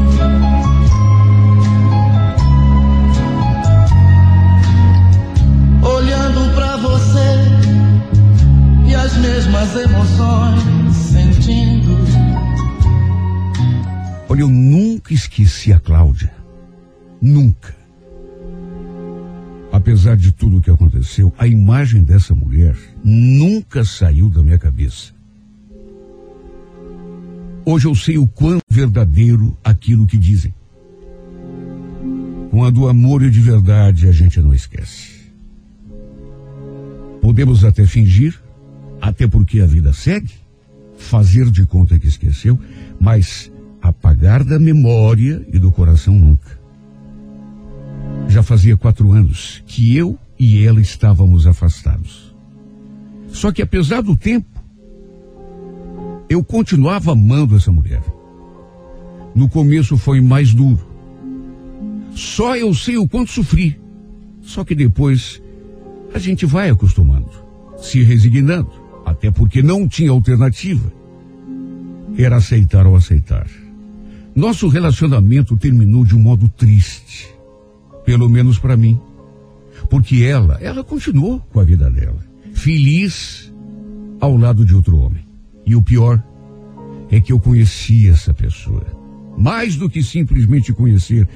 Olhando 5.82 6.54
pra 6.54 6.76
você 6.78 7.28
e 8.86 8.94
as 8.94 9.14
mesmas 9.18 9.76
emoções 9.76 10.79
Olha, 14.28 14.42
eu 14.42 14.48
nunca 14.48 15.12
esqueci 15.12 15.72
a 15.72 15.80
Cláudia. 15.80 16.32
Nunca. 17.20 17.74
Apesar 19.72 20.16
de 20.16 20.32
tudo 20.32 20.58
o 20.58 20.60
que 20.60 20.70
aconteceu, 20.70 21.32
a 21.36 21.46
imagem 21.46 22.02
dessa 22.02 22.34
mulher 22.34 22.76
nunca 23.02 23.84
saiu 23.84 24.28
da 24.28 24.42
minha 24.42 24.58
cabeça. 24.58 25.12
Hoje 27.64 27.86
eu 27.86 27.94
sei 27.94 28.18
o 28.18 28.26
quão 28.26 28.60
verdadeiro 28.68 29.56
aquilo 29.64 30.06
que 30.06 30.16
dizem. 30.16 30.54
Quando 32.50 32.82
o 32.82 32.88
amor 32.88 33.24
é 33.24 33.28
de 33.28 33.40
verdade, 33.40 34.08
a 34.08 34.12
gente 34.12 34.40
não 34.40 34.52
esquece. 34.54 35.20
Podemos 37.20 37.64
até 37.64 37.86
fingir, 37.86 38.40
até 39.00 39.26
porque 39.26 39.60
a 39.60 39.66
vida 39.66 39.92
segue, 39.92 40.32
fazer 41.00 41.50
de 41.50 41.64
conta 41.66 41.98
que 41.98 42.06
esqueceu, 42.06 42.58
mas 43.00 43.50
apagar 43.80 44.44
da 44.44 44.58
memória 44.58 45.44
e 45.52 45.58
do 45.58 45.72
coração 45.72 46.14
nunca. 46.14 46.60
Já 48.28 48.42
fazia 48.42 48.76
quatro 48.76 49.10
anos 49.12 49.62
que 49.66 49.96
eu 49.96 50.18
e 50.38 50.64
ela 50.64 50.80
estávamos 50.80 51.46
afastados. 51.46 52.34
Só 53.28 53.50
que 53.50 53.62
apesar 53.62 54.02
do 54.02 54.16
tempo, 54.16 54.46
eu 56.28 56.44
continuava 56.44 57.12
amando 57.12 57.56
essa 57.56 57.72
mulher. 57.72 58.02
No 59.34 59.48
começo 59.48 59.96
foi 59.96 60.20
mais 60.20 60.54
duro. 60.54 60.86
Só 62.14 62.56
eu 62.56 62.74
sei 62.74 62.98
o 62.98 63.08
quanto 63.08 63.32
sofri. 63.32 63.80
Só 64.42 64.64
que 64.64 64.74
depois 64.74 65.42
a 66.14 66.18
gente 66.18 66.44
vai 66.44 66.70
acostumando, 66.70 67.30
se 67.78 68.02
resignando, 68.02 68.79
até 69.20 69.30
porque 69.30 69.62
não 69.62 69.86
tinha 69.86 70.10
alternativa. 70.10 70.90
Era 72.16 72.36
aceitar 72.36 72.86
ou 72.86 72.96
aceitar. 72.96 73.46
Nosso 74.34 74.66
relacionamento 74.66 75.58
terminou 75.58 76.06
de 76.06 76.16
um 76.16 76.18
modo 76.18 76.48
triste, 76.48 77.28
pelo 78.06 78.30
menos 78.30 78.58
para 78.58 78.78
mim. 78.78 78.98
Porque 79.90 80.22
ela, 80.22 80.58
ela 80.62 80.82
continuou 80.82 81.38
com 81.52 81.60
a 81.60 81.64
vida 81.64 81.90
dela, 81.90 82.18
feliz 82.54 83.52
ao 84.18 84.38
lado 84.38 84.64
de 84.64 84.74
outro 84.74 84.96
homem. 84.96 85.26
E 85.66 85.76
o 85.76 85.82
pior 85.82 86.22
é 87.10 87.20
que 87.20 87.32
eu 87.32 87.38
conhecia 87.38 88.12
essa 88.12 88.32
pessoa. 88.32 88.86
Mais 89.36 89.76
do 89.76 89.90
que 89.90 90.02
simplesmente 90.02 90.72
conhecer. 90.72 91.28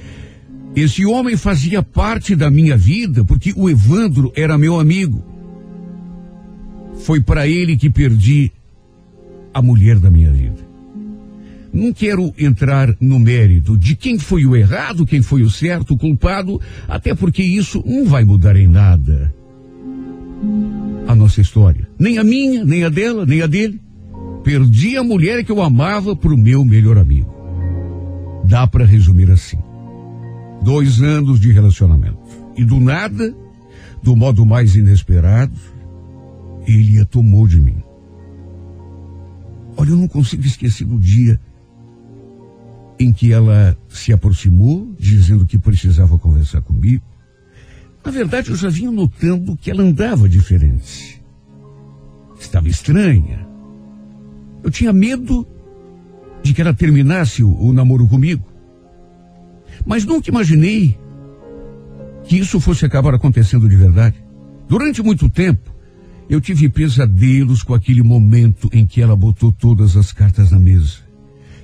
Esse 0.75 1.05
homem 1.05 1.37
fazia 1.37 1.83
parte 1.83 2.35
da 2.35 2.49
minha 2.49 2.75
vida 2.75 3.23
porque 3.23 3.53
o 3.55 3.69
Evandro 3.69 4.33
era 4.35 4.57
meu 4.57 4.79
amigo. 4.79 5.34
Foi 6.99 7.21
para 7.21 7.47
ele 7.47 7.77
que 7.77 7.89
perdi 7.89 8.51
a 9.53 9.61
mulher 9.61 9.99
da 9.99 10.09
minha 10.09 10.31
vida. 10.31 10.65
Não 11.71 11.91
quero 11.91 12.33
entrar 12.37 12.95
no 13.01 13.19
mérito 13.19 13.77
de 13.77 13.95
quem 13.95 14.17
foi 14.17 14.45
o 14.45 14.55
errado, 14.55 15.05
quem 15.05 15.21
foi 15.21 15.41
o 15.41 15.49
certo, 15.49 15.93
o 15.93 15.97
culpado, 15.97 16.59
até 16.87 17.13
porque 17.13 17.43
isso 17.43 17.83
não 17.85 18.05
vai 18.05 18.23
mudar 18.23 18.55
em 18.55 18.67
nada 18.67 19.33
a 21.07 21.15
nossa 21.15 21.41
história. 21.41 21.87
Nem 21.99 22.17
a 22.17 22.23
minha, 22.23 22.63
nem 22.63 22.83
a 22.83 22.89
dela, 22.89 23.25
nem 23.25 23.41
a 23.41 23.47
dele. 23.47 23.79
Perdi 24.43 24.95
a 24.97 25.03
mulher 25.03 25.43
que 25.43 25.51
eu 25.51 25.61
amava 25.61 26.15
pro 26.15 26.37
meu 26.37 26.63
melhor 26.63 26.97
amigo. 26.97 27.33
Dá 28.43 28.67
para 28.67 28.85
resumir 28.85 29.29
assim. 29.31 29.57
Dois 30.61 31.01
anos 31.01 31.39
de 31.39 31.51
relacionamento. 31.51 32.17
E 32.55 32.63
do 32.63 32.79
nada, 32.79 33.35
do 34.01 34.15
modo 34.15 34.45
mais 34.45 34.75
inesperado, 34.75 35.53
ele 36.67 36.99
a 36.99 37.05
tomou 37.05 37.47
de 37.47 37.59
mim. 37.59 37.77
Olha, 39.77 39.89
eu 39.89 39.97
não 39.97 40.07
consigo 40.07 40.43
esquecer 40.45 40.85
do 40.85 40.99
dia 40.99 41.39
em 42.99 43.11
que 43.11 43.33
ela 43.33 43.77
se 43.89 44.13
aproximou, 44.13 44.93
dizendo 44.97 45.45
que 45.45 45.57
precisava 45.57 46.17
conversar 46.17 46.61
comigo. 46.61 47.03
Na 48.03 48.11
verdade, 48.11 48.51
eu 48.51 48.55
já 48.55 48.69
vinha 48.69 48.91
notando 48.91 49.57
que 49.57 49.69
ela 49.69 49.83
andava 49.83 50.29
diferente. 50.29 51.21
Estava 52.39 52.69
estranha. 52.69 53.45
Eu 54.63 54.71
tinha 54.71 54.93
medo 54.93 55.45
de 56.41 56.53
que 56.53 56.61
ela 56.61 56.73
terminasse 56.73 57.43
o, 57.43 57.49
o 57.49 57.73
namoro 57.73 58.07
comigo. 58.07 58.45
Mas 59.85 60.05
nunca 60.05 60.29
imaginei 60.29 60.97
que 62.23 62.37
isso 62.37 62.59
fosse 62.59 62.85
acabar 62.85 63.13
acontecendo 63.13 63.67
de 63.67 63.75
verdade. 63.75 64.23
Durante 64.67 65.01
muito 65.03 65.29
tempo, 65.29 65.74
eu 66.29 66.41
tive 66.41 66.69
pesadelos 66.69 67.61
com 67.61 67.73
aquele 67.73 68.01
momento 68.01 68.69
em 68.73 68.85
que 68.85 69.01
ela 69.01 69.15
botou 69.15 69.51
todas 69.51 69.95
as 69.95 70.11
cartas 70.11 70.51
na 70.51 70.59
mesa. 70.59 70.97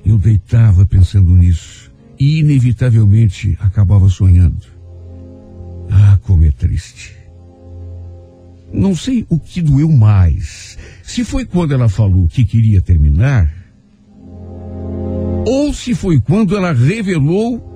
Eu 0.06 0.18
deitava 0.18 0.86
pensando 0.86 1.36
nisso 1.36 1.92
e 2.20 2.40
inevitavelmente 2.40 3.58
acabava 3.60 4.08
sonhando. 4.10 4.66
Ah, 5.90 6.20
como 6.24 6.46
é 6.46 6.52
triste. 6.52 7.16
Não 8.74 8.96
sei 8.96 9.26
o 9.30 9.38
que 9.38 9.62
doeu 9.62 9.92
mais, 9.92 10.78
se 11.04 11.26
foi 11.26 11.46
quando 11.46 11.74
ela 11.74 11.90
falou 11.90 12.28
que 12.28 12.46
queria 12.46 12.80
terminar, 12.80 13.52
ou 15.46 15.74
se 15.74 15.94
foi 15.94 16.22
quando 16.22 16.56
ela 16.56 16.72
revelou 16.72 17.70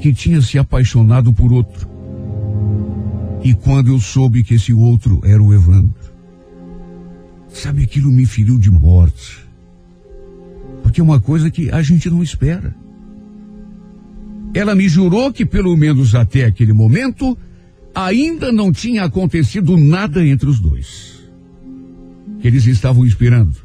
que 0.00 0.12
tinha 0.12 0.40
se 0.40 0.58
apaixonado 0.58 1.32
por 1.32 1.52
outro. 1.52 1.88
E 3.44 3.52
quando 3.52 3.88
eu 3.88 4.00
soube 4.00 4.42
que 4.42 4.54
esse 4.54 4.72
outro 4.72 5.20
era 5.22 5.42
o 5.42 5.52
Evandro. 5.52 6.02
Sabe, 7.50 7.82
aquilo 7.82 8.10
me 8.10 8.24
feriu 8.24 8.58
de 8.58 8.70
morte. 8.70 9.44
Porque 10.82 10.98
é 10.98 11.04
uma 11.04 11.20
coisa 11.20 11.50
que 11.50 11.70
a 11.70 11.82
gente 11.82 12.08
não 12.08 12.22
espera. 12.22 12.74
Ela 14.54 14.74
me 14.74 14.88
jurou 14.88 15.30
que, 15.30 15.44
pelo 15.44 15.76
menos 15.76 16.14
até 16.14 16.46
aquele 16.46 16.72
momento, 16.72 17.36
ainda 17.94 18.50
não 18.50 18.72
tinha 18.72 19.04
acontecido 19.04 19.76
nada 19.76 20.26
entre 20.26 20.48
os 20.48 20.58
dois. 20.58 21.22
Que 22.40 22.48
eles 22.48 22.66
estavam 22.66 23.04
esperando. 23.04 23.56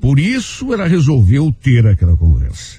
Por 0.00 0.18
isso 0.18 0.72
ela 0.74 0.86
resolveu 0.86 1.50
ter 1.50 1.86
aquela 1.86 2.16
conversa. 2.16 2.78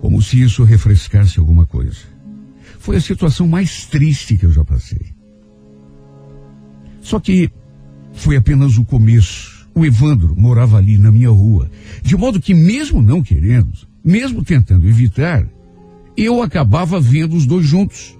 Como 0.00 0.20
se 0.20 0.42
isso 0.42 0.64
refrescasse 0.64 1.38
alguma 1.38 1.64
coisa. 1.64 2.11
Foi 2.82 2.96
a 2.96 3.00
situação 3.00 3.46
mais 3.46 3.86
triste 3.86 4.36
que 4.36 4.44
eu 4.44 4.50
já 4.50 4.64
passei. 4.64 5.14
Só 7.00 7.20
que 7.20 7.48
foi 8.12 8.36
apenas 8.36 8.76
o 8.76 8.84
começo. 8.84 9.68
O 9.72 9.86
Evandro 9.86 10.34
morava 10.36 10.78
ali 10.78 10.98
na 10.98 11.12
minha 11.12 11.30
rua. 11.30 11.70
De 12.02 12.16
modo 12.16 12.40
que, 12.40 12.52
mesmo 12.52 13.00
não 13.00 13.22
querendo, 13.22 13.70
mesmo 14.04 14.44
tentando 14.44 14.88
evitar, 14.88 15.48
eu 16.16 16.42
acabava 16.42 16.98
vendo 16.98 17.36
os 17.36 17.46
dois 17.46 17.64
juntos. 17.64 18.18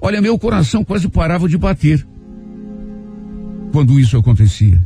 Olha, 0.00 0.20
meu 0.20 0.36
coração 0.36 0.84
quase 0.84 1.08
parava 1.08 1.48
de 1.48 1.56
bater 1.56 2.04
quando 3.70 4.00
isso 4.00 4.16
acontecia. 4.16 4.84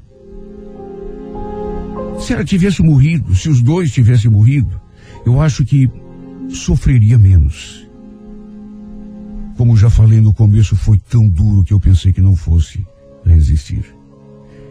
Se 2.20 2.34
ela 2.34 2.44
tivesse 2.44 2.82
morrido, 2.82 3.34
se 3.34 3.49
os 3.49 3.62
dois 3.62 3.90
tivessem 3.90 4.30
morrido, 4.30 4.78
eu 5.24 5.40
acho 5.40 5.64
que 5.64 5.90
sofreria 6.51 7.18
menos. 7.18 7.86
Como 9.57 9.76
já 9.76 9.88
falei 9.88 10.20
no 10.20 10.34
começo, 10.34 10.76
foi 10.76 10.98
tão 10.98 11.26
duro 11.28 11.64
que 11.64 11.72
eu 11.72 11.80
pensei 11.80 12.12
que 12.12 12.20
não 12.20 12.36
fosse 12.36 12.86
resistir. 13.24 13.84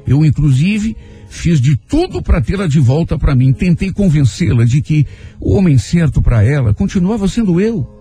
Eu, 0.06 0.24
inclusive, 0.24 0.96
fiz 1.28 1.60
de 1.60 1.76
tudo 1.76 2.22
para 2.22 2.42
tê-la 2.42 2.68
de 2.68 2.80
volta 2.80 3.18
para 3.18 3.36
mim. 3.36 3.52
Tentei 3.52 3.92
convencê-la 3.92 4.64
de 4.64 4.82
que 4.82 5.08
o 5.40 5.54
homem 5.54 5.78
certo 5.78 6.22
para 6.22 6.44
ela 6.44 6.74
continuava 6.74 7.28
sendo 7.28 7.60
eu. 7.60 7.92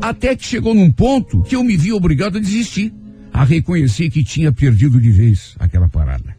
Até 0.00 0.36
que 0.36 0.46
chegou 0.46 0.74
num 0.74 0.90
ponto 0.90 1.42
que 1.42 1.56
eu 1.56 1.64
me 1.64 1.76
vi 1.76 1.92
obrigado 1.92 2.38
a 2.38 2.40
desistir, 2.40 2.94
a 3.32 3.44
reconhecer 3.44 4.08
que 4.10 4.22
tinha 4.22 4.52
perdido 4.52 5.00
de 5.00 5.10
vez 5.10 5.56
aquela 5.58 5.88
parada. 5.88 6.36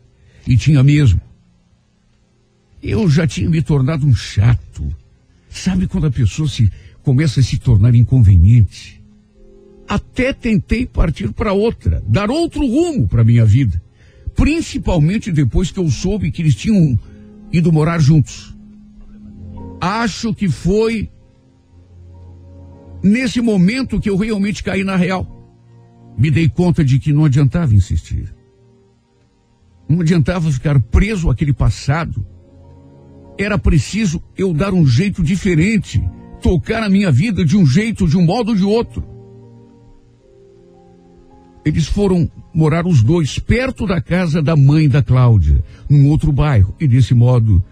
E 0.48 0.56
tinha 0.56 0.82
mesmo. 0.82 1.22
Eu 2.82 3.10
já 3.10 3.28
tinha 3.28 3.50
me 3.50 3.62
tornado 3.62 4.08
um 4.08 4.16
chato. 4.16 4.88
Sabe 5.50 5.86
quando 5.86 6.08
a 6.08 6.12
pessoa 6.12 6.48
se 6.48 6.72
começa 7.04 7.40
a 7.40 7.44
se 7.44 7.58
tornar 7.58 7.96
inconveniente? 7.96 9.02
Até 9.88 10.32
tentei 10.32 10.86
partir 10.86 11.32
para 11.34 11.54
outra, 11.54 12.02
dar 12.08 12.32
outro 12.32 12.66
rumo 12.66 13.08
para 13.08 13.24
minha 13.24 13.46
vida. 13.46 13.82
Principalmente 14.36 15.32
depois 15.32 15.72
que 15.72 15.80
eu 15.80 15.90
soube 15.90 16.32
que 16.32 16.42
eles 16.42 16.56
tinham 16.56 16.98
ido 17.52 17.72
morar 17.72 18.00
juntos. 18.00 18.56
Acho 19.80 20.34
que 20.34 20.48
foi 20.48 21.10
nesse 23.04 23.42
momento 23.42 24.00
que 24.00 24.10
eu 24.10 24.16
realmente 24.16 24.64
caí 24.64 24.84
na 24.84 24.96
real. 24.96 25.28
Me 26.18 26.30
dei 26.30 26.48
conta 26.48 26.84
de 26.84 27.00
que 27.00 27.12
não 27.12 27.26
adiantava 27.26 27.74
insistir. 27.74 28.34
Não 29.90 30.02
adiantava 30.02 30.52
ficar 30.52 30.80
preso 30.80 31.30
àquele 31.30 31.52
passado. 31.52 32.26
Era 33.38 33.58
preciso 33.58 34.22
eu 34.38 34.54
dar 34.54 34.74
um 34.74 34.86
jeito 34.86 35.24
diferente, 35.24 36.02
tocar 36.42 36.84
a 36.84 36.90
minha 36.90 37.12
vida 37.12 37.46
de 37.46 37.56
um 37.56 37.66
jeito, 37.66 38.08
de 38.08 38.18
um 38.18 38.26
modo 38.26 38.50
ou 38.50 38.56
de 38.56 38.64
outro. 38.64 39.04
Eles 41.64 41.88
foram 41.88 42.30
morar 42.54 42.88
os 42.88 43.04
dois 43.04 43.38
perto 43.38 43.86
da 43.86 44.02
casa 44.02 44.42
da 44.42 44.56
mãe 44.56 44.90
da 44.90 45.04
Cláudia, 45.04 45.64
num 45.88 46.10
outro 46.10 46.32
bairro, 46.32 46.76
e 46.80 46.88
desse 46.88 47.14
modo, 47.14 47.64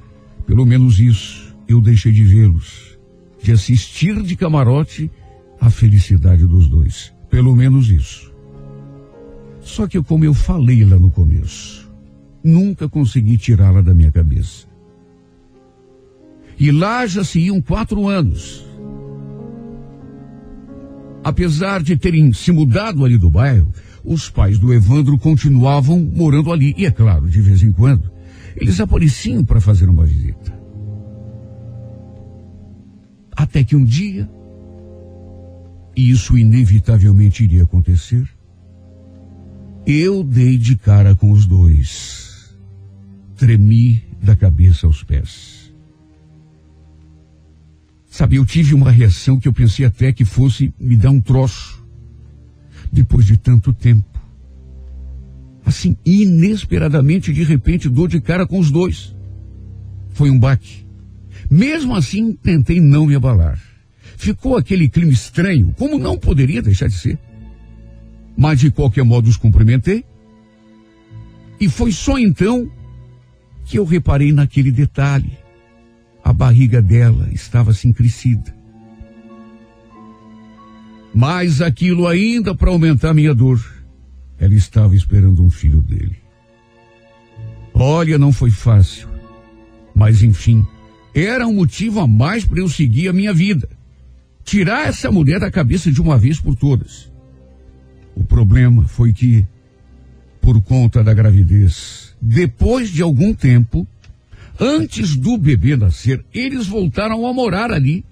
pelo 0.45 0.65
menos 0.65 0.99
isso, 0.99 1.55
eu 1.67 1.81
deixei 1.81 2.11
de 2.11 2.23
vê-los, 2.23 2.97
de 3.41 3.51
assistir 3.51 4.21
de 4.21 4.35
camarote 4.35 5.09
à 5.59 5.69
felicidade 5.69 6.45
dos 6.45 6.67
dois. 6.67 7.11
Pelo 7.29 7.55
menos 7.55 7.89
isso. 7.89 8.31
Só 9.61 9.87
que, 9.87 10.01
como 10.01 10.25
eu 10.25 10.33
falei 10.33 10.83
lá 10.83 10.97
no 10.97 11.11
começo, 11.11 11.91
nunca 12.43 12.87
consegui 12.87 13.37
tirá-la 13.37 13.81
da 13.81 13.93
minha 13.93 14.11
cabeça. 14.11 14.68
E 16.59 16.71
lá 16.71 17.07
já 17.07 17.23
se 17.23 17.39
iam 17.39 17.61
quatro 17.61 18.07
anos. 18.07 18.65
Apesar 21.23 21.81
de 21.81 21.95
terem 21.95 22.33
se 22.33 22.51
mudado 22.51 23.05
ali 23.05 23.17
do 23.17 23.29
bairro, 23.29 23.71
os 24.03 24.29
pais 24.29 24.59
do 24.59 24.73
Evandro 24.73 25.17
continuavam 25.17 25.99
morando 25.99 26.51
ali. 26.51 26.73
E 26.77 26.85
é 26.85 26.91
claro, 26.91 27.29
de 27.29 27.41
vez 27.41 27.63
em 27.63 27.71
quando, 27.71 28.11
eles 28.55 28.79
apareciam 28.79 29.43
para 29.45 29.61
fazer 29.61 29.89
uma 29.89 30.05
visita. 30.05 30.59
Até 33.35 33.63
que 33.63 33.75
um 33.75 33.85
dia, 33.85 34.29
e 35.95 36.09
isso 36.09 36.37
inevitavelmente 36.37 37.43
iria 37.43 37.63
acontecer, 37.63 38.27
eu 39.85 40.23
dei 40.23 40.57
de 40.57 40.75
cara 40.75 41.15
com 41.15 41.31
os 41.31 41.45
dois. 41.45 42.53
Tremi 43.37 44.03
da 44.21 44.35
cabeça 44.35 44.85
aos 44.85 45.03
pés. 45.03 45.68
Sabe, 48.09 48.37
eu 48.37 48.45
tive 48.45 48.73
uma 48.73 48.91
reação 48.91 49.39
que 49.39 49.47
eu 49.47 49.53
pensei 49.53 49.85
até 49.85 50.11
que 50.11 50.25
fosse 50.25 50.73
me 50.79 50.97
dar 50.97 51.11
um 51.11 51.21
troço. 51.21 51.81
Depois 52.91 53.25
de 53.25 53.37
tanto 53.37 53.71
tempo. 53.71 54.03
Assim, 55.63 55.95
inesperadamente, 56.03 57.31
de 57.31 57.43
repente, 57.43 57.87
dou 57.87 58.07
de 58.07 58.19
cara 58.19 58.47
com 58.47 58.57
os 58.57 58.71
dois. 58.71 59.15
Foi 60.09 60.31
um 60.31 60.39
baque. 60.39 60.87
Mesmo 61.49 61.95
assim, 61.95 62.33
tentei 62.33 62.81
não 62.81 63.05
me 63.05 63.15
abalar. 63.15 63.61
Ficou 64.17 64.57
aquele 64.57 64.89
clima 64.89 65.11
estranho, 65.11 65.73
como 65.77 65.97
não 65.97 66.17
poderia 66.17 66.61
deixar 66.61 66.87
de 66.87 66.95
ser. 66.95 67.17
Mas 68.35 68.59
de 68.59 68.71
qualquer 68.71 69.03
modo 69.03 69.29
os 69.29 69.37
cumprimentei. 69.37 70.03
E 71.59 71.69
foi 71.69 71.91
só 71.91 72.17
então 72.17 72.69
que 73.65 73.77
eu 73.77 73.85
reparei 73.85 74.31
naquele 74.31 74.71
detalhe. 74.71 75.37
Barriga 76.39 76.81
dela 76.81 77.27
estava 77.33 77.71
assim 77.71 77.91
crescida. 77.91 78.55
Mais 81.13 81.61
aquilo 81.61 82.07
ainda 82.07 82.55
para 82.55 82.69
aumentar 82.69 83.13
minha 83.13 83.35
dor. 83.35 83.61
Ela 84.39 84.53
estava 84.53 84.95
esperando 84.95 85.43
um 85.43 85.49
filho 85.49 85.81
dele. 85.81 86.15
Olha, 87.73 88.17
não 88.17 88.31
foi 88.31 88.51
fácil. 88.51 89.09
Mas 89.93 90.23
enfim, 90.23 90.65
era 91.13 91.45
um 91.45 91.55
motivo 91.55 91.99
a 91.99 92.07
mais 92.07 92.45
para 92.45 92.61
eu 92.61 92.69
seguir 92.69 93.09
a 93.09 93.13
minha 93.13 93.33
vida. 93.33 93.67
Tirar 94.41 94.87
essa 94.87 95.11
mulher 95.11 95.41
da 95.41 95.51
cabeça 95.51 95.91
de 95.91 96.01
uma 96.01 96.17
vez 96.17 96.39
por 96.39 96.55
todas. 96.55 97.11
O 98.15 98.23
problema 98.23 98.87
foi 98.87 99.11
que, 99.11 99.45
por 100.39 100.61
conta 100.61 101.03
da 101.03 101.13
gravidez, 101.13 102.15
depois 102.21 102.89
de 102.89 103.01
algum 103.01 103.33
tempo, 103.33 103.85
antes 104.59 105.15
do 105.15 105.37
bebê 105.37 105.75
nascer, 105.77 106.23
eles 106.33 106.67
voltaram 106.67 107.25
a 107.25 107.33
morar 107.33 107.71
ali. 107.71 108.03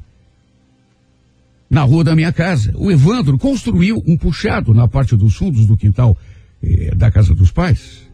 Na 1.69 1.83
rua 1.83 2.03
da 2.03 2.15
minha 2.15 2.31
casa. 2.31 2.71
O 2.75 2.89
Evandro 2.89 3.37
construiu 3.37 4.01
um 4.07 4.15
puxado 4.15 4.73
na 4.73 4.87
parte 4.87 5.17
dos 5.17 5.35
fundos 5.35 5.65
do 5.65 5.75
quintal 5.75 6.17
eh, 6.63 6.95
da 6.95 7.11
casa 7.11 7.35
dos 7.35 7.51
pais. 7.51 8.07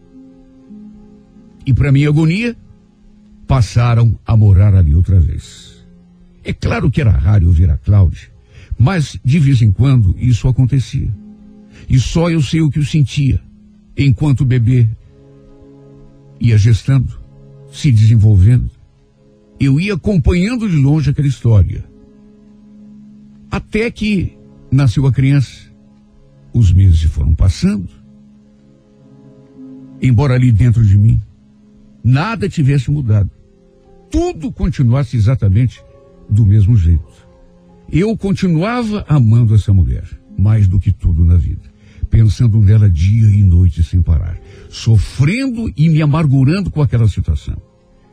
E 1.64 1.72
para 1.72 1.92
minha 1.92 2.10
agonia, 2.10 2.58
passaram 3.48 4.18
a 4.26 4.36
morar 4.36 4.74
ali 4.74 4.96
outra 4.96 5.20
vez. 5.20 5.86
É 6.44 6.52
claro 6.52 6.90
que 6.90 7.00
era 7.00 7.12
raro 7.12 7.46
eu 7.46 7.52
ver 7.52 7.70
a 7.70 7.78
Cláudia, 7.78 8.28
mas 8.78 9.18
de 9.24 9.40
vez 9.40 9.62
em 9.62 9.72
quando 9.72 10.16
isso 10.18 10.48
acontecia. 10.48 11.14
E 11.88 12.00
só 12.00 12.30
eu 12.30 12.42
sei 12.42 12.62
o 12.62 12.70
que 12.70 12.80
eu 12.80 12.84
sentia 12.84 13.40
enquanto 13.96 14.42
o 14.42 14.46
bebê 14.46 14.88
ia 16.40 16.58
gestando, 16.58 17.23
se 17.74 17.92
desenvolvendo. 17.92 18.70
Eu 19.60 19.80
ia 19.80 19.96
acompanhando 19.96 20.70
de 20.70 20.78
longe 20.78 21.10
aquela 21.10 21.28
história. 21.28 21.84
Até 23.50 23.90
que 23.90 24.38
nasceu 24.72 25.06
a 25.08 25.12
criança. 25.12 25.74
Os 26.54 26.72
meses 26.72 27.02
foram 27.04 27.34
passando. 27.34 27.90
Embora 30.00 30.36
ali 30.36 30.52
dentro 30.52 30.86
de 30.86 30.98
mim 30.98 31.20
nada 32.04 32.48
tivesse 32.48 32.92
mudado. 32.92 33.32
Tudo 34.12 34.52
continuasse 34.52 35.18
exatamente 35.18 35.84
do 36.30 36.46
mesmo 36.46 36.76
jeito. 36.78 37.28
Eu 37.92 38.16
continuava 38.16 39.04
amando 39.08 39.56
essa 39.56 39.74
mulher, 39.74 40.08
mais 40.38 40.68
do 40.68 40.80
que 40.80 40.92
tudo 40.92 41.26
na 41.26 41.36
vida. 41.36 41.73
Pensando 42.14 42.62
nela 42.62 42.88
dia 42.88 43.28
e 43.28 43.42
noite 43.42 43.84
sem 43.84 44.00
parar, 44.00 44.38
sofrendo 44.70 45.74
e 45.76 45.90
me 45.90 46.00
amargurando 46.00 46.70
com 46.70 46.80
aquela 46.80 47.08
situação. 47.08 47.60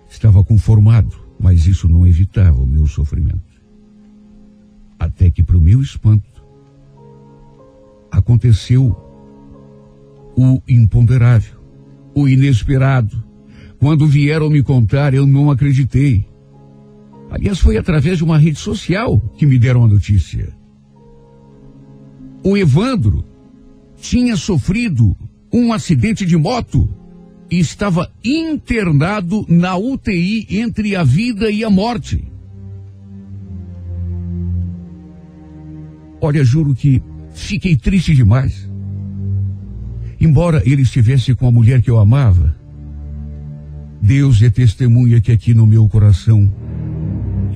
Estava 0.09 0.43
conformado, 0.43 1.15
mas 1.39 1.67
isso 1.67 1.87
não 1.87 2.07
evitava 2.07 2.63
o 2.63 2.67
meu 2.67 2.87
sofrimento. 2.87 3.43
Até 4.99 5.29
que, 5.29 5.43
para 5.43 5.59
o 5.59 5.61
meu 5.61 5.83
espanto, 5.83 6.43
aconteceu 8.11 8.97
o 10.35 10.63
imponderável, 10.67 11.61
o 12.15 12.27
inesperado. 12.27 13.23
Quando 13.79 14.07
vieram 14.07 14.49
me 14.49 14.63
contar, 14.63 15.13
eu 15.13 15.27
não 15.27 15.51
acreditei. 15.51 16.27
Aliás, 17.31 17.59
foi 17.59 17.77
através 17.77 18.17
de 18.17 18.25
uma 18.25 18.39
rede 18.39 18.59
social 18.59 19.21
que 19.37 19.45
me 19.45 19.59
deram 19.59 19.85
a 19.85 19.89
notícia. 19.89 20.49
O 22.43 22.57
Evandro 22.57 23.30
tinha 24.01 24.37
sofrido 24.37 25.17
um 25.53 25.73
acidente 25.73 26.25
de 26.25 26.37
moto 26.37 26.89
e 27.51 27.59
estava 27.59 28.11
internado 28.25 29.45
na 29.49 29.77
UTI 29.77 30.47
entre 30.51 30.95
a 30.95 31.03
vida 31.03 31.51
e 31.51 31.65
a 31.65 31.71
morte. 31.71 32.25
Olha, 36.21 36.45
juro 36.45 36.75
que 36.75 37.03
fiquei 37.33 37.77
triste 37.77 38.15
demais. 38.15 38.69
Embora 40.21 40.63
ele 40.67 40.83
estivesse 40.83 41.35
com 41.35 41.47
a 41.47 41.51
mulher 41.51 41.81
que 41.83 41.91
eu 41.91 41.99
amava, 41.99 42.55
Deus 44.03 44.41
é 44.43 44.51
testemunha 44.51 45.21
que 45.21 45.33
aqui 45.33 45.55
no 45.55 45.67
meu 45.67 45.89
coração 45.89 46.53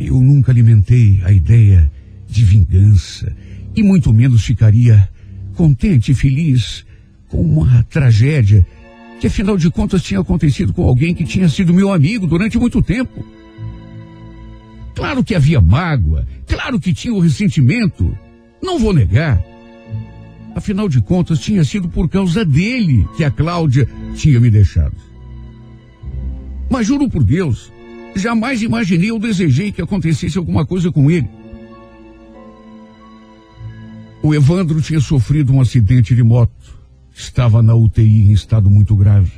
eu 0.00 0.20
nunca 0.20 0.50
alimentei 0.50 1.20
a 1.24 1.32
ideia 1.32 1.90
de 2.26 2.44
vingança 2.44 3.34
e 3.76 3.82
muito 3.82 4.12
menos 4.12 4.44
ficaria 4.44 5.08
contente 5.54 6.12
e 6.12 6.14
feliz 6.14 6.84
com 7.28 7.40
uma 7.40 7.82
tragédia 7.84 8.66
que 9.20 9.26
afinal 9.26 9.56
de 9.56 9.70
contas 9.70 10.02
tinha 10.02 10.20
acontecido 10.20 10.72
com 10.72 10.82
alguém 10.82 11.14
que 11.14 11.24
tinha 11.24 11.48
sido 11.48 11.72
meu 11.72 11.92
amigo 11.92 12.26
durante 12.26 12.58
muito 12.58 12.82
tempo. 12.82 13.24
Claro 14.94 15.24
que 15.24 15.34
havia 15.34 15.60
mágoa, 15.60 16.26
claro 16.46 16.78
que 16.78 16.92
tinha 16.92 17.14
o 17.14 17.20
ressentimento, 17.20 18.16
não 18.62 18.78
vou 18.78 18.92
negar. 18.92 19.42
Afinal 20.54 20.88
de 20.88 21.00
contas, 21.00 21.40
tinha 21.40 21.64
sido 21.64 21.88
por 21.88 22.08
causa 22.08 22.44
dele 22.44 23.08
que 23.16 23.24
a 23.24 23.30
Cláudia 23.30 23.88
tinha 24.14 24.38
me 24.38 24.50
deixado. 24.50 24.94
Mas 26.70 26.86
juro 26.86 27.08
por 27.08 27.24
Deus, 27.24 27.72
jamais 28.14 28.62
imaginei 28.62 29.10
ou 29.10 29.18
desejei 29.18 29.72
que 29.72 29.82
acontecesse 29.82 30.38
alguma 30.38 30.64
coisa 30.64 30.92
com 30.92 31.10
ele. 31.10 31.28
O 34.24 34.34
Evandro 34.34 34.80
tinha 34.80 35.00
sofrido 35.00 35.52
um 35.52 35.60
acidente 35.60 36.14
de 36.14 36.22
moto. 36.22 36.50
Estava 37.14 37.62
na 37.62 37.74
UTI 37.74 38.24
em 38.24 38.32
estado 38.32 38.70
muito 38.70 38.96
grave. 38.96 39.30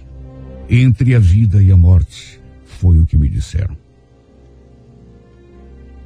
Entre 0.70 1.12
a 1.12 1.18
vida 1.18 1.60
e 1.60 1.72
a 1.72 1.76
morte, 1.76 2.40
foi 2.64 3.00
o 3.00 3.04
que 3.04 3.16
me 3.16 3.28
disseram. 3.28 3.76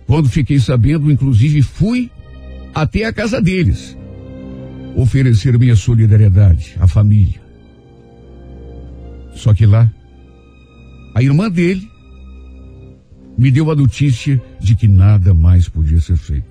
Quando 0.07 0.31
fiquei 0.31 0.59
sabendo, 0.59 1.13
inclusive 1.13 1.61
fui 1.61 2.11
até 2.75 3.05
a 3.05 3.13
casa 3.13 3.39
deles 3.39 3.95
oferecer 4.97 5.59
minha 5.59 5.77
solidariedade 5.77 6.75
à 6.81 6.89
família. 6.89 7.43
Só 9.35 9.53
que 9.53 9.67
lá, 9.67 9.93
a 11.15 11.23
irmã 11.23 11.51
dele 11.51 11.87
me 13.37 13.51
deu 13.51 13.71
a 13.71 13.77
notícia 13.77 14.43
de 14.59 14.75
que 14.75 14.89
nada 14.89 15.35
mais 15.35 15.69
podia 15.69 16.01
ser 16.01 16.17
feito. 16.17 16.50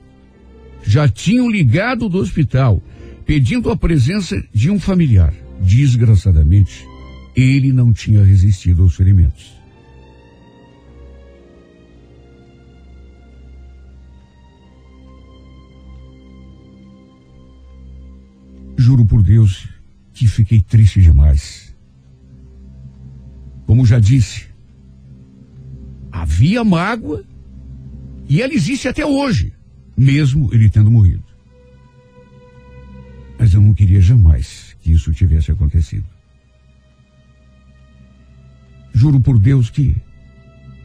Já 0.84 1.08
tinham 1.08 1.50
ligado 1.50 2.10
do 2.10 2.18
hospital 2.18 2.82
pedindo 3.26 3.70
a 3.70 3.78
presença 3.78 4.44
de 4.54 4.72
um 4.72 4.80
familiar. 4.80 5.34
Desgraçadamente, 5.62 6.88
ele 7.36 7.72
não 7.72 7.94
tinha 7.94 8.24
resistido 8.24 8.84
aos 8.84 8.96
ferimentos. 8.96 9.54
Juro 18.78 19.06
por 19.06 19.22
Deus 19.22 19.68
que 20.14 20.26
fiquei 20.28 20.62
triste 20.62 21.02
demais. 21.02 21.76
Como 23.66 23.86
já 23.86 24.00
disse, 24.00 24.48
havia 26.12 26.64
mágoa 26.64 27.24
e 28.28 28.42
ela 28.42 28.54
existe 28.54 28.88
até 28.88 29.06
hoje, 29.06 29.54
mesmo 30.00 30.50
ele 30.54 30.70
tendo 30.70 30.90
morrido. 30.90 31.24
Mas 33.38 33.54
eu 33.54 33.62
não 33.62 33.74
queria 33.74 34.00
jamais 34.00 34.76
que 34.80 34.92
isso 34.92 35.12
tivesse 35.12 35.52
acontecido. 35.52 36.06
Juro 38.94 39.20
por 39.20 39.38
Deus 39.38 39.70
que 39.70 39.96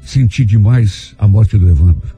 senti 0.03 0.45
demais 0.45 1.15
a 1.17 1.29
morte 1.29 1.57
do 1.57 1.69
Evandro. 1.69 2.15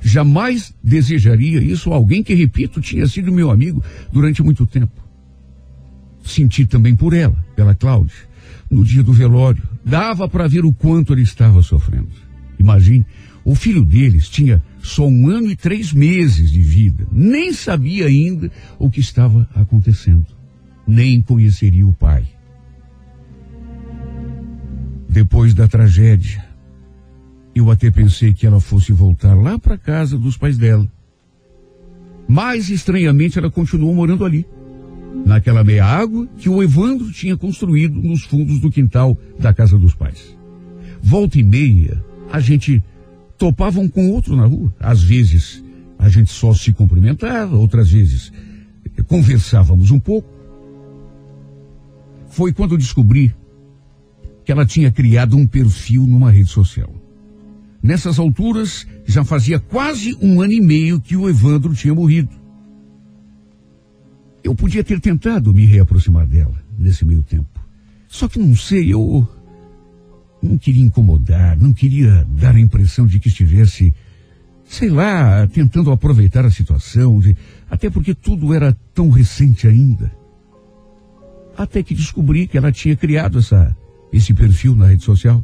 Jamais 0.00 0.74
desejaria 0.82 1.62
isso 1.62 1.92
a 1.92 1.96
alguém 1.96 2.22
que, 2.22 2.34
repito, 2.34 2.80
tinha 2.80 3.06
sido 3.06 3.32
meu 3.32 3.50
amigo 3.50 3.82
durante 4.12 4.42
muito 4.42 4.66
tempo. 4.66 5.02
Senti 6.22 6.66
também 6.66 6.96
por 6.96 7.12
ela, 7.12 7.36
pela 7.54 7.74
Cláudia, 7.74 8.16
no 8.70 8.84
dia 8.84 9.02
do 9.02 9.12
velório. 9.12 9.62
Dava 9.84 10.28
para 10.28 10.48
ver 10.48 10.64
o 10.64 10.72
quanto 10.72 11.12
ele 11.12 11.22
estava 11.22 11.62
sofrendo. 11.62 12.08
Imagine, 12.58 13.06
o 13.44 13.54
filho 13.54 13.84
deles 13.84 14.28
tinha 14.28 14.62
só 14.84 15.08
um 15.08 15.30
ano 15.30 15.50
e 15.50 15.56
três 15.56 15.94
meses 15.94 16.50
de 16.50 16.60
vida. 16.60 17.06
Nem 17.10 17.54
sabia 17.54 18.06
ainda 18.06 18.50
o 18.78 18.90
que 18.90 19.00
estava 19.00 19.48
acontecendo. 19.54 20.26
Nem 20.86 21.22
conheceria 21.22 21.86
o 21.86 21.92
pai. 21.92 22.28
Depois 25.08 25.54
da 25.54 25.66
tragédia, 25.66 26.44
eu 27.54 27.70
até 27.70 27.90
pensei 27.90 28.34
que 28.34 28.46
ela 28.46 28.60
fosse 28.60 28.92
voltar 28.92 29.34
lá 29.34 29.58
para 29.58 29.78
casa 29.78 30.18
dos 30.18 30.36
pais 30.36 30.58
dela. 30.58 30.86
Mas 32.28 32.68
estranhamente 32.68 33.38
ela 33.38 33.50
continuou 33.50 33.94
morando 33.94 34.22
ali, 34.22 34.46
naquela 35.24 35.64
meia 35.64 35.86
água 35.86 36.28
que 36.36 36.50
o 36.50 36.62
Evandro 36.62 37.10
tinha 37.10 37.38
construído 37.38 38.02
nos 38.02 38.24
fundos 38.24 38.60
do 38.60 38.70
quintal 38.70 39.16
da 39.38 39.54
casa 39.54 39.78
dos 39.78 39.94
pais. 39.94 40.36
Volta 41.02 41.38
e 41.38 41.42
meia, 41.42 42.04
a 42.30 42.38
gente 42.38 42.82
topava 43.44 43.78
um 43.78 43.86
com 43.86 44.10
outro 44.10 44.34
na 44.34 44.46
rua. 44.46 44.74
Às 44.80 45.02
vezes 45.02 45.62
a 45.98 46.08
gente 46.08 46.32
só 46.32 46.54
se 46.54 46.72
cumprimentava, 46.72 47.54
outras 47.56 47.90
vezes 47.90 48.32
conversávamos 49.06 49.90
um 49.90 50.00
pouco. 50.00 50.26
Foi 52.30 52.54
quando 52.54 52.78
descobri 52.78 53.34
que 54.46 54.50
ela 54.50 54.64
tinha 54.64 54.90
criado 54.90 55.36
um 55.36 55.46
perfil 55.46 56.06
numa 56.06 56.30
rede 56.30 56.48
social. 56.48 56.90
Nessas 57.82 58.18
alturas, 58.18 58.86
já 59.04 59.22
fazia 59.24 59.58
quase 59.58 60.16
um 60.22 60.40
ano 60.40 60.52
e 60.54 60.60
meio 60.62 60.98
que 60.98 61.14
o 61.14 61.28
Evandro 61.28 61.74
tinha 61.74 61.94
morrido. 61.94 62.30
Eu 64.42 64.54
podia 64.54 64.82
ter 64.82 65.00
tentado 65.00 65.52
me 65.52 65.66
reaproximar 65.66 66.26
dela 66.26 66.56
nesse 66.78 67.04
meio 67.04 67.22
tempo. 67.22 67.60
Só 68.08 68.26
que 68.26 68.38
não 68.38 68.56
sei, 68.56 68.90
eu 68.90 69.28
não 70.44 70.58
queria 70.58 70.84
incomodar, 70.84 71.58
não 71.58 71.72
queria 71.72 72.26
dar 72.28 72.54
a 72.54 72.60
impressão 72.60 73.06
de 73.06 73.18
que 73.18 73.28
estivesse, 73.28 73.94
sei 74.64 74.90
lá, 74.90 75.46
tentando 75.46 75.90
aproveitar 75.90 76.44
a 76.44 76.50
situação, 76.50 77.18
de, 77.18 77.36
até 77.70 77.88
porque 77.88 78.14
tudo 78.14 78.52
era 78.52 78.76
tão 78.92 79.08
recente 79.08 79.66
ainda. 79.66 80.12
Até 81.56 81.82
que 81.82 81.94
descobri 81.94 82.46
que 82.46 82.58
ela 82.58 82.70
tinha 82.70 82.94
criado 82.94 83.38
essa, 83.38 83.74
esse 84.12 84.34
perfil 84.34 84.76
na 84.76 84.86
rede 84.86 85.04
social. 85.04 85.42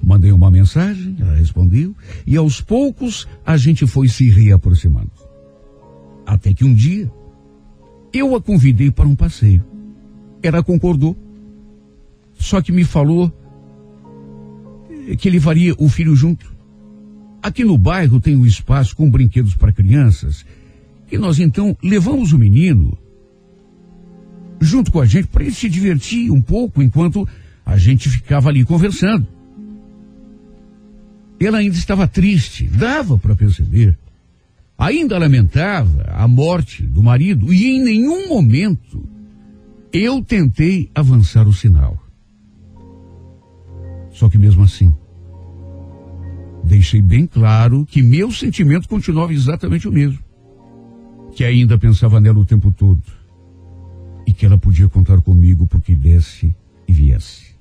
Mandei 0.00 0.32
uma 0.32 0.50
mensagem, 0.50 1.16
ela 1.18 1.36
respondeu, 1.36 1.94
e 2.26 2.36
aos 2.36 2.60
poucos 2.60 3.26
a 3.44 3.56
gente 3.56 3.86
foi 3.86 4.08
se 4.08 4.28
reaproximando. 4.30 5.10
Até 6.26 6.52
que 6.52 6.64
um 6.64 6.74
dia, 6.74 7.10
eu 8.12 8.36
a 8.36 8.40
convidei 8.40 8.90
para 8.90 9.06
um 9.06 9.16
passeio. 9.16 9.64
Ela 10.42 10.62
concordou. 10.62 11.16
Só 12.34 12.60
que 12.60 12.72
me 12.72 12.84
falou 12.84 13.32
que 15.18 15.30
levaria 15.30 15.74
o 15.78 15.88
filho 15.88 16.14
junto. 16.14 16.52
Aqui 17.42 17.64
no 17.64 17.76
bairro 17.76 18.20
tem 18.20 18.36
um 18.36 18.46
espaço 18.46 18.94
com 18.94 19.10
brinquedos 19.10 19.54
para 19.54 19.72
crianças, 19.72 20.44
e 21.10 21.18
nós 21.18 21.38
então 21.38 21.76
levamos 21.82 22.32
o 22.32 22.38
menino 22.38 22.96
junto 24.60 24.92
com 24.92 25.00
a 25.00 25.06
gente 25.06 25.26
para 25.26 25.42
ele 25.42 25.52
se 25.52 25.68
divertir 25.68 26.30
um 26.30 26.40
pouco 26.40 26.82
enquanto 26.82 27.28
a 27.66 27.76
gente 27.76 28.08
ficava 28.08 28.48
ali 28.48 28.64
conversando. 28.64 29.26
Ela 31.40 31.58
ainda 31.58 31.76
estava 31.76 32.06
triste, 32.06 32.64
dava 32.64 33.18
para 33.18 33.34
perceber. 33.34 33.98
Ainda 34.78 35.18
lamentava 35.18 36.04
a 36.08 36.26
morte 36.26 36.82
do 36.82 37.02
marido 37.02 37.52
e 37.52 37.66
em 37.66 37.82
nenhum 37.82 38.28
momento 38.28 39.04
eu 39.92 40.22
tentei 40.22 40.90
avançar 40.94 41.46
o 41.46 41.52
sinal. 41.52 42.02
Só 44.12 44.28
que 44.28 44.38
mesmo 44.38 44.62
assim, 44.62 44.94
deixei 46.62 47.00
bem 47.02 47.26
claro 47.26 47.84
que 47.86 48.02
meu 48.02 48.30
sentimento 48.30 48.88
continuava 48.88 49.32
exatamente 49.32 49.88
o 49.88 49.92
mesmo. 49.92 50.18
Que 51.34 51.44
ainda 51.44 51.78
pensava 51.78 52.20
nela 52.20 52.38
o 52.38 52.44
tempo 52.44 52.70
todo. 52.70 53.02
e 54.26 54.32
que 54.32 54.46
ela 54.46 54.58
podia 54.58 54.88
contar 54.88 55.20
comigo 55.20 55.66
porque 55.66 55.94
desse 55.94 56.54
e 56.86 56.92
viesse. 56.92 57.52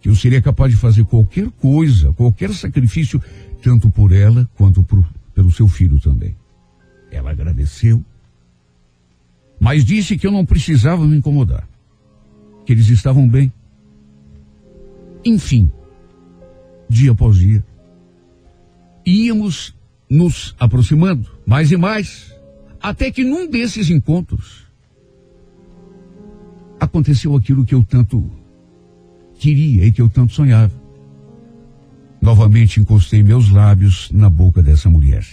Que 0.00 0.08
eu 0.08 0.16
seria 0.16 0.40
capaz 0.40 0.72
de 0.72 0.78
fazer 0.78 1.04
qualquer 1.04 1.50
coisa, 1.50 2.12
qualquer 2.12 2.52
sacrifício, 2.54 3.22
tanto 3.62 3.90
por 3.90 4.12
ela 4.12 4.48
quanto 4.54 4.82
por, 4.82 5.04
pelo 5.34 5.50
seu 5.50 5.68
filho 5.68 6.00
também. 6.00 6.34
Ela 7.10 7.32
agradeceu, 7.32 8.02
mas 9.58 9.84
disse 9.84 10.16
que 10.16 10.26
eu 10.26 10.32
não 10.32 10.46
precisava 10.46 11.06
me 11.06 11.16
incomodar, 11.16 11.68
que 12.64 12.72
eles 12.72 12.88
estavam 12.88 13.28
bem. 13.28 13.52
Enfim, 15.24 15.70
dia 16.88 17.12
após 17.12 17.36
dia, 17.36 17.64
íamos 19.06 19.74
nos 20.08 20.54
aproximando 20.58 21.30
mais 21.46 21.70
e 21.70 21.76
mais, 21.76 22.34
até 22.80 23.10
que 23.10 23.22
num 23.22 23.48
desses 23.48 23.90
encontros 23.90 24.66
aconteceu 26.80 27.36
aquilo 27.36 27.64
que 27.64 27.74
eu 27.74 27.84
tanto 27.84 28.30
queria 29.34 29.86
e 29.86 29.92
que 29.92 30.02
eu 30.02 30.08
tanto 30.08 30.32
sonhava. 30.32 30.72
Novamente 32.20 32.80
encostei 32.80 33.22
meus 33.22 33.50
lábios 33.50 34.10
na 34.10 34.28
boca 34.28 34.62
dessa 34.62 34.90
mulher. 34.90 35.24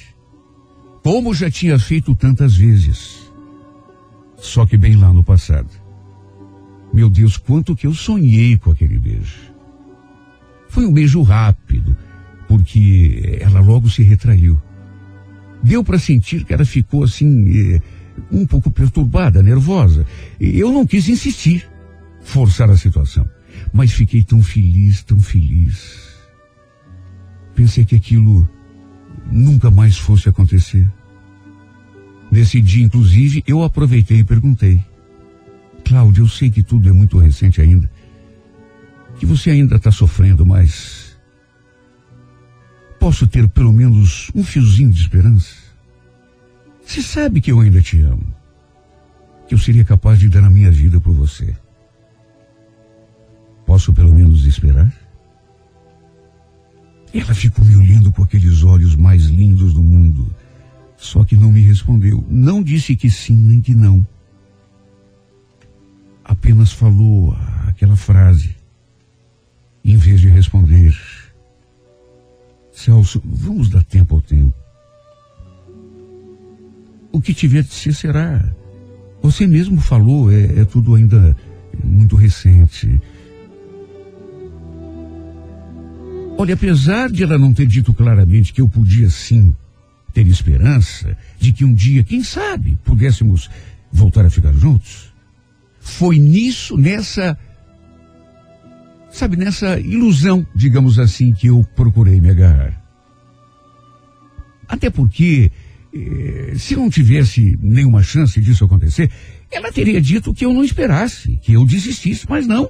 Como 1.04 1.34
já 1.34 1.50
tinha 1.50 1.80
feito 1.80 2.16
tantas 2.16 2.56
vezes. 2.56 3.32
Só 4.38 4.66
que 4.66 4.78
bem 4.78 4.96
lá 4.96 5.12
no 5.12 5.24
passado. 5.24 5.70
Meu 6.94 7.10
Deus, 7.10 7.38
quanto 7.38 7.76
que 7.76 7.88
eu 7.88 7.94
sonhei 7.94 8.58
com 8.58 8.72
aquele 8.72 9.00
beijo. 9.00 9.47
Foi 10.70 10.86
um 10.86 10.94
beijo 10.94 11.22
rápido, 11.22 11.96
porque 12.48 13.40
ela 13.42 13.60
logo 13.60 13.90
se 13.90 14.04
retraiu. 14.04 14.60
Deu 15.64 15.84
para 15.84 15.98
sentir 15.98 16.44
que 16.44 16.54
ela 16.54 16.66
ficou 16.66 17.04
assim, 17.04 17.76
eh, 17.76 17.82
um 18.32 18.46
pouco 18.46 18.70
perturbada, 18.70 19.42
nervosa. 19.42 20.06
Eu 20.40 20.72
não 20.72 20.86
quis 20.86 21.08
insistir, 21.10 21.68
forçar 22.22 22.70
a 22.70 22.78
situação, 22.78 23.28
mas 23.74 23.92
fiquei 23.92 24.24
tão 24.24 24.42
feliz, 24.42 25.04
tão 25.04 25.20
feliz. 25.20 26.08
Pensei 27.56 27.86
que 27.86 27.96
aquilo 27.96 28.48
nunca 29.32 29.72
mais 29.72 29.98
fosse 29.98 30.30
acontecer. 30.30 30.88
Nesse 32.32 32.62
dia, 32.62 32.86
inclusive, 32.86 33.44
eu 33.48 33.64
aproveitei 33.64 34.20
e 34.20 34.24
perguntei: 34.24 34.84
Cláudia, 35.84 36.22
eu 36.22 36.28
sei 36.28 36.50
que 36.50 36.62
tudo 36.62 36.90
é 36.90 36.92
muito 36.92 37.18
recente 37.18 37.62
ainda, 37.62 37.90
que 39.20 39.26
você 39.26 39.50
ainda 39.50 39.76
está 39.76 39.92
sofrendo, 39.92 40.46
mas 40.46 41.18
posso 43.00 43.28
ter 43.28 43.48
pelo 43.50 43.72
menos 43.72 44.32
um 44.36 44.44
fiozinho 44.44 44.92
de 44.92 45.02
esperança? 45.02 45.56
Você 46.86 47.02
sabe 47.02 47.42
que 47.42 47.52
eu 47.52 47.60
ainda 47.60 47.82
te 47.82 48.00
amo, 48.02 48.34
que 49.48 49.54
eu 49.54 49.58
seria 49.58 49.84
capaz 49.84 50.20
de 50.20 50.30
dar 50.30 50.44
a 50.44 50.50
minha 50.50 50.72
vida 50.72 51.00
por 51.02 51.14
você. 51.14 51.56
Posso 53.66 53.92
pelo 53.92 54.14
menos 54.14 54.46
esperar? 54.46 54.92
Ela 57.14 57.34
ficou 57.34 57.66
me 57.66 57.76
olhando 57.76 58.12
com 58.12 58.24
aqueles 58.24 58.64
olhos 58.64 58.96
mais 58.96 59.26
lindos 59.26 59.74
do 59.74 59.82
mundo, 59.82 60.34
só 60.96 61.24
que 61.24 61.36
não 61.36 61.52
me 61.52 61.62
respondeu. 61.62 62.24
Não 62.30 62.62
disse 62.62 62.96
que 62.96 63.10
sim 63.10 63.36
nem 63.36 63.62
que 63.62 63.74
não. 63.74 64.06
Apenas 66.24 66.72
falou 66.72 67.36
aquela 67.68 67.96
frase. 67.96 68.57
Em 69.88 69.96
vez 69.96 70.20
de 70.20 70.28
responder, 70.28 70.94
Celso, 72.74 73.22
vamos 73.24 73.70
dar 73.70 73.86
tempo 73.86 74.16
ao 74.16 74.22
tempo. 74.22 74.54
O 77.10 77.22
que 77.22 77.34
tiver 77.34 77.64
de 77.64 77.74
ser 77.74 77.94
será. 77.94 78.54
Você 79.22 79.48
mesmo 79.48 79.80
falou, 79.80 80.30
é, 80.30 80.60
é 80.60 80.66
tudo 80.66 80.94
ainda 80.94 81.34
muito 81.82 82.18
recente. 82.18 83.00
Olha, 86.38 86.56
apesar 86.56 87.10
de 87.10 87.24
ela 87.24 87.38
não 87.38 87.54
ter 87.54 87.66
dito 87.66 87.94
claramente 87.94 88.52
que 88.52 88.60
eu 88.60 88.68
podia 88.68 89.10
sim 89.10 89.56
ter 90.14 90.28
esperança 90.28 91.18
de 91.40 91.54
que 91.54 91.64
um 91.64 91.74
dia, 91.74 92.04
quem 92.04 92.22
sabe, 92.24 92.78
pudéssemos 92.84 93.50
voltar 93.90 94.26
a 94.26 94.30
ficar 94.30 94.52
juntos, 94.52 95.14
foi 95.80 96.20
nisso, 96.20 96.78
nessa, 96.78 97.40
sabe, 99.10 99.36
nessa 99.36 99.80
ilusão, 99.80 100.46
digamos 100.56 101.00
assim, 101.00 101.34
que 101.34 101.48
eu 101.48 101.64
procurei 101.76 102.20
me 102.20 102.30
agarrar. 102.30 102.82
Até 104.68 104.90
porque, 104.90 105.52
eh, 105.94 106.54
se 106.58 106.76
não 106.76 106.90
tivesse 106.90 107.58
nenhuma 107.62 108.04
chance 108.04 108.40
disso 108.42 108.66
acontecer, 108.66 109.10
ela 109.50 109.72
teria 109.72 110.02
dito 110.02 110.34
que 110.34 110.46
eu 110.46 110.54
não 110.54 110.64
esperasse, 110.64 111.38
que 111.38 111.54
eu 111.54 111.66
desistisse, 111.66 112.26
mas 112.30 112.46
não. 112.46 112.70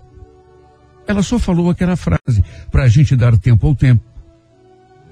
Ela 1.08 1.24
só 1.24 1.40
falou 1.40 1.70
aquela 1.70 1.96
frase 1.96 2.44
para 2.70 2.84
a 2.84 2.88
gente 2.88 3.16
dar 3.16 3.38
tempo 3.38 3.66
ao 3.66 3.76
tempo. 3.76 4.04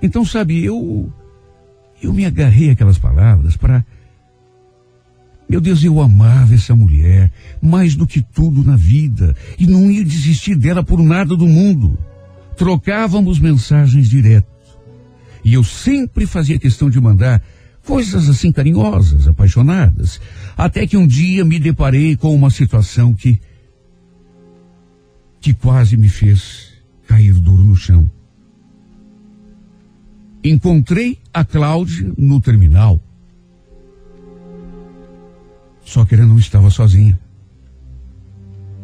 Então, 0.02 0.26
sabe, 0.26 0.64
eu 0.64 1.12
eu 2.02 2.14
me 2.14 2.26
agarrei 2.26 2.70
àquelas 2.70 3.00
palavras 3.00 3.56
para 3.58 3.84
meu 5.48 5.62
Deus, 5.62 5.84
eu 5.84 6.02
amava 6.02 6.56
essa 6.56 6.76
mulher 6.76 7.32
mais 7.62 7.96
do 7.96 8.08
que 8.08 8.22
tudo 8.22 8.64
na 8.64 8.76
vida 8.76 9.36
e 9.60 9.68
não 9.68 9.92
ia 9.92 10.04
desistir 10.04 10.56
dela 10.56 10.84
por 10.84 11.00
nada 11.00 11.36
do 11.36 11.48
mundo. 11.48 11.98
Trocávamos 12.58 13.40
mensagens 13.40 14.10
direto. 14.10 14.48
E 15.44 15.54
eu 15.54 15.64
sempre 15.64 16.26
fazia 16.26 16.58
questão 16.58 16.90
de 16.90 17.00
mandar 17.00 17.44
coisas 17.86 18.28
assim 18.28 18.52
carinhosas, 18.52 19.28
apaixonadas, 19.28 20.20
até 20.58 20.88
que 20.88 20.98
um 20.98 21.06
dia 21.06 21.46
me 21.46 21.60
deparei 21.60 22.16
com 22.16 22.34
uma 22.34 22.50
situação 22.50 23.14
que 23.14 23.40
que 25.40 25.54
quase 25.54 25.96
me 25.96 26.10
fez 26.10 26.74
cair 27.08 27.34
duro 27.36 27.64
no 27.64 27.76
chão. 27.76 28.10
Encontrei 30.44 31.20
a 31.32 31.46
Cláudia 31.46 32.12
no 32.18 32.42
terminal. 32.42 33.00
Só 35.86 36.04
que 36.04 36.16
ela 36.16 36.26
não 36.26 36.38
estava 36.38 36.70
sozinha. 36.70 37.18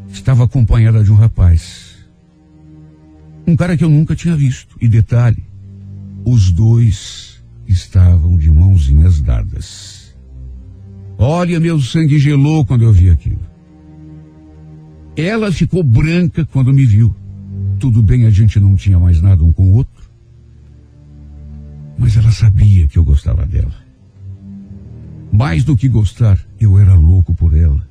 Estava 0.10 0.46
acompanhada 0.46 1.04
de 1.04 1.12
um 1.12 1.16
rapaz. 1.16 1.98
Um 3.46 3.56
cara 3.56 3.76
que 3.76 3.84
eu 3.84 3.90
nunca 3.90 4.16
tinha 4.16 4.36
visto. 4.36 4.78
E 4.80 4.88
detalhe, 4.88 5.44
os 6.24 6.52
dois 6.52 7.44
estavam 7.68 8.38
de 8.38 8.52
mãozinhas 8.52 9.20
dadas. 9.20 10.16
Olha, 11.18 11.60
meu 11.60 11.80
sangue 11.82 12.20
gelou 12.20 12.66
quando 12.66 12.84
eu 12.84 12.94
vi 12.94 13.10
aquilo. 13.10 13.42
Ela 15.16 15.52
ficou 15.52 15.84
branca 15.84 16.46
quando 16.46 16.72
me 16.72 16.86
viu. 16.86 17.14
Tudo 17.80 18.04
bem, 18.04 18.26
a 18.26 18.30
gente 18.30 18.60
não 18.60 18.76
tinha 18.76 19.00
mais 19.00 19.22
nada 19.22 19.44
um 19.44 19.52
com 19.52 19.72
o 19.72 19.74
outro. 19.74 20.04
Mas 21.98 22.16
ela 22.16 22.32
sabia 22.32 22.88
que 22.88 22.98
eu 22.98 23.04
gostava 23.04 23.46
dela. 23.46 23.91
Mais 25.32 25.64
do 25.64 25.78
que 25.78 25.88
gostar, 25.88 26.38
eu 26.60 26.78
era 26.78 26.94
louco 26.94 27.34
por 27.34 27.56
ela. 27.56 27.82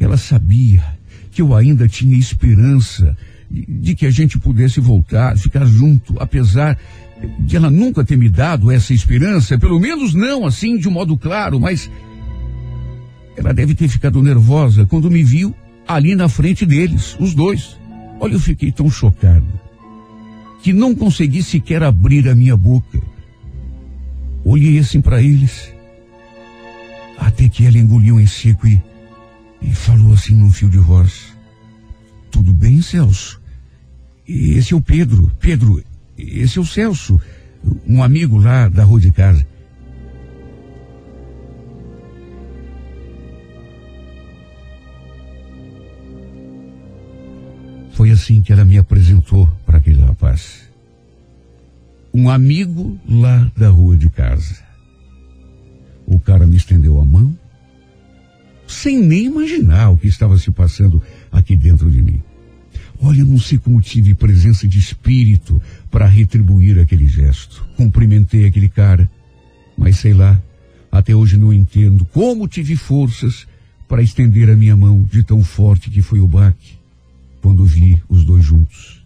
Ela 0.00 0.16
sabia 0.16 0.82
que 1.30 1.40
eu 1.40 1.54
ainda 1.54 1.88
tinha 1.88 2.16
esperança 2.16 3.16
de, 3.50 3.94
que 3.94 4.06
a 4.06 4.10
gente 4.10 4.38
pudesse 4.38 4.80
voltar, 4.80 5.36
ficar 5.36 5.64
junto, 5.64 6.16
apesar 6.18 6.78
de 7.40 7.56
ela 7.56 7.70
nunca 7.70 8.04
ter 8.04 8.16
me 8.16 8.28
dado 8.28 8.70
essa 8.70 8.92
esperança, 8.92 9.58
pelo 9.58 9.78
menos 9.78 10.12
não 10.12 10.44
assim 10.44 10.76
de 10.76 10.88
um 10.88 10.92
modo 10.92 11.16
claro, 11.16 11.60
mas 11.60 11.88
ela 13.36 13.54
deve 13.54 13.74
ter 13.74 13.88
ficado 13.88 14.22
nervosa 14.22 14.84
quando 14.86 15.10
me 15.10 15.22
viu 15.22 15.54
ali 15.86 16.14
na 16.14 16.28
frente 16.28 16.66
deles, 16.66 17.16
os 17.20 17.34
dois. 17.34 17.76
Olha, 18.18 18.34
eu 18.34 18.40
fiquei 18.40 18.72
tão 18.72 18.90
chocado 18.90 19.46
que 20.62 20.72
não 20.72 20.94
consegui 20.94 21.42
sequer 21.42 21.82
abrir 21.82 22.28
a 22.28 22.34
minha 22.34 22.56
boca. 22.56 23.00
Olhei 24.44 24.78
assim 24.78 25.00
para 25.00 25.20
eles, 25.22 25.72
até 27.26 27.48
que 27.48 27.66
ela 27.66 27.78
engoliu 27.78 28.20
em 28.20 28.26
seco 28.26 28.66
e, 28.66 28.82
e 29.60 29.72
falou 29.72 30.12
assim 30.12 30.34
num 30.34 30.50
fio 30.50 30.68
de 30.68 30.78
voz: 30.78 31.36
Tudo 32.30 32.52
bem, 32.52 32.82
Celso? 32.82 33.40
Esse 34.26 34.74
é 34.74 34.76
o 34.76 34.80
Pedro. 34.80 35.30
Pedro, 35.38 35.82
esse 36.16 36.58
é 36.58 36.60
o 36.60 36.66
Celso, 36.66 37.20
um 37.86 38.02
amigo 38.02 38.38
lá 38.38 38.68
da 38.68 38.84
rua 38.84 39.00
de 39.00 39.10
casa. 39.12 39.46
Foi 47.92 48.10
assim 48.10 48.42
que 48.42 48.52
ela 48.52 48.64
me 48.64 48.78
apresentou 48.78 49.46
para 49.64 49.78
aquele 49.78 50.00
rapaz. 50.00 50.62
Um 52.12 52.28
amigo 52.28 52.98
lá 53.08 53.50
da 53.56 53.68
rua 53.68 53.96
de 53.96 54.10
casa. 54.10 54.71
O 56.12 56.20
cara 56.20 56.46
me 56.46 56.56
estendeu 56.58 57.00
a 57.00 57.04
mão, 57.06 57.34
sem 58.66 59.00
nem 59.00 59.24
imaginar 59.24 59.88
o 59.88 59.96
que 59.96 60.06
estava 60.06 60.36
se 60.36 60.50
passando 60.50 61.02
aqui 61.32 61.56
dentro 61.56 61.90
de 61.90 62.02
mim. 62.02 62.20
Olha, 63.00 63.24
não 63.24 63.38
sei 63.38 63.56
como 63.56 63.80
tive 63.80 64.14
presença 64.14 64.68
de 64.68 64.78
espírito 64.78 65.60
para 65.90 66.04
retribuir 66.06 66.78
aquele 66.78 67.08
gesto. 67.08 67.66
Cumprimentei 67.78 68.44
aquele 68.44 68.68
cara, 68.68 69.10
mas 69.74 69.96
sei 69.96 70.12
lá, 70.12 70.40
até 70.90 71.16
hoje 71.16 71.38
não 71.38 71.50
entendo 71.50 72.04
como 72.04 72.46
tive 72.46 72.76
forças 72.76 73.46
para 73.88 74.02
estender 74.02 74.50
a 74.50 74.54
minha 74.54 74.76
mão 74.76 75.02
de 75.10 75.22
tão 75.22 75.42
forte 75.42 75.88
que 75.88 76.02
foi 76.02 76.20
o 76.20 76.28
baque 76.28 76.74
quando 77.40 77.64
vi 77.64 78.00
os 78.06 78.22
dois 78.22 78.44
juntos. 78.44 79.02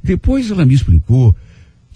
Depois 0.00 0.48
ela 0.48 0.64
me 0.64 0.74
explicou 0.74 1.34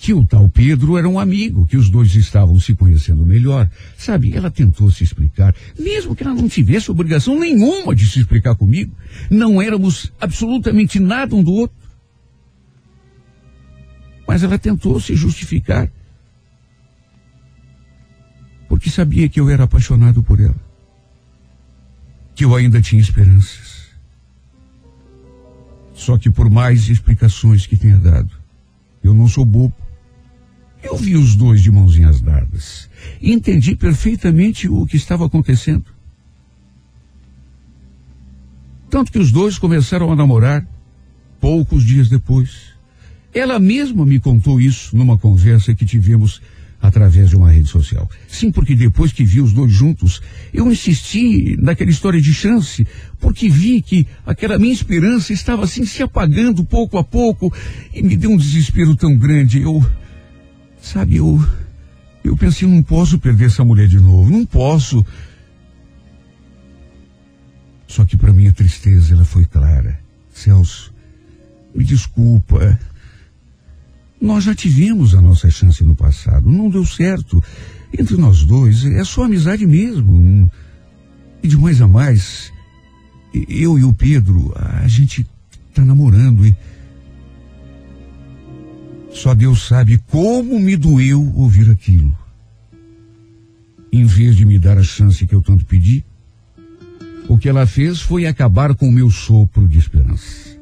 que 0.00 0.14
o 0.14 0.24
tal 0.24 0.48
Pedro 0.48 0.96
era 0.96 1.06
um 1.06 1.18
amigo, 1.18 1.66
que 1.66 1.76
os 1.76 1.90
dois 1.90 2.14
estavam 2.14 2.58
se 2.58 2.74
conhecendo 2.74 3.26
melhor. 3.26 3.68
Sabe, 3.98 4.34
ela 4.34 4.50
tentou 4.50 4.90
se 4.90 5.04
explicar, 5.04 5.54
mesmo 5.78 6.16
que 6.16 6.22
ela 6.22 6.34
não 6.34 6.48
tivesse 6.48 6.90
obrigação 6.90 7.38
nenhuma 7.38 7.94
de 7.94 8.06
se 8.06 8.18
explicar 8.18 8.56
comigo. 8.56 8.96
Não 9.30 9.60
éramos 9.60 10.10
absolutamente 10.18 10.98
nada 10.98 11.36
um 11.36 11.42
do 11.42 11.52
outro. 11.52 11.76
Mas 14.26 14.42
ela 14.42 14.58
tentou 14.58 14.98
se 14.98 15.14
justificar. 15.14 15.92
Porque 18.70 18.88
sabia 18.88 19.28
que 19.28 19.38
eu 19.38 19.50
era 19.50 19.64
apaixonado 19.64 20.22
por 20.22 20.40
ela. 20.40 20.56
Que 22.34 22.46
eu 22.46 22.56
ainda 22.56 22.80
tinha 22.80 23.02
esperanças. 23.02 23.90
Só 25.92 26.16
que 26.16 26.30
por 26.30 26.48
mais 26.48 26.88
explicações 26.88 27.66
que 27.66 27.76
tenha 27.76 27.98
dado, 27.98 28.30
eu 29.04 29.12
não 29.12 29.28
sou 29.28 29.44
bobo. 29.44 29.89
Eu 30.82 30.96
vi 30.96 31.16
os 31.16 31.34
dois 31.34 31.62
de 31.62 31.70
mãozinhas 31.70 32.20
dadas. 32.20 32.88
E 33.20 33.32
entendi 33.32 33.76
perfeitamente 33.76 34.68
o 34.68 34.86
que 34.86 34.96
estava 34.96 35.26
acontecendo. 35.26 35.84
Tanto 38.88 39.12
que 39.12 39.18
os 39.18 39.30
dois 39.30 39.58
começaram 39.58 40.10
a 40.10 40.16
namorar 40.16 40.66
poucos 41.40 41.84
dias 41.84 42.08
depois. 42.08 42.70
Ela 43.32 43.58
mesma 43.60 44.04
me 44.04 44.18
contou 44.18 44.60
isso 44.60 44.96
numa 44.96 45.16
conversa 45.16 45.74
que 45.74 45.86
tivemos 45.86 46.40
através 46.82 47.28
de 47.28 47.36
uma 47.36 47.50
rede 47.50 47.68
social. 47.68 48.08
Sim, 48.26 48.50
porque 48.50 48.74
depois 48.74 49.12
que 49.12 49.24
vi 49.24 49.40
os 49.40 49.52
dois 49.52 49.70
juntos, 49.70 50.20
eu 50.52 50.70
insisti 50.70 51.56
naquela 51.60 51.90
história 51.90 52.20
de 52.20 52.32
chance, 52.32 52.86
porque 53.18 53.48
vi 53.48 53.82
que 53.82 54.06
aquela 54.26 54.58
minha 54.58 54.72
esperança 54.72 55.32
estava 55.32 55.64
assim 55.64 55.84
se 55.84 56.02
apagando 56.02 56.64
pouco 56.64 56.96
a 56.96 57.04
pouco 57.04 57.52
e 57.94 58.02
me 58.02 58.16
deu 58.16 58.30
um 58.30 58.36
desespero 58.36 58.96
tão 58.96 59.16
grande. 59.16 59.60
Eu, 59.60 59.84
sabe, 60.80 61.16
eu, 61.16 61.44
eu 62.24 62.36
pensei, 62.36 62.66
não 62.68 62.82
posso 62.82 63.18
perder 63.18 63.46
essa 63.46 63.64
mulher 63.64 63.88
de 63.88 63.98
novo, 63.98 64.30
não 64.30 64.44
posso. 64.44 65.04
Só 67.86 68.04
que 68.04 68.16
para 68.16 68.32
minha 68.32 68.52
tristeza 68.52 69.14
ela 69.14 69.24
foi 69.24 69.44
clara. 69.44 69.98
Celso, 70.32 70.92
me 71.74 71.84
desculpa. 71.84 72.78
Nós 74.20 74.44
já 74.44 74.54
tivemos 74.54 75.14
a 75.14 75.20
nossa 75.20 75.50
chance 75.50 75.82
no 75.82 75.96
passado, 75.96 76.48
não 76.50 76.70
deu 76.70 76.84
certo. 76.84 77.42
Entre 77.98 78.16
nós 78.16 78.44
dois, 78.44 78.84
é 78.84 79.02
só 79.04 79.24
amizade 79.24 79.66
mesmo. 79.66 80.50
E 81.42 81.48
de 81.48 81.56
mais 81.56 81.80
a 81.80 81.88
mais, 81.88 82.52
eu 83.48 83.78
e 83.78 83.84
o 83.84 83.92
Pedro, 83.92 84.52
a 84.56 84.86
gente 84.86 85.26
tá 85.74 85.84
namorando 85.84 86.46
e. 86.46 86.54
Só 89.12 89.34
Deus 89.34 89.66
sabe 89.66 89.98
como 90.06 90.58
me 90.58 90.76
doeu 90.76 91.32
ouvir 91.36 91.70
aquilo. 91.70 92.16
Em 93.92 94.04
vez 94.04 94.36
de 94.36 94.46
me 94.46 94.58
dar 94.58 94.78
a 94.78 94.82
chance 94.82 95.26
que 95.26 95.34
eu 95.34 95.42
tanto 95.42 95.64
pedi, 95.64 96.04
o 97.28 97.36
que 97.36 97.48
ela 97.48 97.66
fez 97.66 98.00
foi 98.00 98.26
acabar 98.26 98.74
com 98.74 98.88
o 98.88 98.92
meu 98.92 99.10
sopro 99.10 99.66
de 99.68 99.78
esperança. 99.78 100.58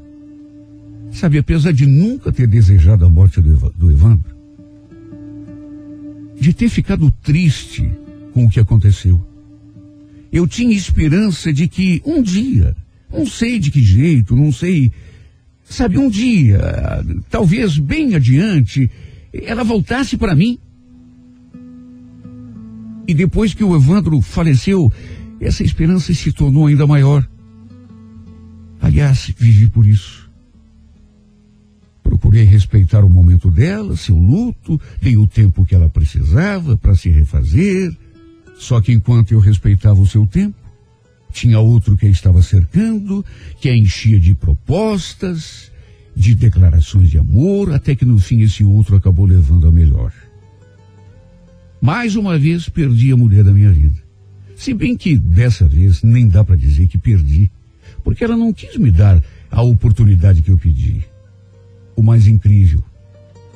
Sabe, 1.11 1.39
apesar 1.39 1.73
de 1.73 1.87
nunca 1.87 2.33
ter 2.33 2.47
desejado 2.47 3.05
a 3.05 3.09
morte 3.09 3.41
do, 3.41 3.71
do 3.71 3.91
Evandro, 3.91 4.37
de 6.41 6.53
ter 6.53 6.69
ficado 6.69 7.11
triste 7.23 7.91
com 8.33 8.45
o 8.45 8.51
que 8.51 8.61
aconteceu, 8.61 9.21
eu 10.31 10.47
tinha 10.47 10.77
esperança 10.77 11.53
de 11.53 11.67
que 11.69 12.03
um 12.05 12.23
dia, 12.23 12.77
não 13.11 13.27
sei 13.27 13.59
de 13.59 13.71
que 13.71 13.83
jeito, 13.83 14.37
não 14.37 14.53
sei, 14.53 14.93
sabe, 15.69 15.99
um 15.99 16.09
dia, 16.09 16.61
talvez 17.31 17.79
bem 17.79 18.15
adiante, 18.15 18.91
ela 19.33 19.63
voltasse 19.63 20.17
para 20.17 20.35
mim. 20.35 20.59
E 23.07 23.15
depois 23.15 23.55
que 23.55 23.65
o 23.65 23.75
Evandro 23.75 24.21
faleceu, 24.21 24.93
essa 25.41 25.63
esperança 25.63 26.13
se 26.13 26.33
tornou 26.33 26.67
ainda 26.67 26.87
maior. 26.87 27.27
Aliás, 28.81 29.33
vivi 29.39 29.69
por 29.69 29.87
isso. 29.87 30.29
Procurei 32.03 32.45
respeitar 32.45 33.05
o 33.05 33.11
momento 33.11 33.51
dela, 33.51 33.97
seu 33.97 34.17
luto, 34.17 34.81
dei 35.01 35.17
o 35.17 35.27
tempo 35.27 35.65
que 35.65 35.75
ela 35.75 35.89
precisava 35.89 36.77
para 36.77 36.95
se 36.95 37.09
refazer. 37.09 37.95
Só 38.57 38.81
que 38.81 38.93
enquanto 38.93 39.33
eu 39.33 39.39
respeitava 39.39 40.01
o 40.01 40.07
seu 40.07 40.27
tempo, 40.27 40.58
tinha 41.33 41.61
outro 41.61 41.97
que 41.97 42.07
a 42.07 42.11
estava 42.11 42.43
cercando, 42.43 43.25
que 43.61 43.69
a 43.69 43.77
enchia 43.77 44.19
de 44.19 44.35
propostas, 44.35 45.71
de 46.15 46.35
declarações 46.35 47.11
de 47.11 47.19
amor, 47.19 47.73
até 47.73 47.95
que 47.95 48.05
no 48.05 48.19
fim 48.19 48.41
esse 48.41 48.65
outro 48.65 48.97
acabou 48.97 49.25
levando 49.25 49.69
a 49.69 49.73
melhor. 49.73 50.13
Mais 51.81 52.17
uma 52.17 52.39
vez 52.39 52.69
perdi 52.69 53.13
a 53.13 53.17
mulher 53.17 53.45
da 53.45 53.53
minha 53.53 53.71
vida. 53.71 53.97
Se 54.57 54.75
bem 54.75 54.97
que 54.97 55.17
dessa 55.17 55.69
vez 55.69 56.03
nem 56.03 56.27
dá 56.27 56.43
para 56.43 56.57
dizer 56.57 56.89
que 56.89 56.99
perdi, 56.99 57.51
porque 58.03 58.25
ela 58.25 58.37
não 58.37 58.53
quis 58.53 58.77
me 58.77 58.91
dar 58.91 59.23
a 59.51 59.63
oportunidade 59.63 60.43
que 60.43 60.51
eu 60.51 60.59
pedi. 60.59 61.05
O 61.95 62.03
mais 62.03 62.27
incrível 62.27 62.83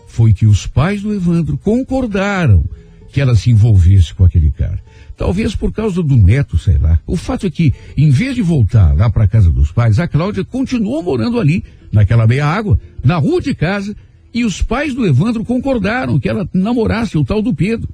foi 0.06 0.32
que 0.32 0.46
os 0.46 0.66
pais 0.66 1.02
do 1.02 1.12
Evandro 1.12 1.58
concordaram 1.58 2.64
que 3.12 3.20
ela 3.20 3.36
se 3.36 3.50
envolvesse 3.50 4.14
com 4.14 4.24
aquele 4.24 4.50
cara. 4.50 4.82
Talvez 5.16 5.54
por 5.54 5.70
causa 5.70 6.02
do 6.02 6.16
neto, 6.16 6.56
sei 6.56 6.78
lá. 6.78 6.98
O 7.06 7.14
fato 7.14 7.46
é 7.46 7.50
que, 7.50 7.72
em 7.96 8.10
vez 8.10 8.34
de 8.34 8.42
voltar 8.42 8.96
lá 8.96 9.10
para 9.10 9.28
casa 9.28 9.52
dos 9.52 9.70
pais, 9.70 10.00
a 10.00 10.08
Cláudia 10.08 10.44
continuou 10.44 11.02
morando 11.02 11.38
ali, 11.38 11.62
naquela 11.92 12.26
meia 12.26 12.46
água, 12.46 12.80
na 13.04 13.18
rua 13.18 13.40
de 13.40 13.54
casa, 13.54 13.94
e 14.32 14.44
os 14.44 14.62
pais 14.62 14.94
do 14.94 15.06
Evandro 15.06 15.44
concordaram 15.44 16.18
que 16.18 16.28
ela 16.28 16.48
namorasse 16.54 17.18
o 17.18 17.24
tal 17.24 17.42
do 17.42 17.54
Pedro. 17.54 17.88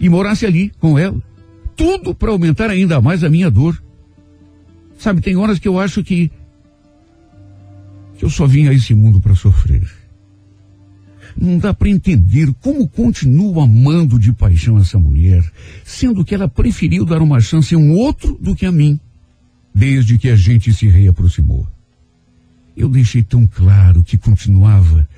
E 0.00 0.08
morasse 0.08 0.44
ali 0.44 0.72
com 0.80 0.98
ela. 0.98 1.22
Tudo 1.76 2.12
para 2.14 2.32
aumentar 2.32 2.68
ainda 2.68 3.00
mais 3.00 3.22
a 3.22 3.30
minha 3.30 3.48
dor. 3.48 3.80
Sabe, 4.98 5.20
tem 5.20 5.36
horas 5.36 5.60
que 5.60 5.68
eu 5.68 5.78
acho 5.78 6.02
que 6.02 6.30
que 8.16 8.24
eu 8.24 8.30
só 8.30 8.46
vim 8.46 8.66
a 8.66 8.72
esse 8.72 8.94
mundo 8.96 9.20
para 9.20 9.36
sofrer. 9.36 9.97
Não 11.40 11.56
dá 11.56 11.72
para 11.72 11.88
entender 11.88 12.52
como 12.54 12.88
continuo 12.88 13.60
amando 13.60 14.18
de 14.18 14.32
paixão 14.32 14.76
essa 14.76 14.98
mulher, 14.98 15.44
sendo 15.84 16.24
que 16.24 16.34
ela 16.34 16.48
preferiu 16.48 17.04
dar 17.04 17.22
uma 17.22 17.40
chance 17.40 17.72
a 17.74 17.78
um 17.78 17.92
outro 17.92 18.36
do 18.40 18.56
que 18.56 18.66
a 18.66 18.72
mim, 18.72 18.98
desde 19.72 20.18
que 20.18 20.28
a 20.28 20.34
gente 20.34 20.72
se 20.72 20.88
reaproximou. 20.88 21.64
Eu 22.76 22.88
deixei 22.88 23.22
tão 23.22 23.46
claro 23.46 24.02
que 24.02 24.16
continuava 24.16 25.08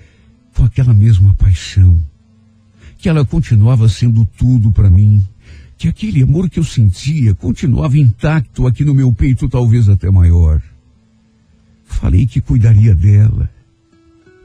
com 0.55 0.63
aquela 0.63 0.93
mesma 0.93 1.35
paixão, 1.37 1.99
que 2.99 3.09
ela 3.09 3.25
continuava 3.25 3.89
sendo 3.89 4.27
tudo 4.37 4.71
para 4.71 4.91
mim, 4.91 5.27
que 5.79 5.89
aquele 5.89 6.23
amor 6.23 6.51
que 6.51 6.59
eu 6.59 6.65
sentia 6.65 7.35
continuava 7.35 7.97
intacto 7.97 8.67
aqui 8.67 8.85
no 8.85 8.95
meu 8.95 9.11
peito, 9.11 9.49
talvez 9.49 9.89
até 9.89 10.11
maior. 10.11 10.61
Falei 11.87 12.27
que 12.27 12.43
cuidaria 12.43 12.95
dela, 12.95 13.51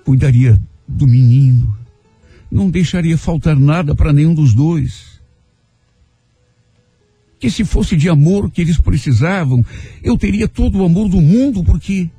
cuidaria 0.06 0.58
do 0.88 1.08
menino, 1.08 1.76
não 2.52 2.70
deixaria 2.70 3.18
faltar 3.18 3.58
nada 3.58 3.96
para 3.96 4.14
nenhum 4.14 4.34
dos 4.34 4.54
dois. 4.54 5.20
Que 7.40 7.50
se 7.50 7.66
fosse 7.66 7.98
de 7.98 8.10
amor 8.10 8.50
que 8.50 8.62
eles 8.62 8.78
precisavam, 8.80 9.64
eu 10.02 10.18
teria 10.18 10.48
todo 10.48 10.80
o 10.80 10.86
amor 10.86 11.10
do 11.10 11.22
mundo, 11.22 11.64
porque 11.64 12.10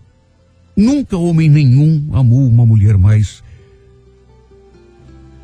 nunca 0.76 1.16
homem 1.16 1.48
nenhum 1.48 2.10
amou 2.14 2.46
uma 2.46 2.66
mulher 2.66 2.98
mais 2.98 3.42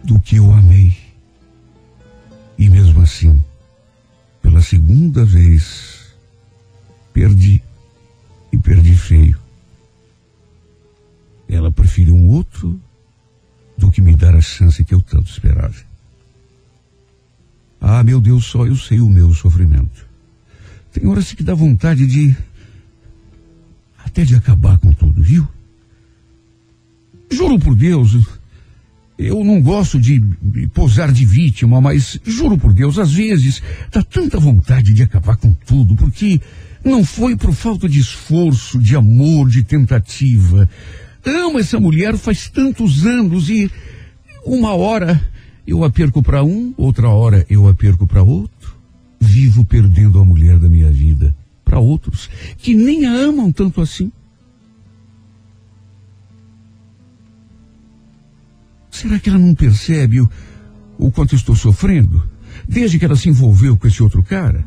do 0.04 0.20
que 0.20 0.36
eu 0.36 0.52
amei. 0.52 0.92
E 2.58 2.68
mesmo 2.68 3.00
assim, 3.00 3.42
pela 4.42 4.60
segunda 4.60 5.24
vez, 5.24 6.14
perdi. 7.12 7.62
E 8.52 8.58
perdi 8.58 8.94
feio. 8.94 9.38
Ela 11.48 11.72
preferiu 11.72 12.14
um 12.14 12.28
outro 12.28 12.78
do 13.76 13.90
que 13.90 14.00
me 14.00 14.14
dar 14.14 14.34
a 14.34 14.40
chance 14.40 14.84
que 14.84 14.94
eu 14.94 15.00
tanto 15.00 15.30
esperava. 15.30 15.74
Ah, 17.80 18.04
meu 18.04 18.20
Deus, 18.20 18.44
só 18.44 18.64
eu 18.64 18.76
sei 18.76 19.00
o 19.00 19.08
meu 19.08 19.34
sofrimento. 19.34 20.06
Tem 20.92 21.06
horas 21.06 21.32
que 21.32 21.42
dá 21.42 21.54
vontade 21.54 22.06
de. 22.06 22.36
até 24.04 24.24
de 24.24 24.34
acabar 24.36 24.78
com 24.78 24.92
tudo, 24.92 25.22
viu? 25.22 25.46
Juro 27.30 27.58
por 27.58 27.74
Deus, 27.74 28.14
eu 29.18 29.42
não 29.42 29.60
gosto 29.60 29.98
de 29.98 30.20
posar 30.74 31.12
de 31.12 31.24
vítima, 31.24 31.80
mas 31.80 32.20
juro 32.24 32.58
por 32.58 32.72
Deus, 32.72 32.98
às 32.98 33.12
vezes 33.12 33.62
dá 33.90 34.02
tanta 34.02 34.38
vontade 34.38 34.92
de 34.92 35.02
acabar 35.02 35.36
com 35.36 35.52
tudo, 35.52 35.96
porque 35.96 36.40
não 36.84 37.04
foi 37.04 37.36
por 37.36 37.52
falta 37.52 37.88
de 37.88 38.00
esforço, 38.00 38.78
de 38.78 38.96
amor, 38.96 39.48
de 39.48 39.62
tentativa. 39.62 40.68
Amo 41.24 41.58
essa 41.58 41.78
mulher 41.78 42.16
faz 42.16 42.48
tantos 42.48 43.06
anos 43.06 43.48
e 43.48 43.70
uma 44.44 44.74
hora 44.74 45.22
eu 45.66 45.84
a 45.84 45.90
perco 45.90 46.22
para 46.22 46.42
um, 46.42 46.74
outra 46.76 47.08
hora 47.08 47.46
eu 47.48 47.68
a 47.68 47.74
perco 47.74 48.06
para 48.06 48.22
outro. 48.22 48.76
vivo 49.20 49.64
perdendo 49.64 50.18
a 50.18 50.24
mulher 50.24 50.58
da 50.58 50.68
minha 50.68 50.90
vida 50.90 51.34
para 51.64 51.78
outros 51.78 52.28
que 52.58 52.74
nem 52.74 53.06
a 53.06 53.12
amam 53.12 53.52
tanto 53.52 53.80
assim. 53.80 54.10
Será 58.90 59.18
que 59.18 59.28
ela 59.28 59.38
não 59.38 59.54
percebe 59.54 60.20
o, 60.20 60.28
o 60.98 61.10
quanto 61.10 61.34
estou 61.34 61.56
sofrendo? 61.56 62.22
Desde 62.68 62.98
que 62.98 63.04
ela 63.04 63.16
se 63.16 63.28
envolveu 63.28 63.76
com 63.76 63.86
esse 63.86 64.02
outro 64.02 64.22
cara? 64.22 64.64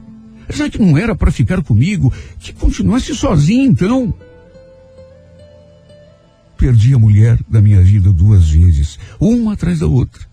Já 0.49 0.69
que 0.69 0.79
não 0.79 0.97
era 0.97 1.15
para 1.15 1.31
ficar 1.31 1.61
comigo, 1.63 2.13
que 2.39 2.51
continuasse 2.53 3.13
sozinha 3.15 3.65
então. 3.65 4.13
Perdi 6.65 6.95
a 6.95 6.97
mulher 6.97 7.37
da 7.47 7.61
minha 7.61 7.79
vida 7.79 8.11
duas 8.11 8.49
vezes, 8.49 8.97
uma 9.19 9.53
atrás 9.53 9.81
da 9.81 9.85
outra. 9.85 10.25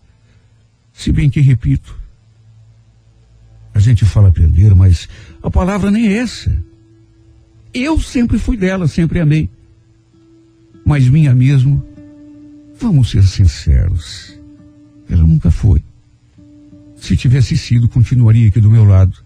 Se 0.90 1.12
bem 1.12 1.28
que 1.28 1.42
repito, 1.42 1.94
a 3.74 3.78
gente 3.78 4.06
fala 4.06 4.32
perder, 4.32 4.74
mas 4.74 5.10
a 5.42 5.50
palavra 5.50 5.90
nem 5.90 6.06
é 6.06 6.12
essa. 6.14 6.50
Eu 7.74 8.00
sempre 8.00 8.38
fui 8.38 8.56
dela, 8.56 8.88
sempre 8.88 9.20
amei. 9.20 9.50
Mas 10.86 11.06
minha 11.06 11.34
mesmo, 11.34 11.84
vamos 12.80 13.10
ser 13.10 13.24
sinceros, 13.24 14.32
ela 15.10 15.24
nunca 15.24 15.50
foi. 15.50 15.84
Se 16.96 17.14
tivesse 17.14 17.58
sido, 17.58 17.90
continuaria 17.90 18.48
aqui 18.48 18.58
do 18.58 18.70
meu 18.70 18.86
lado. 18.86 19.22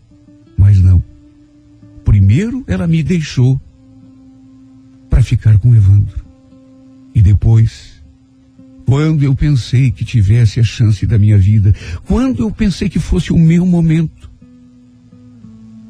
Mas 0.58 0.80
não. 0.80 1.00
Primeiro 2.04 2.64
ela 2.66 2.88
me 2.88 3.00
deixou 3.00 3.60
para 5.08 5.22
ficar 5.22 5.56
com 5.60 5.72
Evandro. 5.72 6.25
E 7.16 7.22
depois, 7.22 7.94
quando 8.84 9.22
eu 9.22 9.34
pensei 9.34 9.90
que 9.90 10.04
tivesse 10.04 10.60
a 10.60 10.62
chance 10.62 11.06
da 11.06 11.18
minha 11.18 11.38
vida, 11.38 11.74
quando 12.04 12.42
eu 12.42 12.50
pensei 12.50 12.90
que 12.90 12.98
fosse 12.98 13.32
o 13.32 13.38
meu 13.38 13.64
momento, 13.64 14.30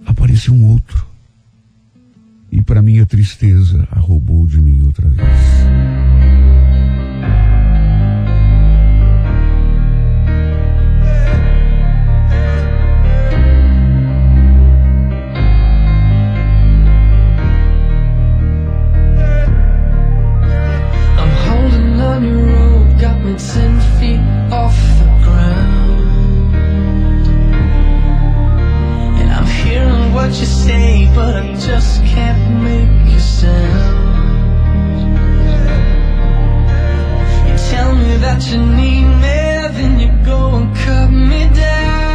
apareceu 0.07 0.55
um 0.55 0.64
outro. 0.66 1.05
E 2.53 2.62
para 2.62 2.81
minha 2.81 3.05
tristeza, 3.05 3.89
a 3.91 3.99
roubou 3.99 4.47
de 4.47 4.61
mim 4.61 4.85
outra 4.87 5.09
vez. 5.09 5.29
Ten 23.39 23.80
feet 23.99 24.20
off 24.51 24.76
the 24.99 25.05
ground. 25.24 26.55
And 29.20 29.30
I'm 29.30 29.47
hearing 29.47 30.14
what 30.14 30.30
you 30.41 30.47
say, 30.47 31.11
but 31.14 31.37
I 31.37 31.55
just 31.55 32.03
can't 32.05 32.62
make 32.62 33.14
a 33.14 33.20
sound. 33.20 34.07
You 37.49 37.57
tell 37.70 37.95
me 37.95 38.16
that 38.18 38.41
you 38.51 38.59
need 38.59 39.07
me, 39.22 39.39
then 39.76 40.01
you 40.01 40.09
go 40.24 40.57
and 40.57 40.74
cut 40.76 41.11
me 41.11 41.49
down. 41.55 42.06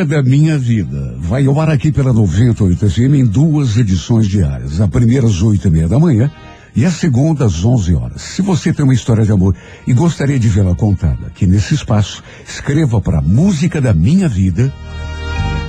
Música 0.00 0.04
da 0.04 0.22
minha 0.22 0.58
vida 0.58 1.16
vai 1.18 1.46
ao 1.46 1.60
ar 1.60 1.68
aqui 1.68 1.92
pela 1.92 2.12
98 2.12 2.88
FM 2.88 3.14
em 3.14 3.26
duas 3.26 3.76
edições 3.76 4.26
diárias. 4.26 4.80
A 4.80 4.88
primeira 4.88 5.26
às 5.26 5.42
oito 5.42 5.68
e 5.68 5.70
meia 5.70 5.88
da 5.88 5.98
manhã 5.98 6.30
e 6.74 6.84
a 6.84 6.90
segunda 6.90 7.44
às 7.44 7.64
11 7.64 7.94
horas. 7.94 8.22
Se 8.22 8.40
você 8.40 8.72
tem 8.72 8.84
uma 8.84 8.94
história 8.94 9.24
de 9.24 9.32
amor 9.32 9.54
e 9.86 9.92
gostaria 9.92 10.38
de 10.38 10.48
vê-la 10.48 10.74
contada 10.74 11.26
aqui 11.26 11.46
nesse 11.46 11.74
espaço, 11.74 12.22
escreva 12.48 13.00
para 13.00 13.20
Música 13.20 13.80
da 13.80 13.92
Minha 13.92 14.28
Vida 14.28 14.72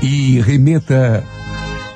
e 0.02 0.40
remeta 0.42 1.24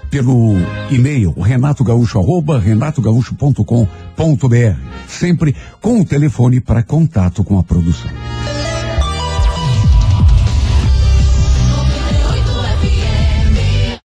pelo 0.09 0.55
e-mail 0.91 1.31
renatogaúcho 1.39 2.19
arroba 2.19 2.59
renatogaúcho.com.br 2.59 4.79
sempre 5.07 5.55
com 5.79 6.01
o 6.01 6.05
telefone 6.05 6.59
para 6.59 6.83
contato 6.83 7.43
com 7.43 7.57
a 7.57 7.63
produção. 7.63 8.34